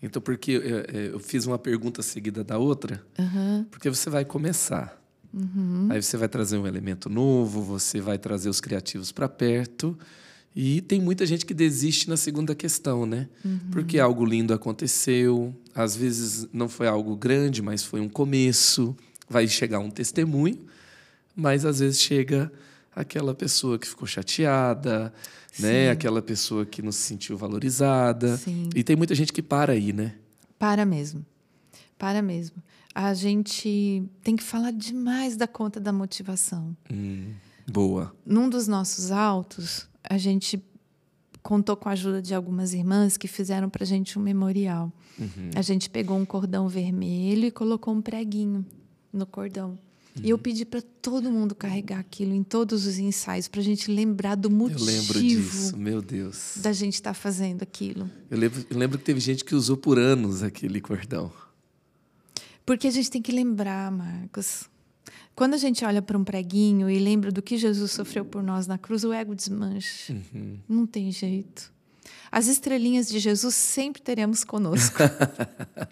Então, 0.03 0.21
porque 0.21 0.53
eu, 0.53 1.03
eu 1.13 1.19
fiz 1.19 1.47
uma 1.47 1.59
pergunta 1.59 2.03
seguida 2.03 2.43
da 2.43 2.59
outra, 2.59 3.05
uhum. 3.19 3.65
porque 3.71 3.89
você 3.89 4.09
vai 4.09 4.25
começar. 4.25 4.99
Uhum. 5.33 5.89
Aí 5.91 6.03
você 6.03 6.17
vai 6.17 6.29
trazer 6.29 6.59
um 6.59 6.67
elemento 6.67 7.09
novo, 7.09 7.63
você 7.63 8.01
vai 8.01 8.19
trazer 8.19 8.49
os 8.49 8.61
criativos 8.61 9.13
para 9.13 9.29
perto. 9.29 9.97
E 10.55 10.81
tem 10.81 11.01
muita 11.01 11.25
gente 11.25 11.47
que 11.47 11.55
desiste 11.55 12.09
na 12.09 12.17
segunda 12.17 12.55
questão, 12.55 13.07
né? 13.07 13.29
Uhum. 13.45 13.61
Porque 13.71 13.99
algo 14.01 14.25
lindo 14.25 14.53
aconteceu, 14.53 15.55
às 15.75 15.95
vezes 15.95 16.49
não 16.53 16.69
foi 16.69 16.89
algo 16.89 17.15
grande, 17.17 17.63
mas 17.63 17.85
foi 17.85 18.01
um 18.01 18.09
começo. 18.09 18.97
Vai 19.29 19.47
chegar 19.47 19.79
um 19.79 19.91
testemunho, 19.91 20.59
mas 21.37 21.65
às 21.65 21.79
vezes 21.79 22.01
chega 22.01 22.51
aquela 23.01 23.35
pessoa 23.35 23.79
que 23.79 23.87
ficou 23.87 24.07
chateada, 24.07 25.13
né? 25.59 25.91
Aquela 25.91 26.23
pessoa 26.23 26.65
que 26.65 26.83
não 26.83 26.93
se 26.93 27.01
sentiu 27.01 27.37
valorizada. 27.37 28.37
Sim. 28.37 28.69
E 28.75 28.83
tem 28.83 28.97
muita 28.97 29.15
gente 29.15 29.33
que 29.33 29.43
para 29.43 29.73
aí, 29.73 29.93
né? 29.93 30.15
Para 30.59 30.85
mesmo. 30.85 31.25
Para 31.99 32.23
mesmo. 32.23 32.63
A 32.95 33.15
gente 33.15 34.03
tem 34.23 34.37
que 34.37 34.43
falar 34.43 34.73
demais 34.73 35.37
da 35.37 35.47
conta 35.47 35.79
da 35.79 35.93
motivação. 35.93 36.77
Hum, 36.93 37.33
boa. 37.71 38.15
Num 38.27 38.49
dos 38.49 38.67
nossos 38.67 39.11
autos, 39.11 39.89
a 40.03 40.19
gente 40.19 40.63
contou 41.43 41.77
com 41.77 41.89
a 41.89 41.93
ajuda 41.93 42.21
de 42.21 42.35
algumas 42.35 42.75
irmãs 42.75 43.17
que 43.17 43.29
fizeram 43.29 43.71
para 43.71 43.85
a 43.85 43.87
gente 43.87 44.19
um 44.19 44.23
memorial. 44.23 44.93
Uhum. 45.19 45.51
A 45.55 45.63
gente 45.63 45.89
pegou 45.89 46.17
um 46.17 46.25
cordão 46.25 46.69
vermelho 46.69 47.47
e 47.47 47.51
colocou 47.51 47.95
um 47.95 48.03
preguinho 48.03 48.65
no 49.13 49.27
cordão. 49.27 49.79
Uhum. 50.17 50.23
E 50.25 50.31
eu 50.31 50.39
pedi 50.39 50.65
para 50.65 50.83
todo 50.83 51.31
mundo 51.31 51.55
carregar 51.55 51.99
aquilo 51.99 52.35
em 52.35 52.43
todos 52.43 52.87
os 52.87 52.99
ensaios 52.99 53.49
para 53.49 53.61
a 53.61 53.65
gente 53.65 53.91
lembrar 53.91 54.35
do 54.35 54.51
motivo. 54.51 54.81
Eu 54.81 54.87
lembro 54.87 55.21
disso, 55.21 55.77
meu 55.77 56.03
Deus. 56.03 56.55
Da 56.57 56.73
gente 56.73 56.95
estar 56.95 57.11
tá 57.11 57.15
fazendo 57.15 57.63
aquilo. 57.63 58.11
Eu 58.31 58.39
lembro, 58.39 58.67
eu 58.69 58.79
lembro 58.79 58.99
que 58.99 59.05
teve 59.05 59.21
gente 59.21 59.45
que 59.45 59.55
usou 59.55 59.77
por 59.77 59.99
anos 59.99 60.43
aquele 60.43 60.81
cordão. 60.81 61.33
Porque 62.67 62.87
a 62.87 62.91
gente 62.91 63.11
tem 63.11 63.23
que 63.23 63.33
lembrar, 63.33 63.91
Marcos. 63.91 64.69
Quando 65.35 65.55
a 65.55 65.57
gente 65.57 65.85
olha 65.85 66.03
para 66.03 66.19
um 66.19 66.25
preguinho 66.25 66.91
e 66.91 66.99
lembra 66.99 67.33
do 67.33 67.41
que 67.41 67.57
Jesus 67.57 67.93
sofreu 67.93 68.25
por 68.25 68.43
nós 68.43 68.67
na 68.67 68.77
cruz, 68.77 69.05
o 69.05 69.13
ego 69.13 69.35
desmancha. 69.35 70.13
Uhum. 70.13 70.59
Não 70.69 70.87
tem 70.87 71.11
jeito. 71.11 71.73
As 72.31 72.47
estrelinhas 72.47 73.09
de 73.09 73.19
Jesus 73.19 73.55
sempre 73.55 74.03
teremos 74.03 74.45
conosco. 74.45 74.99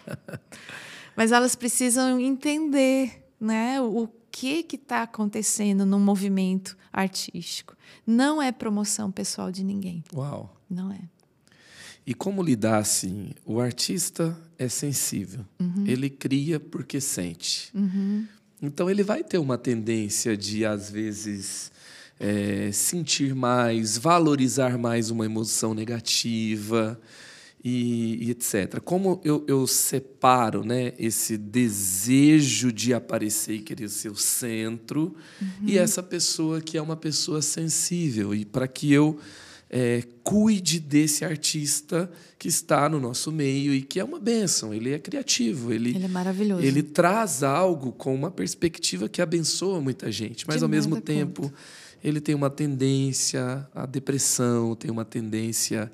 Mas 1.15 1.31
elas 1.31 1.55
precisam 1.55 2.19
entender 2.19 3.28
né, 3.39 3.79
o 3.81 4.07
que 4.31 4.65
está 4.73 5.03
acontecendo 5.03 5.85
no 5.85 5.99
movimento 5.99 6.77
artístico. 6.91 7.75
Não 8.05 8.41
é 8.41 8.51
promoção 8.51 9.11
pessoal 9.11 9.51
de 9.51 9.63
ninguém. 9.63 10.03
Uau! 10.13 10.55
Não 10.69 10.91
é. 10.91 10.99
E 12.05 12.13
como 12.13 12.41
lidar 12.41 12.79
assim? 12.79 13.31
O 13.45 13.59
artista 13.59 14.37
é 14.57 14.67
sensível. 14.67 15.45
Uhum. 15.59 15.83
Ele 15.85 16.09
cria 16.09 16.59
porque 16.59 16.99
sente. 16.99 17.69
Uhum. 17.75 18.27
Então 18.61 18.89
ele 18.89 19.03
vai 19.03 19.23
ter 19.23 19.37
uma 19.37 19.57
tendência 19.57 20.35
de, 20.35 20.65
às 20.65 20.89
vezes, 20.89 21.71
é, 22.19 22.71
sentir 22.71 23.33
mais, 23.33 23.97
valorizar 23.97 24.77
mais 24.77 25.09
uma 25.09 25.25
emoção 25.25 25.73
negativa 25.73 26.99
e, 27.63 28.27
e 28.27 28.31
etc. 28.31 28.79
Como 28.83 29.19
eu, 29.23 29.43
eu, 29.47 29.67
separo 29.67 30.63
né, 30.63 30.93
esse 30.97 31.37
desejo 31.37 32.71
de 32.71 32.93
aparecer 32.93 33.55
e 33.55 33.59
querer 33.59 33.89
ser 33.89 34.09
o 34.09 34.15
centro 34.15 35.15
uhum. 35.41 35.67
e 35.67 35.77
essa 35.77 36.01
pessoa 36.01 36.61
que 36.61 36.77
é 36.77 36.81
uma 36.81 36.95
pessoa 36.95 37.41
sensível 37.41 38.33
e 38.33 38.45
para 38.45 38.67
que 38.67 38.91
eu 38.91 39.19
é, 39.69 40.03
cuide 40.23 40.79
desse 40.79 41.23
artista 41.23 42.09
que 42.39 42.47
está 42.47 42.89
no 42.89 42.99
nosso 42.99 43.31
meio 43.31 43.73
e 43.73 43.81
que 43.81 43.99
é 43.99 44.03
uma 44.03 44.19
bênção. 44.19 44.73
Ele 44.73 44.91
é 44.91 44.99
criativo, 44.99 45.71
ele, 45.71 45.91
ele 45.91 46.05
é 46.05 46.07
maravilhoso. 46.07 46.63
Ele 46.63 46.81
traz 46.81 47.43
algo 47.43 47.91
com 47.91 48.15
uma 48.15 48.31
perspectiva 48.31 49.07
que 49.07 49.21
abençoa 49.21 49.79
muita 49.79 50.11
gente, 50.11 50.47
mas 50.47 50.57
De 50.57 50.63
ao 50.63 50.69
mesmo 50.69 50.99
tempo 50.99 51.43
conta. 51.43 51.53
ele 52.03 52.19
tem 52.19 52.33
uma 52.33 52.49
tendência 52.49 53.67
à 53.75 53.85
depressão, 53.85 54.75
tem 54.75 54.89
uma 54.89 55.05
tendência 55.05 55.91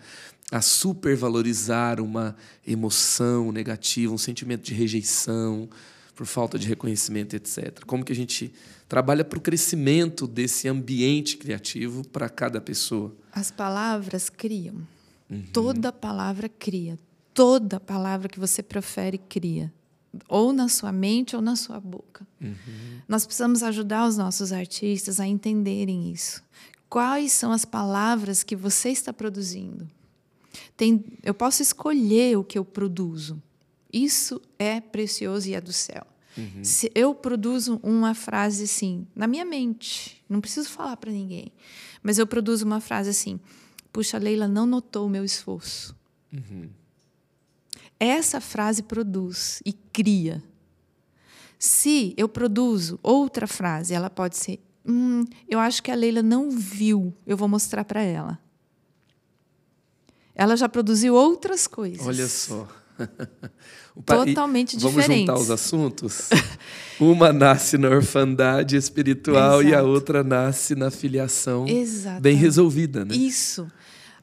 a 0.51 0.61
supervalorizar 0.61 1.99
uma 1.99 2.35
emoção 2.65 3.51
negativa, 3.51 4.13
um 4.13 4.17
sentimento 4.17 4.63
de 4.63 4.73
rejeição 4.73 5.69
por 6.15 6.25
falta 6.25 6.57
de 6.57 6.67
reconhecimento, 6.67 7.35
etc. 7.35 7.83
Como 7.85 8.05
que 8.05 8.13
a 8.13 8.15
gente 8.15 8.53
trabalha 8.87 9.25
para 9.25 9.37
o 9.37 9.41
crescimento 9.41 10.27
desse 10.27 10.67
ambiente 10.67 11.37
criativo 11.37 12.07
para 12.07 12.29
cada 12.29 12.61
pessoa? 12.61 13.13
As 13.31 13.51
palavras 13.51 14.29
criam. 14.29 14.75
Uhum. 15.29 15.43
Toda 15.51 15.91
palavra 15.91 16.47
cria. 16.47 16.97
Toda 17.33 17.79
palavra 17.79 18.29
que 18.29 18.39
você 18.39 18.63
profere 18.63 19.17
cria. 19.17 19.73
Ou 20.29 20.53
na 20.53 20.69
sua 20.69 20.93
mente 20.93 21.35
ou 21.35 21.41
na 21.41 21.57
sua 21.57 21.79
boca. 21.81 22.25
Uhum. 22.39 23.01
Nós 23.07 23.25
precisamos 23.25 23.61
ajudar 23.61 24.07
os 24.07 24.15
nossos 24.15 24.53
artistas 24.53 25.19
a 25.19 25.27
entenderem 25.27 26.13
isso. 26.13 26.41
Quais 26.87 27.33
são 27.33 27.51
as 27.51 27.65
palavras 27.65 28.41
que 28.41 28.55
você 28.55 28.89
está 28.89 29.11
produzindo? 29.11 29.85
Tem, 30.76 31.03
eu 31.24 31.34
posso 31.34 31.62
escolher 31.62 32.38
o 32.38 32.43
que 32.43 32.58
eu 32.58 32.66
produzo. 32.66 33.41
Isso 33.91 34.41
é 34.60 34.82
precioso 34.82 35.47
e 35.47 35.53
é 35.53 35.62
do 35.62 35.72
céu. 35.72 36.06
Uhum. 36.38 36.64
Se 36.64 36.91
eu 36.93 37.16
produzo 37.16 37.80
uma 37.82 38.14
frase 38.14 38.66
assim, 38.66 39.08
na 39.16 39.26
minha 39.26 39.45
mente, 39.45 40.22
não 40.28 40.41
preciso 40.41 40.70
falar 40.70 40.97
para 40.97 41.12
ninguém, 41.12 41.51
mas 42.03 42.18
eu 42.18 42.28
produzo 42.28 42.66
uma 42.66 42.82
frase 42.82 43.10
assim: 43.10 43.39
Puxa, 43.91 44.18
Leila 44.18 44.47
não 44.47 44.66
notou 44.66 45.08
o 45.08 45.10
meu 45.10 45.24
esforço. 45.24 45.95
Uhum. 46.34 46.70
Essa 47.97 48.41
frase 48.41 48.84
produz 48.84 49.62
e 49.66 49.72
cria. 49.72 50.43
Se 51.58 52.14
eu 52.18 52.28
produzo 52.28 52.99
outra 53.01 53.47
frase, 53.47 53.93
ela 53.93 54.10
pode 54.10 54.36
ser: 54.36 54.60
hum, 54.86 55.24
Eu 55.47 55.60
acho 55.60 55.82
que 55.82 55.89
a 55.89 55.95
Leila 55.95 56.22
não 56.22 56.51
viu, 56.51 57.14
eu 57.26 57.38
vou 57.38 57.47
mostrar 57.47 57.86
para 57.86 58.01
ela. 58.01 58.38
Ela 60.36 60.55
já 60.57 60.67
produziu 60.67 61.15
outras 61.15 61.65
coisas. 61.67 62.05
Olha 62.05 62.27
só. 62.27 62.67
Totalmente 64.05 64.77
Vamos 64.77 64.95
diferentes. 64.95 65.21
juntar 65.27 65.36
os 65.39 65.49
assuntos? 65.49 66.29
Uma 66.99 67.31
nasce 67.31 67.77
na 67.77 67.89
orfandade 67.89 68.75
espiritual 68.75 69.61
Exato. 69.61 69.67
e 69.69 69.75
a 69.75 69.83
outra 69.83 70.23
nasce 70.23 70.75
na 70.75 70.91
filiação 70.91 71.67
Exatamente. 71.67 72.21
bem 72.21 72.36
resolvida, 72.36 73.05
né? 73.05 73.15
Isso. 73.15 73.67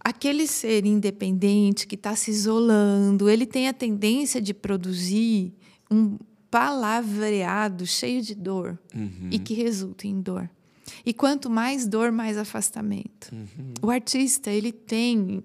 Aquele 0.00 0.46
ser 0.46 0.84
independente 0.84 1.86
que 1.86 1.94
está 1.94 2.14
se 2.16 2.30
isolando, 2.30 3.28
ele 3.30 3.46
tem 3.46 3.68
a 3.68 3.72
tendência 3.72 4.40
de 4.42 4.52
produzir 4.52 5.52
um 5.90 6.18
palavreado 6.50 7.86
cheio 7.86 8.20
de 8.20 8.34
dor 8.34 8.78
Uhum. 8.94 9.28
e 9.30 9.38
que 9.38 9.54
resulta 9.54 10.06
em 10.06 10.20
dor. 10.20 10.50
E 11.06 11.14
quanto 11.14 11.48
mais 11.48 11.86
dor, 11.86 12.10
mais 12.12 12.36
afastamento. 12.36 13.30
Uhum. 13.32 13.72
O 13.80 13.90
artista 13.90 14.50
ele 14.50 14.72
tem 14.72 15.42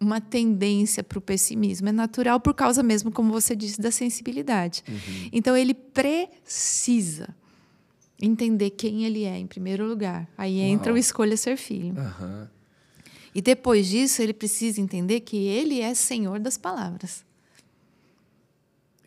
uma 0.00 0.20
tendência 0.20 1.02
para 1.02 1.18
o 1.18 1.22
pessimismo. 1.22 1.88
É 1.88 1.92
natural 1.92 2.38
por 2.40 2.54
causa 2.54 2.82
mesmo, 2.82 3.10
como 3.10 3.32
você 3.32 3.54
disse, 3.56 3.80
da 3.80 3.90
sensibilidade. 3.90 4.82
Uhum. 4.88 5.28
Então 5.32 5.56
ele 5.56 5.74
precisa 5.74 7.34
Entender 8.20 8.70
quem 8.70 9.04
ele 9.04 9.24
é, 9.24 9.36
em 9.38 9.46
primeiro 9.46 9.86
lugar. 9.86 10.28
Aí 10.38 10.60
entra 10.60 10.90
Uau. 10.90 10.94
o 10.94 10.98
escolha 10.98 11.36
ser 11.36 11.56
filho. 11.56 11.98
Aham. 11.98 12.48
E 13.34 13.42
depois 13.42 13.88
disso, 13.88 14.22
ele 14.22 14.32
precisa 14.32 14.80
entender 14.80 15.20
que 15.20 15.36
ele 15.36 15.80
é 15.80 15.92
senhor 15.94 16.38
das 16.38 16.56
palavras. 16.56 17.24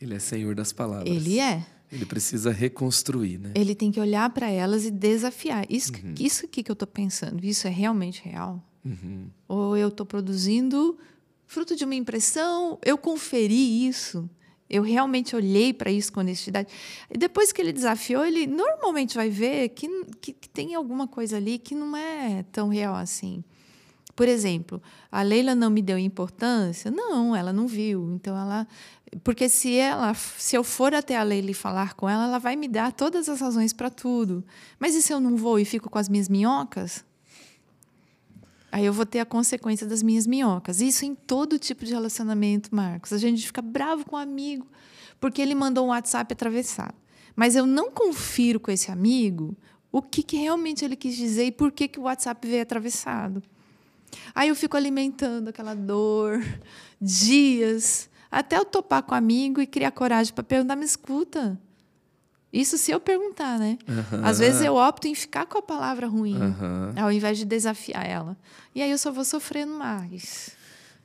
Ele 0.01 0.13
é 0.13 0.19
senhor 0.19 0.53
das 0.53 0.73
palavras. 0.73 1.09
Ele 1.09 1.39
é. 1.39 1.65
Ele 1.89 2.05
precisa 2.05 2.51
reconstruir, 2.51 3.37
né? 3.39 3.51
Ele 3.55 3.73
tem 3.73 3.89
que 3.91 3.99
olhar 3.99 4.29
para 4.31 4.49
elas 4.49 4.85
e 4.85 4.91
desafiar. 4.91 5.65
Isso, 5.69 5.93
Uhum. 5.93 6.13
isso 6.19 6.45
aqui 6.45 6.61
que 6.61 6.69
eu 6.69 6.73
estou 6.73 6.87
pensando, 6.87 7.43
isso 7.45 7.65
é 7.65 7.69
realmente 7.69 8.21
real? 8.23 8.61
Uhum. 8.87 9.27
Ou 9.47 9.75
eu 9.75 9.89
estou 9.89 10.05
produzindo 10.05 10.97
fruto 11.45 11.75
de 11.75 11.83
uma 11.83 11.95
impressão? 11.95 12.79
Eu 12.83 12.97
conferi 12.97 13.87
isso? 13.87 14.29
Eu 14.69 14.83
realmente 14.83 15.35
olhei 15.35 15.73
para 15.73 15.91
isso 15.91 16.11
com 16.11 16.19
honestidade? 16.19 16.67
E 17.09 17.17
depois 17.17 17.51
que 17.51 17.61
ele 17.61 17.71
desafiou, 17.71 18.25
ele 18.25 18.45
normalmente 18.45 19.15
vai 19.15 19.29
ver 19.29 19.69
que, 19.69 19.87
que, 20.19 20.33
que 20.33 20.49
tem 20.49 20.75
alguma 20.75 21.07
coisa 21.07 21.37
ali 21.37 21.57
que 21.57 21.73
não 21.73 21.95
é 21.95 22.43
tão 22.51 22.67
real 22.67 22.95
assim. 22.95 23.43
Por 24.13 24.27
exemplo, 24.27 24.81
a 25.11 25.21
Leila 25.21 25.53
não 25.53 25.69
me 25.69 25.81
deu 25.81 25.97
importância? 25.97 26.89
Não, 26.89 27.35
ela 27.35 27.53
não 27.53 27.67
viu. 27.67 28.13
Então 28.15 28.35
ela, 28.35 28.67
porque 29.23 29.47
se 29.47 29.75
ela, 29.75 30.13
se 30.13 30.55
eu 30.55 30.63
for 30.63 30.93
até 30.93 31.15
a 31.15 31.23
Leila 31.23 31.51
e 31.51 31.53
falar 31.53 31.93
com 31.93 32.09
ela, 32.09 32.23
ela 32.25 32.39
vai 32.39 32.55
me 32.55 32.67
dar 32.67 32.91
todas 32.91 33.29
as 33.29 33.39
razões 33.39 33.71
para 33.71 33.89
tudo. 33.89 34.43
Mas 34.79 34.95
e 34.95 35.01
se 35.01 35.13
eu 35.13 35.19
não 35.19 35.37
vou 35.37 35.59
e 35.59 35.65
fico 35.65 35.89
com 35.89 35.99
as 35.99 36.09
minhas 36.09 36.27
minhocas? 36.27 37.05
Aí 38.71 38.85
eu 38.85 38.93
vou 38.93 39.05
ter 39.05 39.19
a 39.19 39.25
consequência 39.25 39.87
das 39.87 40.03
minhas 40.03 40.27
minhocas. 40.27 40.81
Isso 40.81 41.05
em 41.05 41.15
todo 41.15 41.57
tipo 41.57 41.85
de 41.85 41.93
relacionamento, 41.93 42.73
Marcos. 42.75 43.13
A 43.13 43.17
gente 43.17 43.45
fica 43.45 43.61
bravo 43.61 44.05
com 44.05 44.15
um 44.15 44.19
amigo 44.19 44.67
porque 45.19 45.41
ele 45.41 45.55
mandou 45.55 45.85
um 45.85 45.89
WhatsApp 45.89 46.33
atravessado. 46.33 46.95
Mas 47.35 47.55
eu 47.55 47.65
não 47.65 47.91
confiro 47.91 48.59
com 48.59 48.71
esse 48.71 48.91
amigo 48.91 49.55
o 49.91 50.01
que, 50.01 50.21
que 50.21 50.37
realmente 50.37 50.83
ele 50.83 50.95
quis 50.95 51.15
dizer 51.15 51.45
e 51.45 51.51
por 51.51 51.71
que, 51.71 51.87
que 51.87 51.99
o 51.99 52.03
WhatsApp 52.03 52.47
veio 52.47 52.61
atravessado. 52.61 53.41
Aí 54.33 54.49
eu 54.49 54.55
fico 54.55 54.77
alimentando 54.77 55.49
aquela 55.49 55.73
dor 55.73 56.43
dias, 56.99 58.09
até 58.29 58.57
eu 58.57 58.65
topar 58.65 59.03
com 59.03 59.13
o 59.13 59.17
amigo 59.17 59.61
e 59.61 59.67
criar 59.67 59.91
coragem 59.91 60.33
para 60.33 60.43
perguntar, 60.43 60.75
me 60.75 60.85
escuta. 60.85 61.59
Isso 62.51 62.77
se 62.77 62.91
eu 62.91 62.99
perguntar, 62.99 63.59
né? 63.59 63.77
Aham. 63.87 64.21
Às 64.23 64.39
vezes 64.39 64.61
eu 64.61 64.75
opto 64.75 65.07
em 65.07 65.13
ficar 65.13 65.45
com 65.45 65.57
a 65.57 65.61
palavra 65.61 66.07
ruim, 66.07 66.37
Aham. 66.41 66.93
ao 66.97 67.11
invés 67.11 67.37
de 67.37 67.45
desafiar 67.45 68.05
ela. 68.05 68.37
E 68.73 68.81
aí 68.81 68.89
eu 68.89 68.97
só 68.97 69.11
vou 69.11 69.25
sofrendo 69.25 69.73
mais. 69.73 70.51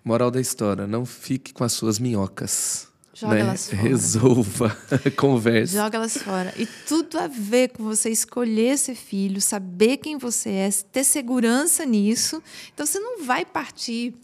Moral 0.04 0.30
da 0.30 0.40
história: 0.40 0.86
não 0.86 1.04
fique 1.04 1.52
com 1.52 1.64
as 1.64 1.72
suas 1.72 1.98
minhocas. 1.98 2.88
Joga 3.14 3.34
né? 3.34 3.40
elas 3.40 3.68
fora. 3.68 3.82
Resolva, 3.82 4.78
converse. 5.16 5.74
Joga 5.74 5.98
elas 5.98 6.16
fora. 6.16 6.54
E 6.56 6.66
tudo 6.88 7.18
a 7.18 7.26
ver 7.26 7.68
com 7.68 7.84
você 7.84 8.08
escolher 8.08 8.78
ser 8.78 8.94
filho, 8.94 9.40
saber 9.40 9.98
quem 9.98 10.16
você 10.16 10.50
é, 10.50 10.70
ter 10.90 11.04
segurança 11.04 11.84
nisso. 11.84 12.42
Então 12.72 12.86
você 12.86 12.98
não 12.98 13.24
vai 13.24 13.44
partir 13.44 14.14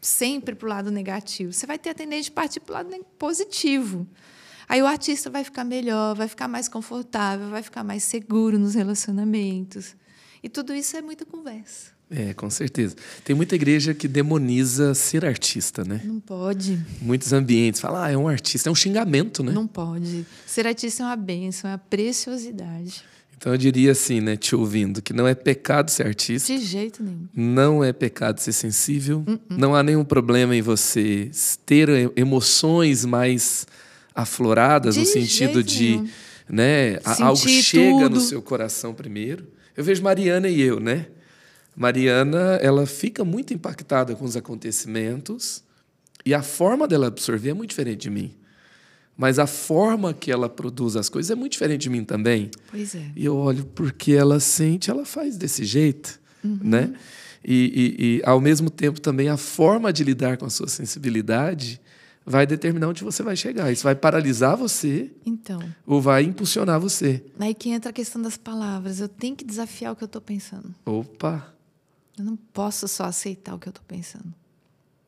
sempre 0.00 0.54
para 0.54 0.66
o 0.66 0.68
lado 0.68 0.90
negativo. 0.90 1.52
Você 1.52 1.66
vai 1.66 1.78
ter 1.78 1.90
a 1.90 1.94
tendência 1.94 2.24
de 2.24 2.30
partir 2.32 2.60
para 2.60 2.72
o 2.72 2.74
lado 2.74 3.06
positivo. 3.18 4.06
Aí 4.68 4.82
o 4.82 4.86
artista 4.86 5.30
vai 5.30 5.44
ficar 5.44 5.64
melhor, 5.64 6.14
vai 6.16 6.28
ficar 6.28 6.48
mais 6.48 6.68
confortável, 6.68 7.48
vai 7.50 7.62
ficar 7.62 7.84
mais 7.84 8.02
seguro 8.02 8.58
nos 8.58 8.74
relacionamentos. 8.74 9.94
E 10.42 10.48
tudo 10.48 10.74
isso 10.74 10.96
é 10.96 11.02
muita 11.02 11.24
conversa. 11.24 11.94
É, 12.08 12.32
com 12.34 12.48
certeza. 12.48 12.94
Tem 13.24 13.34
muita 13.34 13.56
igreja 13.56 13.92
que 13.92 14.06
demoniza 14.06 14.94
ser 14.94 15.24
artista, 15.24 15.84
né? 15.84 16.00
Não 16.04 16.20
pode. 16.20 16.78
Muitos 17.02 17.32
ambientes 17.32 17.80
falam, 17.80 18.00
ah, 18.00 18.10
é 18.10 18.16
um 18.16 18.28
artista, 18.28 18.68
é 18.68 18.72
um 18.72 18.76
xingamento, 18.76 19.42
né? 19.42 19.50
Não 19.50 19.66
pode. 19.66 20.24
Ser 20.46 20.66
artista 20.68 21.02
é 21.02 21.06
uma 21.06 21.16
bênção, 21.16 21.68
é 21.68 21.72
uma 21.72 21.78
preciosidade. 21.78 23.02
Então 23.36 23.52
eu 23.52 23.58
diria 23.58 23.92
assim, 23.92 24.20
né, 24.20 24.36
te 24.36 24.54
ouvindo, 24.56 25.02
que 25.02 25.12
não 25.12 25.26
é 25.26 25.34
pecado 25.34 25.90
ser 25.90 26.06
artista, 26.06 26.52
De 26.52 26.58
jeito 26.64 27.02
nenhum. 27.02 27.28
não 27.34 27.84
é 27.84 27.92
pecado 27.92 28.38
ser 28.40 28.52
sensível, 28.52 29.22
Uh-uh. 29.26 29.40
não 29.50 29.74
há 29.74 29.82
nenhum 29.82 30.04
problema 30.04 30.56
em 30.56 30.62
você 30.62 31.30
ter 31.66 31.88
emoções 32.16 33.04
mais 33.04 33.66
afloradas, 34.16 34.94
De 34.94 35.00
no 35.02 35.06
sentido 35.06 35.62
de, 35.62 35.90
nenhum. 35.90 36.08
né, 36.48 36.98
Sentir 37.00 37.22
algo 37.22 37.36
chega 37.48 37.92
no 38.08 38.08
tudo. 38.10 38.20
seu 38.22 38.40
coração 38.42 38.94
primeiro. 38.94 39.46
Eu 39.76 39.84
vejo 39.84 40.02
Mariana 40.02 40.48
e 40.48 40.60
eu, 40.60 40.80
né? 40.80 41.06
Mariana, 41.76 42.58
ela 42.62 42.86
fica 42.86 43.22
muito 43.24 43.52
impactada 43.52 44.14
com 44.14 44.24
os 44.24 44.34
acontecimentos 44.36 45.62
e 46.24 46.32
a 46.32 46.42
forma 46.42 46.88
dela 46.88 47.08
absorver 47.08 47.50
é 47.50 47.54
muito 47.54 47.70
diferente 47.70 48.00
de 48.00 48.10
mim. 48.10 48.34
Mas 49.18 49.38
a 49.38 49.46
forma 49.46 50.12
que 50.12 50.30
ela 50.30 50.48
produz 50.48 50.96
as 50.96 51.08
coisas 51.08 51.30
é 51.30 51.34
muito 51.34 51.52
diferente 51.52 51.82
de 51.82 51.90
mim 51.90 52.04
também. 52.04 52.50
Pois 52.70 52.94
é. 52.94 53.02
E 53.14 53.24
eu 53.24 53.36
olho 53.36 53.64
porque 53.74 54.12
ela 54.12 54.40
sente, 54.40 54.90
ela 54.90 55.04
faz 55.04 55.36
desse 55.36 55.64
jeito, 55.64 56.18
Uhum. 56.44 56.58
né? 56.62 56.92
E, 57.44 57.94
e, 57.98 58.04
e, 58.18 58.22
ao 58.24 58.40
mesmo 58.40 58.68
tempo 58.70 59.00
também 59.00 59.28
a 59.28 59.36
forma 59.36 59.92
de 59.92 60.02
lidar 60.04 60.36
com 60.36 60.44
a 60.46 60.50
sua 60.50 60.68
sensibilidade 60.68 61.80
vai 62.26 62.44
determinar 62.46 62.88
onde 62.88 63.04
você 63.04 63.22
vai 63.22 63.36
chegar. 63.36 63.70
Isso 63.70 63.84
vai 63.84 63.94
paralisar 63.94 64.56
você 64.56 65.12
Então, 65.24 65.60
ou 65.86 66.00
vai 66.02 66.24
impulsionar 66.24 66.80
você. 66.80 67.24
Aí 67.38 67.54
que 67.54 67.70
entra 67.70 67.90
a 67.90 67.92
questão 67.92 68.20
das 68.20 68.36
palavras. 68.36 68.98
Eu 68.98 69.08
tenho 69.08 69.36
que 69.36 69.44
desafiar 69.44 69.92
o 69.92 69.96
que 69.96 70.02
eu 70.02 70.06
estou 70.06 70.20
pensando. 70.20 70.74
Opa, 70.84 71.54
Eu 72.18 72.24
não 72.24 72.36
posso 72.36 72.88
só 72.88 73.04
aceitar 73.04 73.54
o 73.54 73.58
que 73.58 73.68
eu 73.68 73.70
estou 73.70 73.84
pensando. 73.86 74.34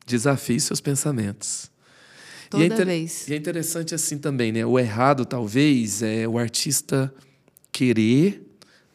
desafie 0.05 0.59
seus 0.59 0.79
pensamentos. 0.81 1.69
Toda 2.49 2.63
e, 2.63 2.67
é 2.69 2.73
inter- 2.73 2.85
vez. 2.85 3.27
e 3.27 3.33
é 3.33 3.37
interessante 3.37 3.93
assim 3.93 4.17
também, 4.17 4.51
né? 4.51 4.65
O 4.65 4.79
errado 4.79 5.23
talvez 5.25 6.01
é 6.01 6.27
o 6.27 6.37
artista 6.39 7.13
querer 7.71 8.43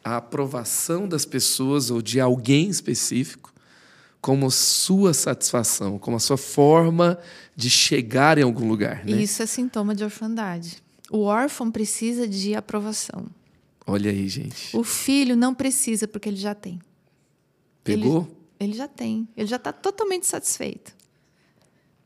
a 0.03 0.17
aprovação 0.17 1.07
das 1.07 1.25
pessoas 1.25 1.89
ou 1.91 2.03
de 2.03 2.21
alguém 2.21 2.69
específico 2.69 3.54
como 4.25 4.51
sua 4.51 5.13
satisfação, 5.13 5.99
como 5.99 6.17
a 6.17 6.19
sua 6.19 6.39
forma 6.39 7.19
de 7.55 7.69
chegar 7.69 8.39
em 8.39 8.43
algum 8.43 8.67
lugar, 8.67 9.05
né? 9.05 9.21
Isso 9.21 9.43
é 9.43 9.47
sintoma 9.47 9.95
de 9.95 10.03
orfandade. 10.03 10.83
O 11.11 11.25
órfão 11.25 11.71
precisa 11.71 12.27
de 12.27 12.55
aprovação. 12.55 13.27
Olha 13.87 14.11
aí, 14.11 14.27
gente. 14.27 14.75
O 14.75 14.83
filho 14.83 15.37
não 15.37 15.55
precisa, 15.55 16.09
porque 16.09 16.31
ele 16.31 16.39
já 16.39 16.55
tem. 16.55 16.81
Pegou? 17.85 18.27
Ele 18.59 18.73
já 18.73 18.89
tem. 18.89 19.29
Ele 19.37 19.47
já 19.47 19.57
está 19.57 19.75
totalmente 19.75 20.27
satisfeito. 20.27 20.97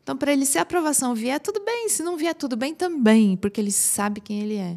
Então, 0.03 0.17
para 0.17 0.33
ele, 0.33 0.45
se 0.45 0.59
a 0.59 0.63
aprovação 0.63 1.15
vier, 1.15 1.39
tudo 1.39 1.65
bem. 1.65 1.89
Se 1.89 2.03
não 2.03 2.17
vier, 2.17 2.35
tudo 2.35 2.57
bem 2.57 2.75
também, 2.75 3.37
porque 3.37 3.61
ele 3.61 3.71
sabe 3.71 4.21
quem 4.21 4.41
ele 4.41 4.57
é. 4.57 4.77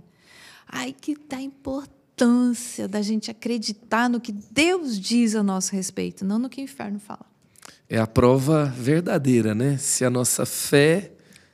Aí 0.67 0.93
que 0.93 1.13
está 1.13 1.37
a 1.37 1.41
importância 1.41 2.87
da 2.87 3.01
gente 3.01 3.31
acreditar 3.31 4.07
no 4.07 4.21
que 4.21 4.31
Deus 4.31 4.99
diz 4.99 5.33
a 5.33 5.41
nosso 5.41 5.71
respeito, 5.71 6.23
não 6.23 6.37
no 6.37 6.47
que 6.47 6.61
o 6.61 6.63
inferno 6.63 6.99
fala. 6.99 7.30
É 7.93 7.97
a 7.97 8.07
prova 8.07 8.63
verdadeira, 8.67 9.53
né? 9.53 9.75
Se 9.77 10.05
a 10.05 10.09
nossa 10.09 10.45
fé, 10.45 11.11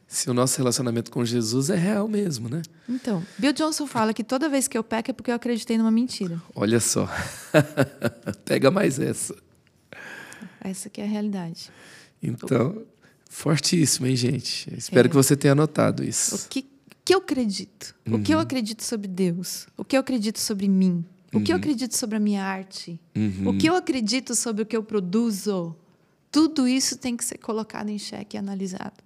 se 0.08 0.30
o 0.30 0.36
nosso 0.36 0.56
relacionamento 0.60 1.10
com 1.10 1.26
Jesus 1.26 1.72
é 1.72 1.76
real 1.76 2.08
mesmo, 2.08 2.48
né? 2.48 2.62
Então, 2.88 3.26
Bill 3.40 3.52
Johnson 3.54 3.88
fala 3.88 4.14
que 4.14 4.24
toda 4.24 4.48
vez 4.48 4.68
que 4.68 4.78
eu 4.78 4.84
peco 4.84 5.10
é 5.10 5.14
porque 5.16 5.32
eu 5.32 5.36
acreditei 5.36 5.80
numa 5.80 5.90
mentira. 5.90 6.40
Olha 6.54 6.80
só. 6.80 7.10
Pega 8.46 8.70
mais 8.70 9.00
essa. 9.00 9.36
Essa 10.62 10.92
que 10.92 11.02
é 11.02 11.06
a 11.06 11.08
realidade. 11.08 11.72
Então, 12.22 12.84
fortíssimo, 13.32 14.06
hein, 14.06 14.16
gente? 14.16 14.72
Espero 14.78 15.08
É. 15.08 15.10
que 15.10 15.16
você 15.16 15.36
tenha 15.36 15.54
anotado 15.54 16.04
isso. 16.04 16.36
O 16.36 16.50
que, 16.50 16.68
que 17.04 17.16
eu 17.16 17.18
acredito? 17.18 17.96
O 18.12 18.20
que 18.20 18.32
eu 18.32 18.40
acredito 18.40 18.84
sobre 18.84 19.08
Deus? 19.08 19.66
O 19.76 19.84
que 19.84 19.96
eu 19.98 20.02
acredito 20.02 20.38
sobre 20.40 20.68
mim? 20.68 21.04
O 21.34 21.42
que 21.42 21.52
eu 21.52 21.58
acredito 21.58 21.98
sobre 21.98 22.18
a 22.18 22.20
minha 22.20 22.44
arte? 22.44 23.00
Uhum. 23.16 23.50
O 23.50 23.58
que 23.58 23.68
eu 23.68 23.76
acredito 23.76 24.36
sobre 24.36 24.62
o 24.62 24.66
que 24.68 24.78
eu 24.78 24.84
produzo? 24.84 25.76
Tudo 26.32 26.68
isso 26.68 26.98
tem 26.98 27.16
que 27.16 27.24
ser 27.24 27.38
colocado 27.38 27.90
em 27.90 27.98
xeque 27.98 28.38
e 28.38 28.40
analisado. 28.40 29.04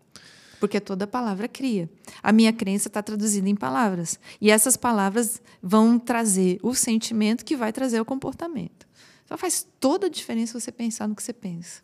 Porque 0.60 0.80
toda 0.80 1.08
palavra 1.08 1.48
cria. 1.48 1.90
A 2.22 2.32
minha 2.32 2.54
crença 2.54 2.88
está 2.88 3.02
traduzida 3.02 3.50
em 3.50 3.56
palavras. 3.56 4.20
E 4.40 4.52
essas 4.52 4.78
palavras 4.78 5.42
vão 5.62 5.98
trazer 5.98 6.60
o 6.62 6.76
sentimento 6.76 7.44
que 7.44 7.58
vai 7.58 7.74
trazer 7.74 8.00
o 8.00 8.06
comportamento. 8.06 8.88
Então 9.26 9.38
faz 9.38 9.66
toda 9.80 10.08
a 10.08 10.10
diferença 10.10 10.60
você 10.60 10.72
pensar 10.72 11.08
no 11.08 11.16
que 11.16 11.24
você 11.24 11.34
pensa. 11.34 11.82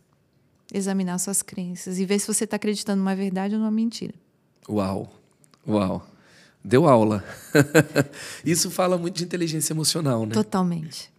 Examinar 0.72 1.18
suas 1.18 1.42
crenças 1.42 1.98
e 1.98 2.06
ver 2.06 2.20
se 2.20 2.28
você 2.28 2.44
está 2.44 2.58
acreditando 2.58 3.00
numa 3.00 3.16
verdade 3.16 3.56
ou 3.56 3.60
numa 3.60 3.72
mentira. 3.72 4.14
Uau. 4.70 5.12
Uau. 5.68 6.06
Deu 6.64 6.88
aula. 6.88 7.24
Isso 8.46 8.70
fala 8.70 8.98
muito 8.98 9.16
de 9.16 9.24
inteligência 9.24 9.74
emocional, 9.74 10.26
né? 10.26 10.34
Totalmente. 10.34 11.12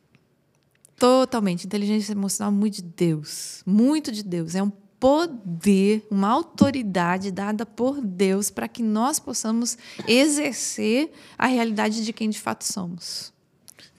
Totalmente. 0.99 1.67
Inteligência 1.67 2.13
emocional, 2.13 2.53
muito 2.53 2.77
de 2.77 2.83
Deus. 2.83 3.63
Muito 3.65 4.11
de 4.11 4.23
Deus. 4.23 4.55
É 4.55 4.63
um 4.63 4.71
poder, 4.99 6.07
uma 6.11 6.29
autoridade 6.29 7.31
dada 7.31 7.65
por 7.65 8.01
Deus 8.01 8.51
para 8.51 8.67
que 8.67 8.83
nós 8.83 9.19
possamos 9.21 9.79
exercer 10.07 11.13
a 11.37 11.47
realidade 11.47 12.05
de 12.05 12.13
quem 12.13 12.29
de 12.29 12.39
fato 12.41 12.65
somos. 12.65 13.33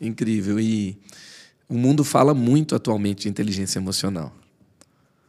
Incrível. 0.01 0.59
E 0.59 0.97
o 1.67 1.75
mundo 1.75 2.03
fala 2.03 2.33
muito 2.33 2.75
atualmente 2.75 3.23
de 3.23 3.29
inteligência 3.29 3.79
emocional. 3.79 4.33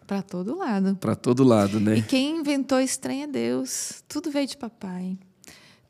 Para 0.06 0.22
todo 0.22 0.56
lado. 0.56 0.96
Para 0.96 1.14
todo 1.14 1.44
lado, 1.44 1.78
E 1.78 1.80
né? 1.80 2.02
quem 2.02 2.38
inventou 2.38 2.80
estranho 2.80 3.24
é 3.24 3.26
Deus. 3.28 4.02
Tudo 4.08 4.28
veio 4.28 4.46
de 4.48 4.56
papai. 4.56 5.16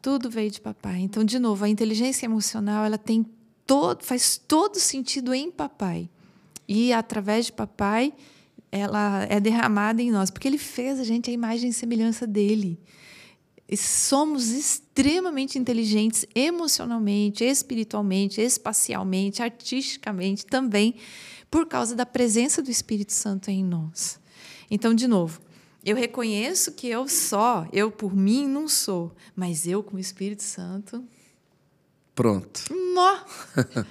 Tudo 0.02 0.28
veio 0.28 0.50
de 0.50 0.60
papai. 0.60 1.00
Então, 1.00 1.24
de 1.24 1.38
novo, 1.38 1.64
a 1.64 1.68
inteligência 1.68 2.26
emocional 2.26 2.84
ela 2.84 2.98
tem 2.98 3.24
todo, 3.70 4.02
faz 4.02 4.36
todo 4.36 4.80
sentido 4.80 5.32
em 5.32 5.48
papai. 5.48 6.10
E 6.66 6.92
através 6.92 7.46
de 7.46 7.52
papai, 7.52 8.12
ela 8.72 9.24
é 9.30 9.38
derramada 9.38 10.02
em 10.02 10.10
nós, 10.10 10.28
porque 10.28 10.48
ele 10.48 10.58
fez 10.58 10.98
a 10.98 11.04
gente 11.04 11.30
a 11.30 11.32
imagem 11.32 11.70
e 11.70 11.72
semelhança 11.72 12.26
dele. 12.26 12.80
E 13.68 13.76
somos 13.76 14.48
extremamente 14.48 15.56
inteligentes 15.56 16.26
emocionalmente, 16.34 17.44
espiritualmente, 17.44 18.40
espacialmente, 18.40 19.40
artisticamente 19.40 20.44
também, 20.44 20.96
por 21.48 21.64
causa 21.64 21.94
da 21.94 22.04
presença 22.04 22.60
do 22.60 22.72
Espírito 22.72 23.12
Santo 23.12 23.52
em 23.52 23.62
nós. 23.62 24.18
Então, 24.68 24.92
de 24.92 25.06
novo, 25.06 25.40
eu 25.84 25.94
reconheço 25.94 26.72
que 26.72 26.88
eu 26.88 27.06
só, 27.06 27.68
eu 27.72 27.88
por 27.88 28.16
mim 28.16 28.48
não 28.48 28.66
sou, 28.66 29.12
mas 29.36 29.64
eu 29.64 29.80
com 29.80 29.96
o 29.96 30.00
Espírito 30.00 30.42
Santo. 30.42 31.04
Pronto. 32.20 32.60
Nó! 32.94 33.24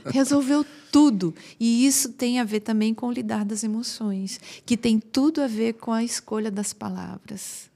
Resolveu 0.05 0.63
tudo. 0.91 1.33
E 1.59 1.87
isso 1.87 2.13
tem 2.13 2.39
a 2.39 2.43
ver 2.43 2.59
também 2.59 2.93
com 2.93 3.07
o 3.07 3.11
lidar 3.11 3.43
das 3.43 3.63
emoções, 3.63 4.39
que 4.67 4.77
tem 4.77 4.99
tudo 4.99 5.41
a 5.41 5.47
ver 5.47 5.73
com 5.73 5.91
a 5.91 6.03
escolha 6.03 6.51
das 6.51 6.71
palavras 6.71 7.71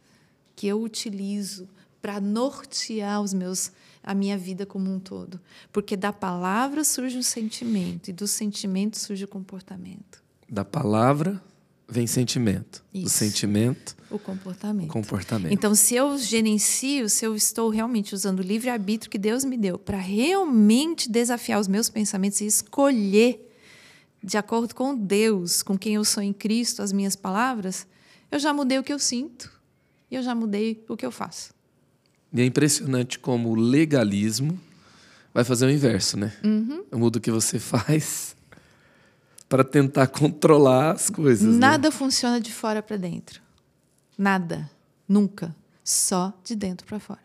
que 0.55 0.67
eu 0.67 0.79
utilizo 0.79 1.67
para 1.99 2.21
nortear 2.21 3.19
os 3.19 3.33
meus 3.33 3.71
a 4.03 4.13
minha 4.13 4.37
vida 4.37 4.63
como 4.63 4.93
um 4.93 4.99
todo, 4.99 5.41
porque 5.71 5.97
da 5.97 6.13
palavra 6.13 6.83
surge 6.83 7.17
o 7.17 7.23
sentimento 7.23 8.09
e 8.09 8.13
do 8.13 8.27
sentimento 8.27 8.99
surge 8.99 9.23
o 9.23 9.27
comportamento. 9.27 10.21
Da 10.47 10.63
palavra 10.63 11.41
vem 11.93 12.07
sentimento. 12.07 12.83
Isso. 12.93 13.03
Do 13.05 13.09
sentimento, 13.09 13.95
o 14.09 14.19
comportamento. 14.19 14.87
comportamento. 14.89 15.53
Então, 15.53 15.73
se 15.73 15.95
eu 15.95 16.17
gerencio, 16.17 17.07
se 17.07 17.25
eu 17.25 17.35
estou 17.35 17.69
realmente 17.69 18.13
usando 18.13 18.39
o 18.39 18.43
livre-arbítrio 18.43 19.09
que 19.09 19.17
Deus 19.17 19.45
me 19.45 19.57
deu 19.57 19.77
para 19.77 19.97
realmente 19.97 21.09
desafiar 21.09 21.59
os 21.59 21.67
meus 21.67 21.89
pensamentos 21.89 22.41
e 22.41 22.45
escolher, 22.45 23.49
de 24.21 24.37
acordo 24.37 24.73
com 24.73 24.95
Deus, 24.95 25.61
com 25.61 25.77
quem 25.77 25.95
eu 25.95 26.03
sou 26.03 26.23
em 26.23 26.33
Cristo, 26.33 26.81
as 26.81 26.91
minhas 26.91 27.15
palavras, 27.15 27.87
eu 28.31 28.39
já 28.39 28.51
mudei 28.51 28.79
o 28.79 28.83
que 28.83 28.91
eu 28.91 28.99
sinto 28.99 29.51
e 30.09 30.15
eu 30.15 30.23
já 30.23 30.33
mudei 30.33 30.83
o 30.89 30.97
que 30.97 31.05
eu 31.05 31.11
faço. 31.11 31.53
E 32.33 32.41
é 32.41 32.45
impressionante 32.45 33.19
como 33.19 33.49
o 33.49 33.55
legalismo 33.55 34.59
vai 35.33 35.43
fazer 35.43 35.65
o 35.65 35.69
inverso, 35.69 36.17
né? 36.17 36.33
Uhum. 36.43 36.83
Muda 36.91 37.19
o 37.19 37.21
que 37.21 37.31
você 37.31 37.57
faz 37.59 38.35
para 39.53 39.63
tentar 39.63 40.07
controlar 40.07 40.93
as 40.93 41.11
coisas. 41.11 41.47
Né? 41.47 41.59
Nada 41.59 41.89
né? 41.89 41.91
funciona 41.91 42.41
de 42.41 42.51
fora 42.51 42.81
para 42.81 42.97
dentro. 42.97 43.39
Nada. 44.17 44.67
Nunca. 45.07 45.55
Só 45.83 46.33
de 46.43 46.55
dentro 46.55 46.87
para 46.87 46.99
fora. 46.99 47.21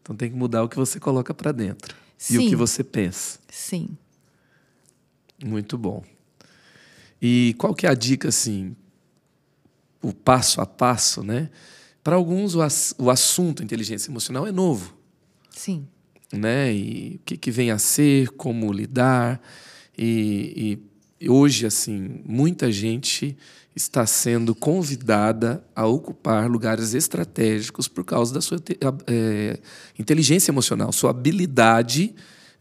Então 0.00 0.16
tem 0.16 0.30
que 0.30 0.34
mudar 0.36 0.62
o 0.62 0.68
que 0.70 0.76
você 0.76 0.98
coloca 0.98 1.34
para 1.34 1.52
dentro 1.52 1.94
Sim. 2.16 2.34
e 2.34 2.38
o 2.38 2.48
que 2.48 2.56
você 2.56 2.82
pensa. 2.82 3.38
Sim. 3.50 3.98
Muito 5.44 5.76
bom. 5.76 6.02
E 7.20 7.54
qual 7.58 7.74
que 7.74 7.86
é 7.86 7.90
a 7.90 7.94
dica 7.94 8.30
assim, 8.30 8.74
o 10.00 10.10
passo 10.10 10.62
a 10.62 10.64
passo, 10.64 11.22
né? 11.22 11.50
Para 12.02 12.16
alguns 12.16 12.54
o, 12.54 12.62
ass 12.62 12.94
o 12.96 13.10
assunto 13.10 13.62
inteligência 13.62 14.10
emocional 14.10 14.46
é 14.46 14.52
novo. 14.52 14.96
Sim. 15.50 15.86
Né? 16.32 16.72
E 16.72 17.16
o 17.16 17.24
que, 17.26 17.36
que 17.36 17.50
vem 17.50 17.70
a 17.70 17.76
ser, 17.76 18.30
como 18.30 18.72
lidar. 18.72 19.38
E, 19.96 20.78
e 21.20 21.28
hoje, 21.30 21.66
assim, 21.66 22.20
muita 22.24 22.70
gente 22.70 23.36
está 23.74 24.06
sendo 24.06 24.54
convidada 24.54 25.62
a 25.74 25.86
ocupar 25.86 26.48
lugares 26.48 26.94
estratégicos 26.94 27.86
por 27.86 28.04
causa 28.04 28.32
da 28.32 28.40
sua 28.40 28.58
é, 29.06 29.58
inteligência 29.98 30.50
emocional, 30.50 30.90
sua 30.92 31.10
habilidade 31.10 32.14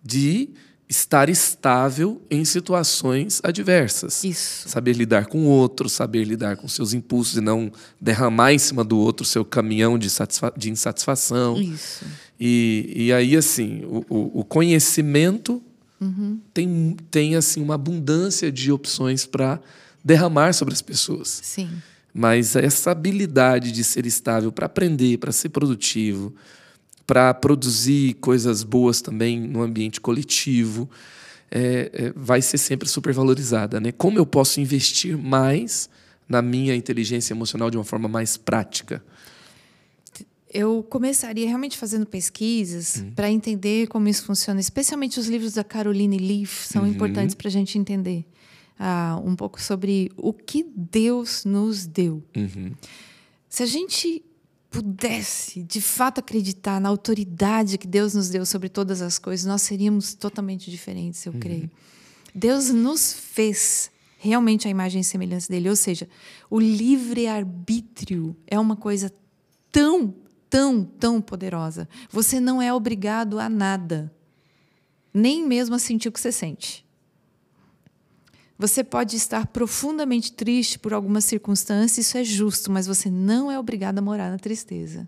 de 0.03 0.49
estar 0.87 1.29
estável 1.29 2.21
em 2.29 2.45
situações 2.45 3.39
adversas. 3.43 4.23
Isso. 4.23 4.69
Saber 4.69 4.93
lidar 4.93 5.25
com 5.27 5.45
o 5.45 5.47
outro, 5.47 5.89
saber 5.89 6.25
lidar 6.25 6.57
com 6.57 6.67
seus 6.67 6.93
impulsos 6.93 7.37
e 7.37 7.41
não 7.41 7.71
derramar 7.99 8.53
em 8.53 8.59
cima 8.59 8.83
do 8.83 8.97
outro 8.99 9.25
seu 9.25 9.43
caminhão 9.43 9.97
de, 9.97 10.09
de 10.57 10.69
insatisfação. 10.69 11.57
Isso. 11.57 12.05
E, 12.39 12.93
e 12.93 13.13
aí, 13.13 13.35
assim, 13.35 13.83
o, 13.85 14.41
o 14.41 14.43
conhecimento 14.43 15.63
Uhum. 16.05 16.39
Tem, 16.53 16.97
tem 17.09 17.35
assim 17.35 17.61
uma 17.61 17.75
abundância 17.75 18.51
de 18.51 18.71
opções 18.71 19.25
para 19.25 19.59
derramar 20.03 20.53
sobre 20.53 20.73
as 20.73 20.81
pessoas. 20.81 21.39
Sim. 21.43 21.69
Mas 22.13 22.55
essa 22.55 22.91
habilidade 22.91 23.71
de 23.71 23.83
ser 23.83 24.05
estável 24.05 24.51
para 24.51 24.67
aprender, 24.67 25.17
para 25.17 25.31
ser 25.31 25.49
produtivo, 25.49 26.33
para 27.05 27.33
produzir 27.33 28.13
coisas 28.15 28.63
boas 28.63 29.01
também 29.01 29.39
no 29.39 29.61
ambiente 29.61 29.99
coletivo, 29.99 30.89
é, 31.51 31.91
é, 31.93 32.13
vai 32.15 32.41
ser 32.41 32.57
sempre 32.57 32.87
supervalorizada. 32.87 33.79
Né? 33.79 33.91
Como 33.91 34.17
eu 34.17 34.25
posso 34.25 34.59
investir 34.61 35.17
mais 35.17 35.89
na 36.27 36.41
minha 36.41 36.75
inteligência 36.75 37.33
emocional 37.33 37.69
de 37.69 37.77
uma 37.77 37.83
forma 37.83 38.07
mais 38.07 38.37
prática? 38.37 39.03
Eu 40.55 40.81
começaria 40.83 41.45
realmente 41.45 41.77
fazendo 41.77 42.05
pesquisas 42.05 42.95
uhum. 42.95 43.11
para 43.11 43.29
entender 43.29 43.87
como 43.87 44.07
isso 44.07 44.23
funciona, 44.23 44.57
especialmente 44.57 45.19
os 45.19 45.27
livros 45.27 45.53
da 45.53 45.65
Caroline 45.65 46.17
Leaf 46.17 46.65
são 46.65 46.83
uhum. 46.83 46.87
importantes 46.87 47.35
para 47.35 47.49
a 47.49 47.51
gente 47.51 47.77
entender 47.77 48.25
uh, 48.79 49.19
um 49.27 49.35
pouco 49.35 49.61
sobre 49.61 50.09
o 50.15 50.31
que 50.31 50.65
Deus 50.73 51.43
nos 51.43 51.85
deu. 51.85 52.23
Uhum. 52.33 52.71
Se 53.49 53.63
a 53.63 53.65
gente 53.65 54.23
pudesse 54.69 55.61
de 55.61 55.81
fato 55.81 56.19
acreditar 56.19 56.79
na 56.79 56.87
autoridade 56.87 57.77
que 57.77 57.87
Deus 57.87 58.13
nos 58.13 58.29
deu 58.29 58.45
sobre 58.45 58.69
todas 58.69 59.01
as 59.01 59.19
coisas, 59.19 59.45
nós 59.45 59.61
seríamos 59.61 60.13
totalmente 60.13 60.71
diferentes, 60.71 61.25
eu 61.25 61.33
uhum. 61.33 61.39
creio. 61.39 61.69
Deus 62.33 62.69
nos 62.69 63.11
fez 63.11 63.91
realmente 64.17 64.69
a 64.69 64.71
imagem 64.71 65.01
e 65.01 65.03
semelhança 65.03 65.49
dele, 65.49 65.69
ou 65.69 65.75
seja, 65.75 66.07
o 66.49 66.61
livre 66.61 67.27
arbítrio 67.27 68.37
é 68.47 68.57
uma 68.57 68.77
coisa 68.77 69.11
tão 69.69 70.15
tão, 70.55 70.85
tão 70.85 71.21
poderosa. 71.21 71.85
Você 72.09 72.39
não 72.39 72.61
é 72.61 72.73
obrigado 72.73 73.39
a 73.39 73.49
nada, 73.49 74.09
nem 75.13 75.45
mesmo 75.45 75.75
a 75.75 75.79
sentir 75.79 76.07
o 76.07 76.11
que 76.13 76.19
você 76.19 76.31
sente. 76.31 76.85
Você 78.57 78.81
pode 78.81 79.17
estar 79.17 79.47
profundamente 79.47 80.31
triste 80.31 80.79
por 80.79 80.93
alguma 80.93 81.19
circunstância, 81.19 81.99
isso 81.99 82.17
é 82.17 82.23
justo, 82.23 82.71
mas 82.71 82.87
você 82.87 83.09
não 83.09 83.51
é 83.51 83.59
obrigado 83.59 83.99
a 83.99 84.01
morar 84.01 84.31
na 84.31 84.37
tristeza. 84.37 85.05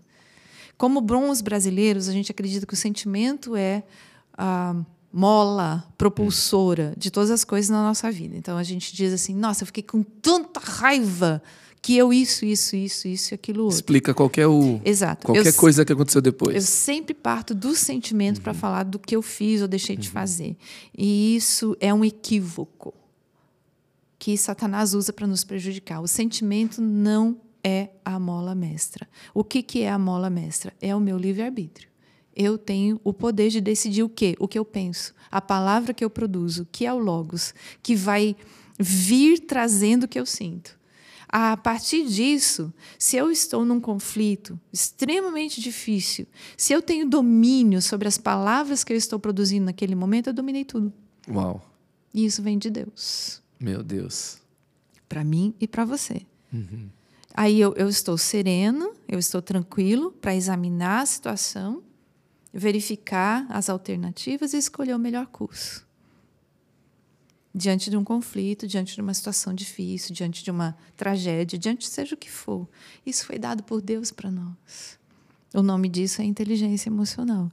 Como 0.76 1.00
bons 1.00 1.40
brasileiros, 1.40 2.10
a 2.10 2.12
gente 2.12 2.30
acredita 2.30 2.66
que 2.66 2.74
o 2.74 2.76
sentimento 2.76 3.56
é 3.56 3.84
a 4.36 4.76
mola 5.10 5.90
propulsora 5.96 6.92
de 6.94 7.10
todas 7.10 7.30
as 7.30 7.42
coisas 7.42 7.70
na 7.70 7.82
nossa 7.82 8.12
vida. 8.12 8.36
Então 8.36 8.58
a 8.58 8.62
gente 8.62 8.94
diz 8.94 9.14
assim: 9.14 9.34
nossa, 9.34 9.62
eu 9.62 9.66
fiquei 9.66 9.82
com 9.82 10.02
tanta 10.02 10.60
raiva 10.60 11.42
que 11.88 11.96
eu 11.96 12.12
isso, 12.12 12.44
isso, 12.44 12.76
isso, 12.76 13.08
isso 13.08 13.32
e 13.32 13.34
aquilo 13.34 13.62
outro. 13.62 13.76
Explica 13.76 14.12
qualquer 14.12 14.46
o 14.46 14.78
Exato. 14.84 15.24
qualquer 15.24 15.46
eu, 15.46 15.54
coisa 15.54 15.86
que 15.86 15.92
aconteceu 15.94 16.20
depois. 16.20 16.54
Eu 16.54 16.60
sempre 16.60 17.14
parto 17.14 17.54
do 17.54 17.74
sentimento 17.74 18.36
uhum. 18.36 18.42
para 18.42 18.52
falar 18.52 18.82
do 18.82 18.98
que 18.98 19.16
eu 19.16 19.22
fiz 19.22 19.62
ou 19.62 19.68
deixei 19.68 19.96
uhum. 19.96 20.02
de 20.02 20.10
fazer. 20.10 20.54
E 20.94 21.34
isso 21.34 21.74
é 21.80 21.94
um 21.94 22.04
equívoco 22.04 22.92
que 24.18 24.36
Satanás 24.36 24.92
usa 24.92 25.14
para 25.14 25.26
nos 25.26 25.44
prejudicar. 25.44 26.02
O 26.02 26.06
sentimento 26.06 26.82
não 26.82 27.38
é 27.64 27.88
a 28.04 28.18
mola 28.18 28.54
mestra. 28.54 29.08
O 29.32 29.42
que, 29.42 29.62
que 29.62 29.80
é 29.80 29.90
a 29.90 29.98
mola 29.98 30.28
mestra? 30.28 30.74
É 30.82 30.94
o 30.94 31.00
meu 31.00 31.16
livre-arbítrio. 31.16 31.88
Eu 32.36 32.58
tenho 32.58 33.00
o 33.02 33.14
poder 33.14 33.48
de 33.48 33.62
decidir 33.62 34.02
o 34.02 34.10
quê? 34.10 34.36
O 34.38 34.46
que 34.46 34.58
eu 34.58 34.64
penso. 34.66 35.14
A 35.30 35.40
palavra 35.40 35.94
que 35.94 36.04
eu 36.04 36.10
produzo, 36.10 36.68
que 36.70 36.84
é 36.84 36.92
o 36.92 36.98
Logos, 36.98 37.54
que 37.82 37.96
vai 37.96 38.36
vir 38.78 39.40
trazendo 39.40 40.04
o 40.04 40.08
que 40.08 40.20
eu 40.20 40.26
sinto. 40.26 40.77
A 41.28 41.56
partir 41.58 42.06
disso, 42.06 42.72
se 42.98 43.16
eu 43.16 43.30
estou 43.30 43.64
num 43.64 43.80
conflito 43.80 44.58
extremamente 44.72 45.60
difícil, 45.60 46.26
se 46.56 46.72
eu 46.72 46.80
tenho 46.80 47.08
domínio 47.08 47.82
sobre 47.82 48.08
as 48.08 48.16
palavras 48.16 48.82
que 48.82 48.92
eu 48.92 48.96
estou 48.96 49.18
produzindo 49.18 49.66
naquele 49.66 49.94
momento, 49.94 50.28
eu 50.28 50.32
dominei 50.32 50.64
tudo. 50.64 50.90
Uau. 51.28 51.62
E 52.14 52.24
isso 52.24 52.42
vem 52.42 52.56
de 52.56 52.70
Deus. 52.70 53.42
Meu 53.60 53.82
Deus. 53.82 54.38
Para 55.06 55.22
mim 55.22 55.54
e 55.60 55.68
para 55.68 55.84
você. 55.84 56.22
Uhum. 56.50 56.88
Aí 57.34 57.60
eu, 57.60 57.74
eu 57.74 57.88
estou 57.88 58.16
sereno, 58.16 58.94
eu 59.06 59.18
estou 59.18 59.42
tranquilo 59.42 60.10
para 60.10 60.34
examinar 60.34 61.02
a 61.02 61.06
situação, 61.06 61.82
verificar 62.52 63.46
as 63.50 63.68
alternativas 63.68 64.54
e 64.54 64.56
escolher 64.56 64.94
o 64.94 64.98
melhor 64.98 65.26
curso 65.26 65.87
diante 67.58 67.90
de 67.90 67.96
um 67.96 68.04
conflito, 68.04 68.66
diante 68.66 68.94
de 68.94 69.00
uma 69.00 69.12
situação 69.12 69.52
difícil, 69.52 70.14
diante 70.14 70.42
de 70.44 70.50
uma 70.50 70.76
tragédia, 70.96 71.58
diante 71.58 71.88
seja 71.88 72.14
o 72.14 72.18
que 72.18 72.30
for. 72.30 72.66
Isso 73.04 73.26
foi 73.26 73.38
dado 73.38 73.62
por 73.62 73.82
Deus 73.82 74.10
para 74.10 74.30
nós. 74.30 74.98
O 75.52 75.62
nome 75.62 75.88
disso 75.88 76.22
é 76.22 76.24
inteligência 76.24 76.88
emocional. 76.88 77.50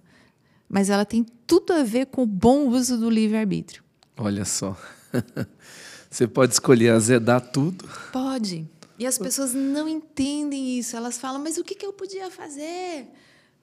Mas 0.70 0.90
ela 0.90 1.06
tem 1.06 1.26
tudo 1.48 1.74
a 1.74 1.84
ver 1.84 2.08
com 2.08 2.24
o 2.24 2.28
bom 2.28 2.70
uso 2.70 2.98
do 2.98 3.10
livre-arbítrio. 3.10 3.84
Olha 4.16 4.46
só. 4.46 4.78
Você 6.10 6.28
pode 6.28 6.54
escolher 6.54 6.92
azedar 6.92 7.42
tudo? 7.42 7.90
Pode. 8.12 8.70
E 8.98 9.06
as 9.06 9.18
pessoas 9.18 9.54
não 9.54 9.88
entendem 9.88 10.78
isso. 10.78 10.96
Elas 10.96 11.18
falam, 11.18 11.42
mas 11.42 11.58
o 11.58 11.64
que, 11.64 11.76
que 11.76 11.86
eu 11.86 11.92
podia 11.92 12.30
fazer? 12.32 13.08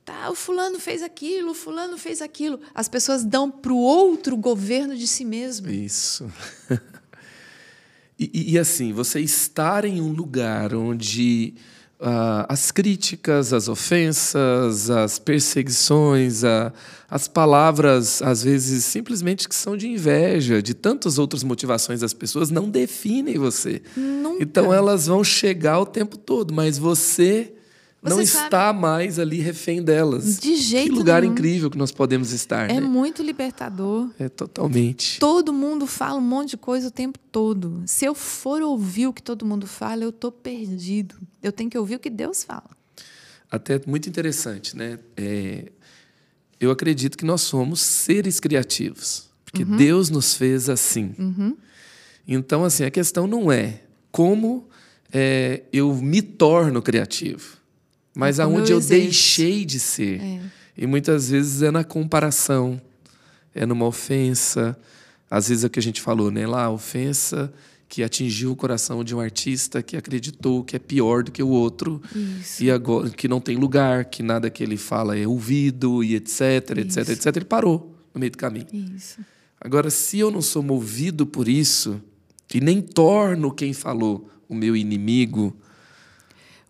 Tá, 0.05 0.31
o 0.31 0.35
fulano 0.35 0.81
fez 0.81 1.01
aquilo, 1.01 1.53
o 1.53 1.55
fulano 1.55 1.97
fez 1.97 2.21
aquilo. 2.21 2.59
As 2.75 2.89
pessoas 2.89 3.25
dão 3.25 3.49
para 3.49 3.73
o 3.73 3.79
outro 3.79 4.37
governo 4.37 4.97
de 4.97 5.07
si 5.07 5.25
mesmo. 5.25 5.71
Isso. 5.71 6.29
e, 8.19 8.53
e, 8.53 8.59
assim, 8.59 8.93
você 8.93 9.21
estar 9.21 9.85
em 9.85 10.01
um 10.01 10.13
lugar 10.13 10.75
onde 10.75 11.55
uh, 12.01 12.45
as 12.49 12.73
críticas, 12.73 13.53
as 13.53 13.69
ofensas, 13.69 14.91
as 14.91 15.21
perseguições, 15.21 16.43
uh, 16.43 16.73
as 17.09 17.29
palavras, 17.29 18.21
às 18.23 18.43
vezes, 18.43 18.85
simplesmente 18.85 19.49
que 19.49 19.55
são 19.55 19.77
de 19.77 19.87
inveja, 19.87 20.61
de 20.61 20.75
tantas 20.75 21.17
outras 21.17 21.45
motivações 21.45 22.01
das 22.01 22.13
pessoas, 22.13 22.51
não 22.51 22.69
definem 22.69 23.39
você. 23.39 23.81
Nunca. 23.97 24.43
Então 24.43 24.75
elas 24.75 25.07
vão 25.07 25.23
chegar 25.23 25.79
o 25.79 25.87
tempo 25.87 26.19
todo, 26.19 26.53
mas 26.53 26.77
você 26.77 27.55
Você 28.03 28.09
não 28.17 28.27
sabe- 28.27 28.45
está 28.47 28.73
mais 28.73 29.19
ali 29.21 29.39
refém 29.39 29.81
delas. 29.83 30.39
De 30.39 30.57
jeito 30.57 30.91
Que 30.91 30.99
lugar 30.99 31.23
nenhum. 31.23 31.35
incrível 31.35 31.71
que 31.71 31.79
nós 31.79 31.93
podemos 31.93 32.33
estar, 32.33 32.69
É 32.69 32.75
né? 32.75 32.81
muito 32.81 33.23
libertador. 33.23 34.11
É 34.19 34.29
totalmente. 34.29 35.21
Todo 35.21 35.53
mundo 35.53 35.87
fala 35.87 36.19
um 36.19 36.21
monte 36.21 36.51
de 36.51 36.57
coisa 36.57 36.89
o 36.89 36.91
tempo 36.91 37.17
todo. 37.31 37.81
Se 37.87 38.05
eu 38.05 38.13
for 38.15 38.61
ouvir 38.61 39.07
o 39.07 39.13
que 39.13 39.23
todo 39.23 39.47
mundo 39.47 39.67
fala, 39.69 40.03
eu 40.03 40.11
tô 40.11 40.33
perdido. 40.33 41.15
Eu 41.41 41.53
tenho 41.53 41.71
que 41.71 41.79
ouvir 41.79 41.95
o 41.95 41.99
que 42.01 42.11
Deus 42.11 42.43
fala. 42.43 42.71
Até 43.49 43.81
muito 43.87 44.09
interessante, 44.09 44.77
né? 44.77 44.99
É, 45.17 45.71
eu 46.59 46.71
acredito 46.73 47.17
que 47.17 47.25
nós 47.25 47.43
somos 47.43 47.81
seres 47.81 48.41
criativos, 48.41 49.29
porque 49.45 49.63
Uhum. 49.63 49.77
Deus 49.77 50.11
nos 50.11 50.35
fez 50.35 50.69
assim. 50.69 51.15
Então, 52.27 52.65
assim, 52.65 52.85
a 52.85 52.91
questão 52.91 53.27
não 53.29 53.51
é 53.53 53.81
como 54.11 54.69
é, 55.13 55.63
eu 55.73 55.95
me 55.95 56.23
torno 56.23 56.81
criativo, 56.81 57.59
mas 58.15 58.37
como 58.37 58.59
aonde 58.59 58.73
eu 58.73 58.79
eu, 58.79 58.87
deixei 58.87 59.65
de 59.65 59.79
ser. 59.79 60.21
É. 60.21 60.41
E 60.77 60.87
muitas 60.87 61.31
vezes 61.31 61.63
é 61.63 61.71
na 61.71 61.85
comparação, 61.85 62.81
é 63.55 63.67
numa 63.67 63.87
ofensa. 63.87 64.77
Às 65.31 65.49
vezes 65.49 65.65
é 65.65 65.67
o 65.67 65.71
que 65.71 65.79
a 65.79 65.83
gente 65.83 66.01
falou, 66.01 66.31
né? 66.31 66.47
Lá, 66.47 66.65
a 66.65 66.71
ofensa 66.71 67.53
que 67.89 68.03
atingiu 68.03 68.53
o 68.53 68.57
coração 68.57 69.05
de 69.05 69.15
um 69.15 69.21
artista 69.21 69.83
que 69.83 69.99
acreditou 69.99 70.65
que 70.65 70.77
é 70.77 70.79
pior 70.79 71.23
do 71.23 71.31
que 71.31 71.43
o 71.43 71.49
outro 71.49 72.01
Isso. 72.41 72.65
e 72.65 72.71
agora 72.71 73.11
que 73.11 73.29
não 73.29 73.39
tem 73.39 73.55
lugar, 73.55 74.07
que 74.07 74.23
nada 74.23 74.49
que 74.49 74.63
ele 74.63 74.79
fala 74.79 75.15
é 75.15 75.29
ouvido 75.29 76.03
e 76.03 76.15
etc, 76.15 76.41
etc, 76.79 76.87
Isso. 76.87 77.01
etc. 77.01 77.37
Ele 77.37 77.45
parou 77.45 77.95
no 78.15 78.19
meio 78.19 78.33
do 78.33 78.39
caminho. 78.39 78.67
Isso. 78.73 79.21
Agora, 79.61 79.91
se 79.91 80.19
eu 80.19 80.31
não 80.31 80.41
sou 80.41 80.63
movido 80.63 81.27
por 81.27 81.47
isso 81.47 82.01
e 82.55 82.63
nem 82.63 82.81
torno 82.81 83.53
quem 83.53 83.75
falou 83.75 84.27
o 84.49 84.55
meu 84.55 84.75
inimigo, 84.75 85.55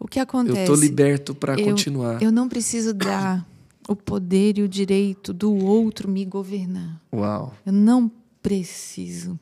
O 0.04 0.08
que 0.08 0.18
eu 0.18 0.22
acontece? 0.24 0.60
estou 0.60 0.74
liberto 0.76 1.34
para 1.34 1.58
eu- 1.58 1.64
continuar. 1.64 2.22
Eu 2.22 2.32
não 2.32 2.48
preciso 2.48 2.92
dar 2.92 3.46
o 3.88 3.94
poder 3.94 4.58
e 4.58 4.62
o 4.62 4.68
direito 4.68 5.32
do 5.32 5.54
outro 5.54 6.08
me 6.08 6.24
governar. 6.24 7.00
Uau. 7.12 7.54
Eu 7.64 7.72
não 7.72 8.10
preciso. 8.42 9.38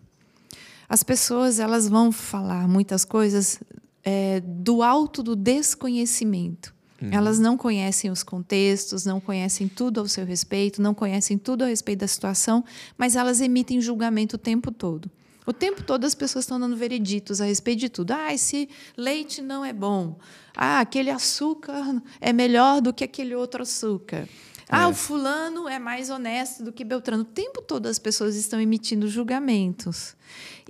As 0.89 1.03
pessoas 1.03 1.59
elas 1.59 1.89
vão 1.89 2.11
falar 2.13 2.69
muitas 2.69 3.05
coisas 3.05 3.61
é, 4.05 4.41
do 4.41 4.83
alto 4.83 5.23
do 5.23 5.35
desconhecimento. 5.37 6.75
Elas 7.11 7.39
não 7.39 7.57
conhecem 7.57 8.11
os 8.11 8.23
contextos, 8.23 9.07
não 9.07 9.21
conhecem 9.21 9.67
tudo 9.67 10.01
ao 10.01 10.07
seu 10.07 10.27
respeito, 10.27 10.83
não 10.83 10.93
conhecem 10.93 11.39
tudo 11.39 11.65
a 11.65 11.67
respeito 11.67 12.01
da 12.01 12.07
situação, 12.07 12.63
mas 12.99 13.17
elas 13.17 13.41
emitem 13.41 13.81
julgamento 13.81 14.37
o 14.37 14.39
tempo 14.39 14.71
todo. 14.71 15.11
O 15.47 15.53
tempo 15.53 15.83
todo 15.83 16.05
as 16.05 16.15
pessoas 16.15 16.45
estão 16.45 16.61
dando 16.61 16.77
vereditos 16.77 17.41
a 17.41 17.45
respeito 17.45 17.81
de 17.81 17.89
tudo. 17.89 18.13
Ah, 18.13 18.33
esse 18.33 18.69
leite 18.97 19.41
não 19.41 19.65
é 19.65 19.73
bom. 19.73 20.19
Ah, 20.57 20.81
aquele 20.81 21.11
açúcar 21.11 22.03
é 22.21 22.33
melhor 22.33 22.81
do 22.81 22.93
que 22.93 23.05
aquele 23.05 23.35
outro 23.35 23.63
açúcar. 23.63 24.29
Ah, 24.69 24.87
o 24.87 24.95
fulano 24.95 25.69
é 25.69 25.81
mais 25.81 26.11
honesto 26.11 26.63
do 26.63 26.73
que 26.73 26.85
Beltrano. 26.85 27.23
O 27.23 27.27
tempo 27.27 27.61
todo 27.61 27.87
as 27.87 27.99
pessoas 27.99 28.37
estão 28.37 28.61
emitindo 28.61 29.09
julgamentos. 29.09 30.15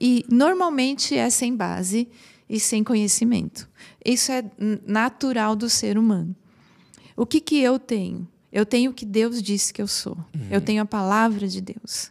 E 0.01 0.25
normalmente 0.31 1.14
é 1.14 1.29
sem 1.29 1.55
base 1.55 2.09
e 2.49 2.59
sem 2.59 2.83
conhecimento. 2.83 3.68
Isso 4.03 4.33
é 4.33 4.43
natural 4.87 5.55
do 5.55 5.68
ser 5.68 5.99
humano. 5.99 6.35
O 7.14 7.27
que, 7.27 7.41
que 7.41 7.61
eu 7.61 7.79
tenho? 7.79 8.27
Eu 8.51 8.64
tenho 8.64 8.91
o 8.91 8.95
que 8.95 9.05
Deus 9.05 9.43
disse 9.43 9.73
que 9.73 9.83
eu 9.83 9.87
sou. 9.87 10.16
Eu 10.51 10.61
tenho 10.62 10.83
a 10.83 10.87
palavra 10.87 11.47
de 11.47 11.61
Deus. 11.61 12.11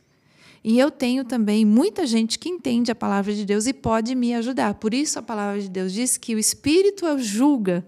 E 0.64 0.78
eu 0.78 0.92
tenho 0.92 1.24
também 1.24 1.64
muita 1.64 2.06
gente 2.06 2.38
que 2.38 2.50
entende 2.50 2.92
a 2.92 2.96
palavra 2.96 3.34
de 3.34 3.46
Deus 3.46 3.66
e 3.66 3.74
pode 3.74 4.14
me 4.14 4.34
ajudar. 4.34 4.74
Por 4.74 4.94
isso 4.94 5.18
a 5.18 5.22
palavra 5.22 5.62
de 5.62 5.70
Deus 5.70 5.94
diz 5.94 6.18
que 6.18 6.36
o 6.36 6.40
Espírito 6.40 7.06
julga 7.18 7.86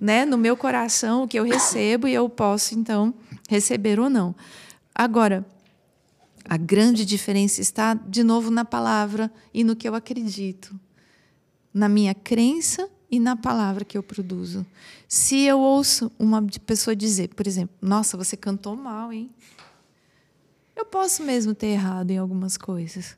né, 0.00 0.24
no 0.24 0.36
meu 0.36 0.56
coração 0.56 1.22
o 1.22 1.28
que 1.28 1.38
eu 1.38 1.44
recebo 1.44 2.06
e 2.06 2.14
eu 2.14 2.28
posso, 2.28 2.74
então, 2.74 3.14
receber 3.48 3.98
ou 3.98 4.10
não. 4.10 4.34
Agora, 4.94 5.46
a 6.44 6.56
grande 6.56 7.04
diferença 7.04 7.60
está, 7.60 7.94
de 7.94 8.22
novo, 8.22 8.50
na 8.50 8.64
palavra 8.64 9.32
e 9.54 9.64
no 9.64 9.76
que 9.76 9.88
eu 9.88 9.94
acredito. 9.94 10.78
Na 11.72 11.88
minha 11.88 12.14
crença 12.14 12.88
e 13.10 13.18
na 13.18 13.36
palavra 13.36 13.84
que 13.84 13.96
eu 13.96 14.02
produzo. 14.02 14.66
Se 15.08 15.42
eu 15.42 15.60
ouço 15.60 16.10
uma 16.18 16.42
pessoa 16.66 16.96
dizer, 16.96 17.28
por 17.34 17.46
exemplo, 17.46 17.74
nossa, 17.80 18.16
você 18.16 18.36
cantou 18.36 18.76
mal, 18.76 19.12
hein? 19.12 19.30
Eu 20.82 20.86
posso 20.86 21.22
mesmo 21.22 21.54
ter 21.54 21.68
errado 21.68 22.10
em 22.10 22.18
algumas 22.18 22.56
coisas. 22.56 23.16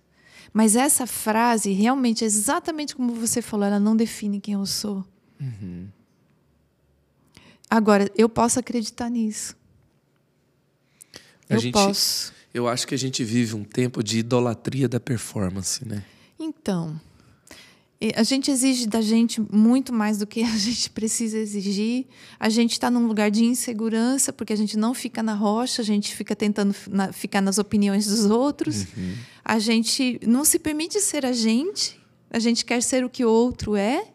Mas 0.52 0.76
essa 0.76 1.06
frase, 1.06 1.72
realmente, 1.72 2.22
é 2.22 2.26
exatamente 2.26 2.94
como 2.94 3.14
você 3.14 3.40
falou, 3.40 3.66
ela 3.66 3.80
não 3.80 3.96
define 3.96 4.38
quem 4.38 4.52
eu 4.52 4.66
sou. 4.66 5.02
Agora, 7.70 8.10
eu 8.14 8.28
posso 8.28 8.60
acreditar 8.60 9.08
nisso. 9.08 9.56
A 11.48 11.54
eu 11.54 11.58
gente- 11.60 11.72
posso. 11.72 12.34
Eu 12.52 12.68
acho 12.68 12.86
que 12.86 12.94
a 12.94 12.98
gente 12.98 13.24
vive 13.24 13.54
um 13.56 13.64
tempo 13.64 14.02
de 14.04 14.18
idolatria 14.18 14.86
da 14.86 15.00
performance, 15.00 15.88
né? 15.88 16.04
Então, 16.38 17.00
a 18.14 18.22
gente 18.22 18.50
exige 18.50 18.86
da 18.86 19.00
gente 19.00 19.40
muito 19.52 19.92
mais 19.92 20.18
do 20.18 20.26
que 20.26 20.42
a 20.42 20.46
gente 20.58 20.90
precisa 20.90 21.38
exigir. 21.38 22.06
A 22.38 22.48
gente 22.48 22.72
está 22.72 22.90
num 22.90 23.06
lugar 23.06 23.30
de 23.30 23.44
insegurança 23.44 24.32
porque 24.32 24.52
a 24.52 24.56
gente 24.56 24.76
não 24.76 24.92
fica 24.94 25.22
na 25.22 25.34
rocha, 25.34 25.80
a 25.82 25.84
gente 25.84 26.14
fica 26.14 26.34
tentando 26.34 26.74
na- 26.90 27.12
ficar 27.12 27.40
nas 27.40 27.58
opiniões 27.58 28.06
dos 28.06 28.24
outros. 28.26 28.86
A 29.44 29.58
gente 29.58 30.20
não 30.26 30.44
se 30.44 30.58
permite 30.58 31.00
ser 31.00 31.24
a 31.24 31.32
gente. 31.32 32.00
A 32.30 32.38
gente 32.38 32.64
quer 32.64 32.82
ser 32.82 33.04
o 33.04 33.08
que 33.10 33.24
o 33.24 33.30
outro 33.30 33.76
é, 33.76 34.06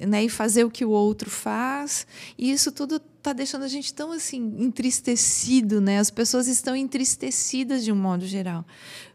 né, 0.00 0.24
e 0.24 0.28
fazer 0.28 0.64
o 0.64 0.70
que 0.70 0.84
o 0.84 0.90
outro 0.90 1.28
faz. 1.28 2.06
E 2.38 2.52
isso 2.52 2.70
tudo 2.70 3.00
está 3.18 3.32
deixando 3.32 3.64
a 3.64 3.68
gente 3.68 3.92
tão 3.92 4.12
assim 4.12 4.54
entristecido, 4.58 5.80
né? 5.80 5.98
As 5.98 6.10
pessoas 6.10 6.46
estão 6.46 6.76
entristecidas 6.76 7.82
de 7.84 7.90
um 7.90 7.96
modo 7.96 8.26
geral. 8.26 8.64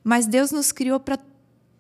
Mas 0.04 0.26
Deus 0.26 0.52
nos 0.52 0.72
criou 0.72 1.00
para 1.00 1.18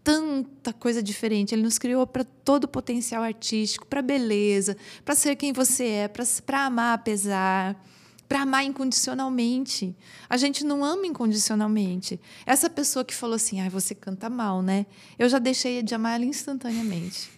tanta 0.10 0.74
coisa 0.74 1.04
diferente. 1.04 1.54
Ele 1.54 1.62
nos 1.62 1.78
criou 1.78 2.08
para 2.08 2.24
todo 2.24 2.64
o 2.64 2.68
potencial 2.68 3.22
artístico, 3.22 3.86
para 3.86 4.02
beleza, 4.02 4.76
para 5.06 5.14
ser 5.14 5.36
quem 5.36 5.54
você 5.54 5.86
é, 5.86 6.08
para 6.08 6.66
amar 6.66 6.96
apesar, 6.96 7.80
para 8.28 8.42
amar 8.42 8.66
incondicionalmente. 8.66 9.96
A 10.28 10.36
gente 10.36 10.66
não 10.66 10.84
ama 10.84 11.06
incondicionalmente. 11.06 12.20
Essa 12.44 12.72
pessoa 12.72 13.06
que 13.06 13.14
falou 13.14 13.36
assim, 13.36 13.62
ai, 13.62 13.70
você 13.70 13.94
canta 13.94 14.32
mal, 14.32 14.64
né? 14.64 14.88
Eu 15.20 15.30
já 15.30 15.38
deixei 15.38 15.84
de 15.84 15.94
amar 15.94 16.16
ela 16.16 16.26
instantaneamente. 16.26 17.30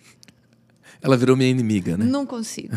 Ela 1.01 1.17
virou 1.17 1.36
minha 1.36 1.49
inimiga, 1.49 1.97
né? 1.97 2.05
Não 2.05 2.26
consigo. 2.26 2.76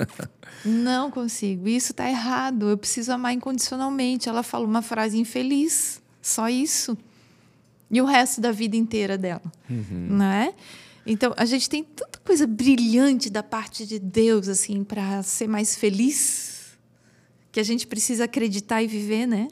Não 0.62 1.10
consigo. 1.10 1.68
Isso 1.68 1.92
está 1.92 2.06
errado. 2.06 2.68
Eu 2.68 2.76
preciso 2.76 3.10
amar 3.12 3.32
incondicionalmente. 3.32 4.28
Ela 4.28 4.42
falou 4.42 4.66
uma 4.66 4.82
frase 4.82 5.16
infeliz. 5.16 6.02
Só 6.20 6.48
isso. 6.50 6.98
E 7.92 8.00
o 8.00 8.06
resto 8.06 8.40
da 8.40 8.50
vida 8.50 8.74
inteira 8.74 9.18
dela. 9.18 9.42
Não 9.68 10.24
é? 10.24 10.54
Então, 11.04 11.34
a 11.36 11.44
gente 11.44 11.68
tem 11.68 11.84
tanta 11.84 12.18
coisa 12.20 12.46
brilhante 12.46 13.28
da 13.28 13.42
parte 13.42 13.84
de 13.84 13.98
Deus, 13.98 14.48
assim, 14.48 14.82
para 14.82 15.22
ser 15.22 15.46
mais 15.46 15.76
feliz, 15.76 16.78
que 17.50 17.60
a 17.60 17.62
gente 17.62 17.86
precisa 17.86 18.24
acreditar 18.24 18.82
e 18.82 18.86
viver, 18.86 19.26
né? 19.26 19.48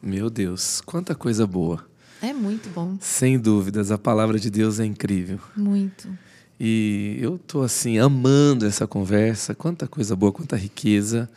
Meu 0.00 0.30
Deus, 0.30 0.80
quanta 0.80 1.14
coisa 1.14 1.46
boa. 1.46 1.84
É 2.22 2.32
muito 2.32 2.68
bom. 2.70 2.96
Sem 3.00 3.38
dúvidas, 3.38 3.90
a 3.90 3.98
palavra 3.98 4.38
de 4.38 4.50
Deus 4.50 4.78
é 4.78 4.84
incrível. 4.84 5.40
Muito. 5.56 6.08
E 6.60 7.18
eu 7.20 7.38
tô 7.38 7.62
assim 7.62 7.98
amando 7.98 8.64
essa 8.66 8.86
conversa, 8.86 9.54
quanta 9.54 9.88
coisa 9.88 10.14
boa, 10.14 10.32
quanta 10.32 10.56
riqueza. 10.56 11.28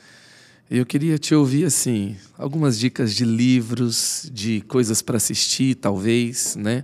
Eu 0.69 0.85
queria 0.85 1.17
te 1.17 1.33
ouvir 1.33 1.63
assim, 1.63 2.17
algumas 2.37 2.77
dicas 2.77 3.15
de 3.15 3.23
livros, 3.23 4.29
de 4.33 4.61
coisas 4.61 5.01
para 5.01 5.15
assistir, 5.15 5.75
talvez, 5.75 6.57
né? 6.57 6.83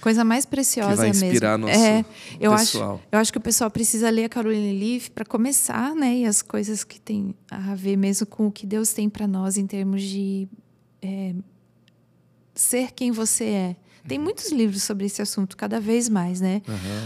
Coisa 0.00 0.22
mais 0.22 0.44
preciosa 0.44 0.90
Que 0.90 0.96
vai 0.98 1.08
inspirar 1.08 1.58
mesmo. 1.58 1.72
nosso 1.72 1.84
é, 1.84 2.04
eu 2.38 2.52
pessoal. 2.52 2.94
Acho, 2.94 3.02
eu 3.10 3.18
acho 3.18 3.32
que 3.32 3.38
o 3.38 3.40
pessoal 3.40 3.70
precisa 3.70 4.08
ler 4.10 4.24
a 4.24 4.28
Caroline 4.28 4.78
Leaf 4.78 5.08
para 5.10 5.24
começar, 5.24 5.94
né? 5.94 6.18
E 6.18 6.26
as 6.26 6.42
coisas 6.42 6.84
que 6.84 7.00
tem 7.00 7.34
a 7.50 7.74
ver 7.74 7.96
mesmo 7.96 8.26
com 8.26 8.46
o 8.46 8.52
que 8.52 8.66
Deus 8.66 8.92
tem 8.92 9.08
para 9.08 9.26
nós 9.26 9.56
em 9.56 9.66
termos 9.66 10.02
de 10.02 10.46
é, 11.02 11.34
ser 12.54 12.92
quem 12.92 13.10
você 13.10 13.44
é. 13.44 13.76
Tem 14.06 14.18
muitos 14.18 14.52
livros 14.52 14.82
sobre 14.82 15.06
esse 15.06 15.22
assunto, 15.22 15.56
cada 15.56 15.80
vez 15.80 16.10
mais, 16.10 16.38
né? 16.38 16.60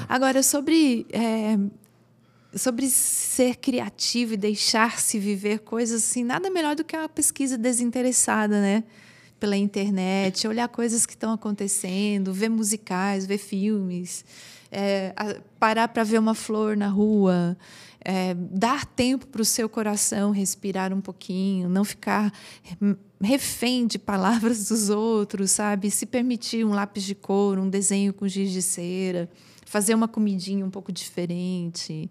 Agora, 0.09 0.43
sobre 0.43 1.07
é, 1.12 1.57
sobre 2.55 2.88
ser 2.88 3.57
criativo 3.57 4.34
e 4.34 4.36
deixar-se 4.36 5.18
viver 5.18 5.61
coisas 5.61 6.03
assim, 6.03 6.24
nada 6.24 6.51
melhor 6.51 6.74
do 6.74 6.84
que 6.84 6.96
uma 6.96 7.09
pesquisa 7.09 7.59
desinteressada, 7.59 8.61
né? 8.61 8.84
Pela 9.38 9.57
internet, 9.57 10.49
olhar 10.49 10.68
coisas 10.68 11.07
que 11.07 11.12
estão 11.12 11.32
acontecendo, 11.32 12.32
ver 12.32 12.49
musicais, 12.49 13.24
ver 13.24 13.38
filmes, 13.38 14.24
é, 14.70 15.14
parar 15.59 15.88
para 15.88 16.03
ver 16.03 16.18
uma 16.18 16.34
flor 16.34 16.76
na 16.76 16.88
rua, 16.88 17.57
é, 18.01 18.34
dar 18.34 18.84
tempo 18.84 19.26
para 19.26 19.42
o 19.42 19.44
seu 19.44 19.68
coração 19.68 20.30
respirar 20.30 20.92
um 20.92 21.01
pouquinho, 21.01 21.68
não 21.68 21.84
ficar 21.84 22.32
refém 23.20 23.86
de 23.86 23.99
palavras 23.99 24.68
dos 24.68 24.88
outros, 24.88 25.51
sabe? 25.51 25.90
Se 25.90 26.07
permitir 26.07 26.64
um 26.64 26.70
lápis 26.70 27.03
de 27.03 27.14
cor, 27.14 27.59
um 27.59 27.68
desenho 27.68 28.12
com 28.12 28.28
giz 28.28 28.53
de 28.53 28.62
cera, 28.62 29.28
fazer 29.66 29.94
uma 29.94 30.09
comidinha 30.09 30.64
um 30.64 30.70
pouco 30.70 30.92
diferente. 30.92 32.11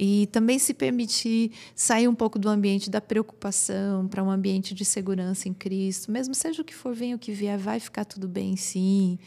E 0.00 0.28
também 0.28 0.60
se 0.60 0.72
permitir 0.72 1.50
sair 1.74 2.06
um 2.06 2.14
pouco 2.14 2.38
do 2.38 2.48
ambiente 2.48 2.88
da 2.88 3.00
preocupação 3.00 4.06
para 4.06 4.22
um 4.22 4.30
ambiente 4.30 4.72
de 4.72 4.84
segurança 4.84 5.48
em 5.48 5.52
Cristo. 5.52 6.12
Mesmo 6.12 6.34
seja 6.34 6.62
o 6.62 6.64
que 6.64 6.74
for, 6.74 6.94
venha 6.94 7.16
o 7.16 7.18
que 7.18 7.32
vier, 7.32 7.58
vai 7.58 7.80
ficar 7.80 8.04
tudo 8.04 8.28
bem, 8.28 8.56
sim. 8.56 9.18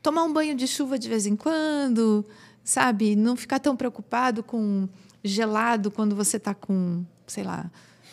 Tomar 0.00 0.22
um 0.22 0.32
banho 0.32 0.54
de 0.54 0.68
chuva 0.68 0.98
de 0.98 1.08
vez 1.08 1.26
em 1.26 1.34
quando, 1.34 2.24
sabe? 2.62 3.16
Não 3.16 3.34
ficar 3.34 3.58
tão 3.58 3.74
preocupado 3.76 4.42
com 4.44 4.88
gelado 5.24 5.90
quando 5.90 6.14
você 6.14 6.36
está 6.36 6.54
com, 6.54 7.04
sei 7.26 7.42
lá, 7.42 7.70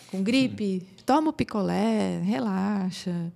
com 0.09 0.23
gripe. 0.23 0.87
Toma 1.05 1.29
o 1.29 1.33
picolé, 1.33 2.21
relaxa. 2.23 3.31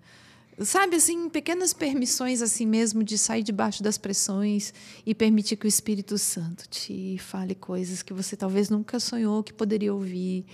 Sabe 0.59 0.95
assim 0.95 1.27
pequenas 1.27 1.73
permissões 1.73 2.41
assim 2.41 2.65
mesmo 2.65 3.03
de 3.03 3.17
sair 3.17 3.43
debaixo 3.43 3.83
das 3.83 3.97
pressões 3.97 4.73
e 5.05 5.13
permitir 5.13 5.57
que 5.57 5.65
o 5.65 5.67
Espírito 5.67 6.17
Santo 6.17 6.65
te 6.69 7.17
fale 7.19 7.53
coisas 7.53 8.01
que 8.01 8.13
você 8.13 8.37
talvez 8.37 8.69
nunca 8.69 8.97
sonhou 8.97 9.43
que 9.43 9.51
poderia 9.51 9.93
ouvir. 9.93 10.45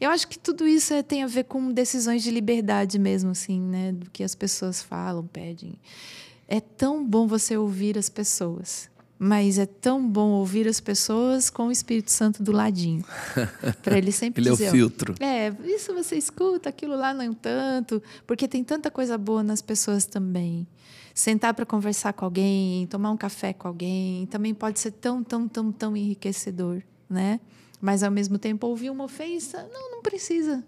Eu 0.00 0.08
acho 0.08 0.26
que 0.26 0.38
tudo 0.38 0.66
isso 0.66 0.94
é, 0.94 1.02
tem 1.02 1.22
a 1.22 1.26
ver 1.26 1.44
com 1.44 1.70
decisões 1.70 2.22
de 2.22 2.30
liberdade 2.30 2.98
mesmo 2.98 3.30
assim 3.30 3.60
né 3.60 3.92
do 3.92 4.10
que 4.10 4.24
as 4.24 4.34
pessoas 4.34 4.82
falam 4.82 5.26
pedem. 5.26 5.74
É 6.48 6.58
tão 6.58 7.06
bom 7.06 7.26
você 7.26 7.54
ouvir 7.54 7.98
as 7.98 8.08
pessoas 8.08 8.90
mas 9.24 9.56
é 9.56 9.66
tão 9.66 10.04
bom 10.04 10.30
ouvir 10.30 10.66
as 10.66 10.80
pessoas 10.80 11.48
com 11.48 11.68
o 11.68 11.70
Espírito 11.70 12.10
Santo 12.10 12.42
do 12.42 12.50
ladinho. 12.50 13.04
Para 13.80 13.96
ele 13.96 14.10
sempre 14.10 14.42
ele 14.42 14.50
dizer. 14.50 14.64
Ele 14.64 14.68
é 14.68 14.72
o 14.72 14.74
filtro. 14.74 15.14
É, 15.20 15.52
isso 15.64 15.94
você 15.94 16.16
escuta, 16.16 16.68
aquilo 16.68 16.96
lá 16.96 17.14
não 17.14 17.32
tanto, 17.32 18.02
porque 18.26 18.48
tem 18.48 18.64
tanta 18.64 18.90
coisa 18.90 19.16
boa 19.16 19.44
nas 19.44 19.62
pessoas 19.62 20.06
também. 20.06 20.66
Sentar 21.14 21.54
para 21.54 21.64
conversar 21.64 22.12
com 22.14 22.24
alguém, 22.24 22.84
tomar 22.88 23.12
um 23.12 23.16
café 23.16 23.52
com 23.52 23.68
alguém, 23.68 24.26
também 24.26 24.52
pode 24.52 24.80
ser 24.80 24.90
tão, 24.90 25.22
tão, 25.22 25.46
tão, 25.46 25.70
tão 25.70 25.96
enriquecedor, 25.96 26.82
né? 27.08 27.38
Mas 27.80 28.02
ao 28.02 28.10
mesmo 28.10 28.38
tempo 28.38 28.66
ouvir 28.66 28.90
uma 28.90 29.04
ofensa, 29.04 29.68
não, 29.72 29.92
não 29.92 30.02
precisa. 30.02 30.64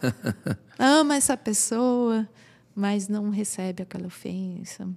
Ama 0.78 1.16
essa 1.16 1.36
pessoa, 1.36 2.26
mas 2.74 3.06
não 3.06 3.28
recebe 3.28 3.82
aquela 3.82 4.06
ofensa. 4.06 4.88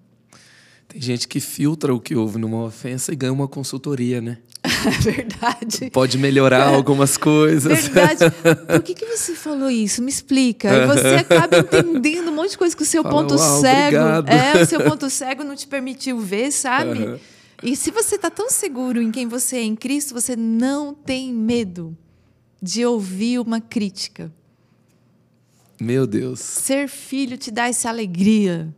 Tem 0.92 1.00
gente 1.00 1.26
que 1.26 1.40
filtra 1.40 1.94
o 1.94 2.02
que 2.02 2.16
houve 2.16 2.38
numa 2.38 2.66
ofensa 2.66 3.14
e 3.14 3.16
ganha 3.16 3.32
uma 3.32 3.48
consultoria, 3.48 4.20
né? 4.20 4.40
Verdade. 5.00 5.90
Pode 5.90 6.18
melhorar 6.18 6.70
é. 6.70 6.76
algumas 6.76 7.16
coisas. 7.16 7.88
Verdade. 7.88 8.26
Por 8.68 8.84
que, 8.84 8.94
que 8.94 9.06
você 9.06 9.34
falou 9.34 9.70
isso? 9.70 10.02
Me 10.02 10.10
explica. 10.10 10.70
E 10.70 10.88
você 10.88 11.16
acaba 11.16 11.60
entendendo 11.60 12.30
um 12.30 12.36
monte 12.36 12.52
de 12.52 12.58
coisa 12.58 12.76
que 12.76 12.84
o 12.84 12.86
seu 12.86 13.04
Fala, 13.04 13.16
ponto 13.16 13.38
cego. 13.38 13.98
Obrigado. 14.20 14.30
É, 14.30 14.62
o 14.62 14.66
seu 14.66 14.82
ponto 14.82 15.10
cego 15.10 15.46
não 15.46 15.56
te 15.56 15.66
permitiu 15.66 16.20
ver, 16.20 16.52
sabe? 16.52 17.04
Uhum. 17.04 17.20
E 17.64 17.76
se 17.76 17.90
você 17.90 18.16
está 18.16 18.30
tão 18.30 18.50
seguro 18.50 19.02
em 19.02 19.12
quem 19.12 19.28
você 19.28 19.58
é 19.58 19.64
em 19.64 19.76
Cristo, 19.76 20.14
você 20.14 20.36
não 20.36 20.94
tem 20.94 21.34
medo 21.34 21.98
de 22.62 22.86
ouvir 22.86 23.40
uma 23.40 23.62
crítica. 23.62 24.30
Meu 25.80 26.06
Deus. 26.06 26.42
Ser 26.42 26.90
filho 26.90 27.38
te 27.38 27.50
dá 27.50 27.68
essa 27.68 27.88
alegria 27.88 28.76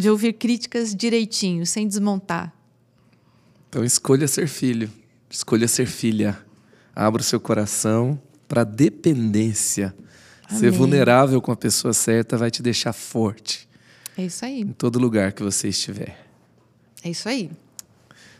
de 0.00 0.10
ouvir 0.10 0.32
críticas 0.32 0.94
direitinho, 0.94 1.66
sem 1.66 1.86
desmontar. 1.86 2.52
Então 3.68 3.84
escolha 3.84 4.26
ser 4.26 4.48
filho, 4.48 4.90
escolha 5.28 5.68
ser 5.68 5.86
filha. 5.86 6.38
Abra 6.94 7.20
o 7.20 7.24
seu 7.24 7.38
coração 7.38 8.20
para 8.48 8.64
dependência. 8.64 9.94
Amém. 10.48 10.58
Ser 10.58 10.70
vulnerável 10.72 11.40
com 11.40 11.52
a 11.52 11.56
pessoa 11.56 11.94
certa 11.94 12.36
vai 12.36 12.50
te 12.50 12.62
deixar 12.62 12.92
forte. 12.92 13.68
É 14.18 14.24
isso 14.24 14.44
aí. 14.44 14.62
Em 14.62 14.72
todo 14.72 14.98
lugar 14.98 15.32
que 15.32 15.42
você 15.42 15.68
estiver. 15.68 16.26
É 17.02 17.10
isso 17.10 17.28
aí. 17.28 17.50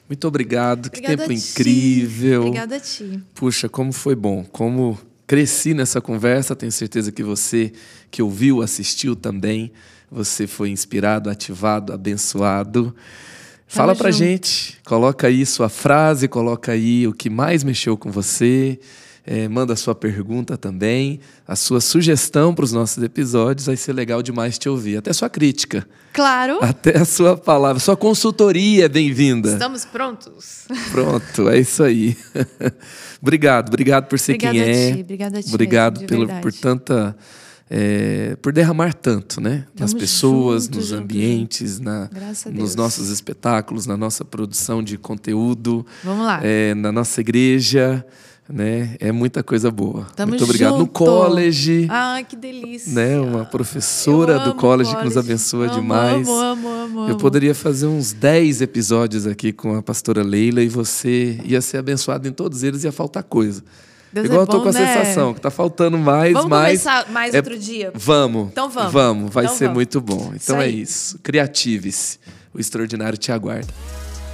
Muito 0.08 0.26
obrigado. 0.26 0.86
Obrigada 0.86 1.16
que 1.16 1.28
tempo 1.28 1.32
incrível. 1.32 2.40
Obrigada 2.42 2.76
a 2.76 2.80
ti. 2.80 3.22
Puxa, 3.34 3.68
como 3.68 3.92
foi 3.92 4.16
bom. 4.16 4.44
Como 4.44 4.98
cresci 5.26 5.72
nessa 5.72 6.00
conversa. 6.00 6.56
Tenho 6.56 6.72
certeza 6.72 7.12
que 7.12 7.22
você 7.22 7.72
que 8.10 8.20
ouviu, 8.20 8.60
assistiu 8.60 9.14
também 9.14 9.72
você 10.10 10.46
foi 10.46 10.70
inspirado, 10.70 11.30
ativado, 11.30 11.92
abençoado. 11.92 12.94
Fala 13.66 13.94
pra 13.94 14.10
junto. 14.10 14.24
gente, 14.24 14.78
coloca 14.84 15.28
aí 15.28 15.46
sua 15.46 15.68
frase, 15.68 16.26
coloca 16.26 16.72
aí 16.72 17.06
o 17.06 17.12
que 17.12 17.30
mais 17.30 17.62
mexeu 17.62 17.96
com 17.96 18.10
você. 18.10 18.80
É, 19.24 19.46
manda 19.46 19.74
a 19.74 19.76
sua 19.76 19.94
pergunta 19.94 20.56
também, 20.56 21.20
a 21.46 21.54
sua 21.54 21.80
sugestão 21.80 22.52
para 22.54 22.64
os 22.64 22.72
nossos 22.72 23.00
episódios, 23.00 23.66
vai 23.66 23.76
ser 23.76 23.92
legal 23.92 24.22
demais 24.22 24.58
te 24.58 24.68
ouvir. 24.68 24.96
Até 24.96 25.12
sua 25.12 25.28
crítica. 25.28 25.86
Claro. 26.12 26.58
Até 26.60 26.98
a 26.98 27.04
sua 27.04 27.36
palavra. 27.36 27.78
Sua 27.78 27.96
consultoria 27.96 28.86
é 28.86 28.88
bem-vinda. 28.88 29.52
Estamos 29.52 29.84
prontos. 29.84 30.64
Pronto, 30.90 31.48
é 31.48 31.60
isso 31.60 31.84
aí. 31.84 32.16
obrigado, 33.22 33.68
obrigado 33.68 34.06
por 34.08 34.18
ser 34.18 34.32
Obrigada 34.32 34.58
quem 34.58 34.68
é. 34.68 34.94
Ti, 34.94 35.00
obrigada 35.02 35.38
a 35.38 35.42
ti. 35.42 35.48
Obrigado 35.50 36.06
pelo, 36.06 36.26
por 36.40 36.52
tanta 36.52 37.16
é, 37.72 38.36
por 38.42 38.52
derramar 38.52 38.92
tanto, 38.92 39.40
né? 39.40 39.64
nas 39.78 39.94
pessoas, 39.94 40.68
nos 40.68 40.90
ambientes, 40.90 41.78
na, 41.78 42.10
nos 42.52 42.74
nossos 42.74 43.10
espetáculos, 43.10 43.86
na 43.86 43.96
nossa 43.96 44.24
produção 44.24 44.82
de 44.82 44.98
conteúdo, 44.98 45.86
Vamos 46.02 46.26
lá. 46.26 46.40
É, 46.42 46.74
na 46.74 46.90
nossa 46.90 47.20
igreja. 47.20 48.04
Né? 48.52 48.96
É 48.98 49.12
muita 49.12 49.44
coisa 49.44 49.70
boa. 49.70 50.08
Tamo 50.16 50.30
Muito 50.30 50.42
obrigado. 50.42 50.72
Junto. 50.72 50.80
No 50.80 50.88
college. 50.88 51.86
Ai, 51.88 52.24
que 52.24 52.34
delícia. 52.34 52.92
Né? 52.92 53.20
Uma 53.20 53.44
professora 53.44 54.40
do 54.40 54.54
college, 54.54 54.90
college, 54.90 54.96
que 54.96 55.04
nos 55.04 55.16
abençoa 55.16 55.66
amo, 55.66 55.74
demais. 55.74 56.28
Amo, 56.28 56.40
amo, 56.40 56.68
amo, 56.68 57.08
Eu 57.08 57.16
poderia 57.16 57.54
fazer 57.54 57.86
uns 57.86 58.12
10 58.12 58.60
episódios 58.62 59.24
aqui 59.24 59.52
com 59.52 59.76
a 59.76 59.82
pastora 59.82 60.24
Leila 60.24 60.60
e 60.60 60.68
você 60.68 61.40
ia 61.44 61.60
ser 61.60 61.76
abençoado 61.76 62.26
em 62.26 62.32
todos 62.32 62.64
eles, 62.64 62.82
ia 62.82 62.90
faltar 62.90 63.22
coisa. 63.22 63.62
Deus 64.12 64.26
Igual 64.26 64.40
é 64.40 64.42
eu 64.42 64.46
tô 64.46 64.56
bom, 64.58 64.62
com 64.64 64.68
a 64.70 64.72
né? 64.72 64.86
sensação 64.86 65.34
que 65.34 65.40
tá 65.40 65.50
faltando 65.50 65.96
mais, 65.96 66.32
vamos 66.32 66.48
mais. 66.48 66.82
Vamos 66.82 66.94
começar 66.98 67.12
mais 67.12 67.34
é... 67.34 67.36
outro 67.36 67.58
dia? 67.58 67.92
Vamos. 67.94 68.48
Então 68.48 68.68
vamos. 68.68 68.92
Vamos, 68.92 69.32
vai 69.32 69.44
então 69.44 69.56
ser 69.56 69.64
vamos. 69.66 69.76
muito 69.76 70.00
bom. 70.00 70.32
Então 70.34 70.36
isso 70.36 70.54
é 70.56 70.68
isso. 70.68 71.18
Criative-se. 71.22 72.18
O 72.52 72.58
extraordinário 72.58 73.16
te 73.16 73.30
aguarda. 73.30 73.72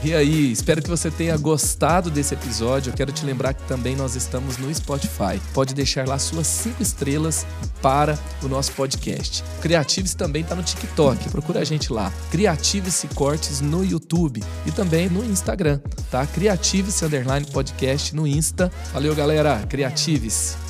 E 0.06 0.14
aí, 0.14 0.52
espero 0.52 0.80
que 0.80 0.88
você 0.88 1.10
tenha 1.10 1.36
gostado 1.36 2.12
desse 2.12 2.32
episódio. 2.32 2.90
Eu 2.90 2.94
quero 2.94 3.10
te 3.10 3.26
lembrar 3.26 3.52
que 3.54 3.64
também 3.64 3.96
nós 3.96 4.14
estamos 4.14 4.56
no 4.56 4.72
Spotify. 4.72 5.40
Pode 5.52 5.74
deixar 5.74 6.06
lá 6.06 6.16
suas 6.16 6.46
cinco 6.46 6.80
estrelas 6.80 7.44
para 7.82 8.16
o 8.40 8.46
nosso 8.46 8.70
podcast. 8.74 9.42
Criatives 9.60 10.14
também 10.14 10.42
está 10.42 10.54
no 10.54 10.62
TikTok. 10.62 11.28
Procura 11.30 11.58
a 11.58 11.64
gente 11.64 11.92
lá. 11.92 12.12
Criatives 12.30 13.04
Cortes 13.16 13.60
no 13.60 13.84
YouTube 13.84 14.44
e 14.64 14.70
também 14.70 15.08
no 15.08 15.24
Instagram, 15.24 15.80
tá? 16.08 16.24
Criatives 16.24 17.02
Underline 17.02 17.44
Podcast 17.46 18.14
no 18.14 18.28
Insta. 18.28 18.70
Valeu, 18.92 19.12
galera. 19.12 19.66
Criatives. 19.68 20.65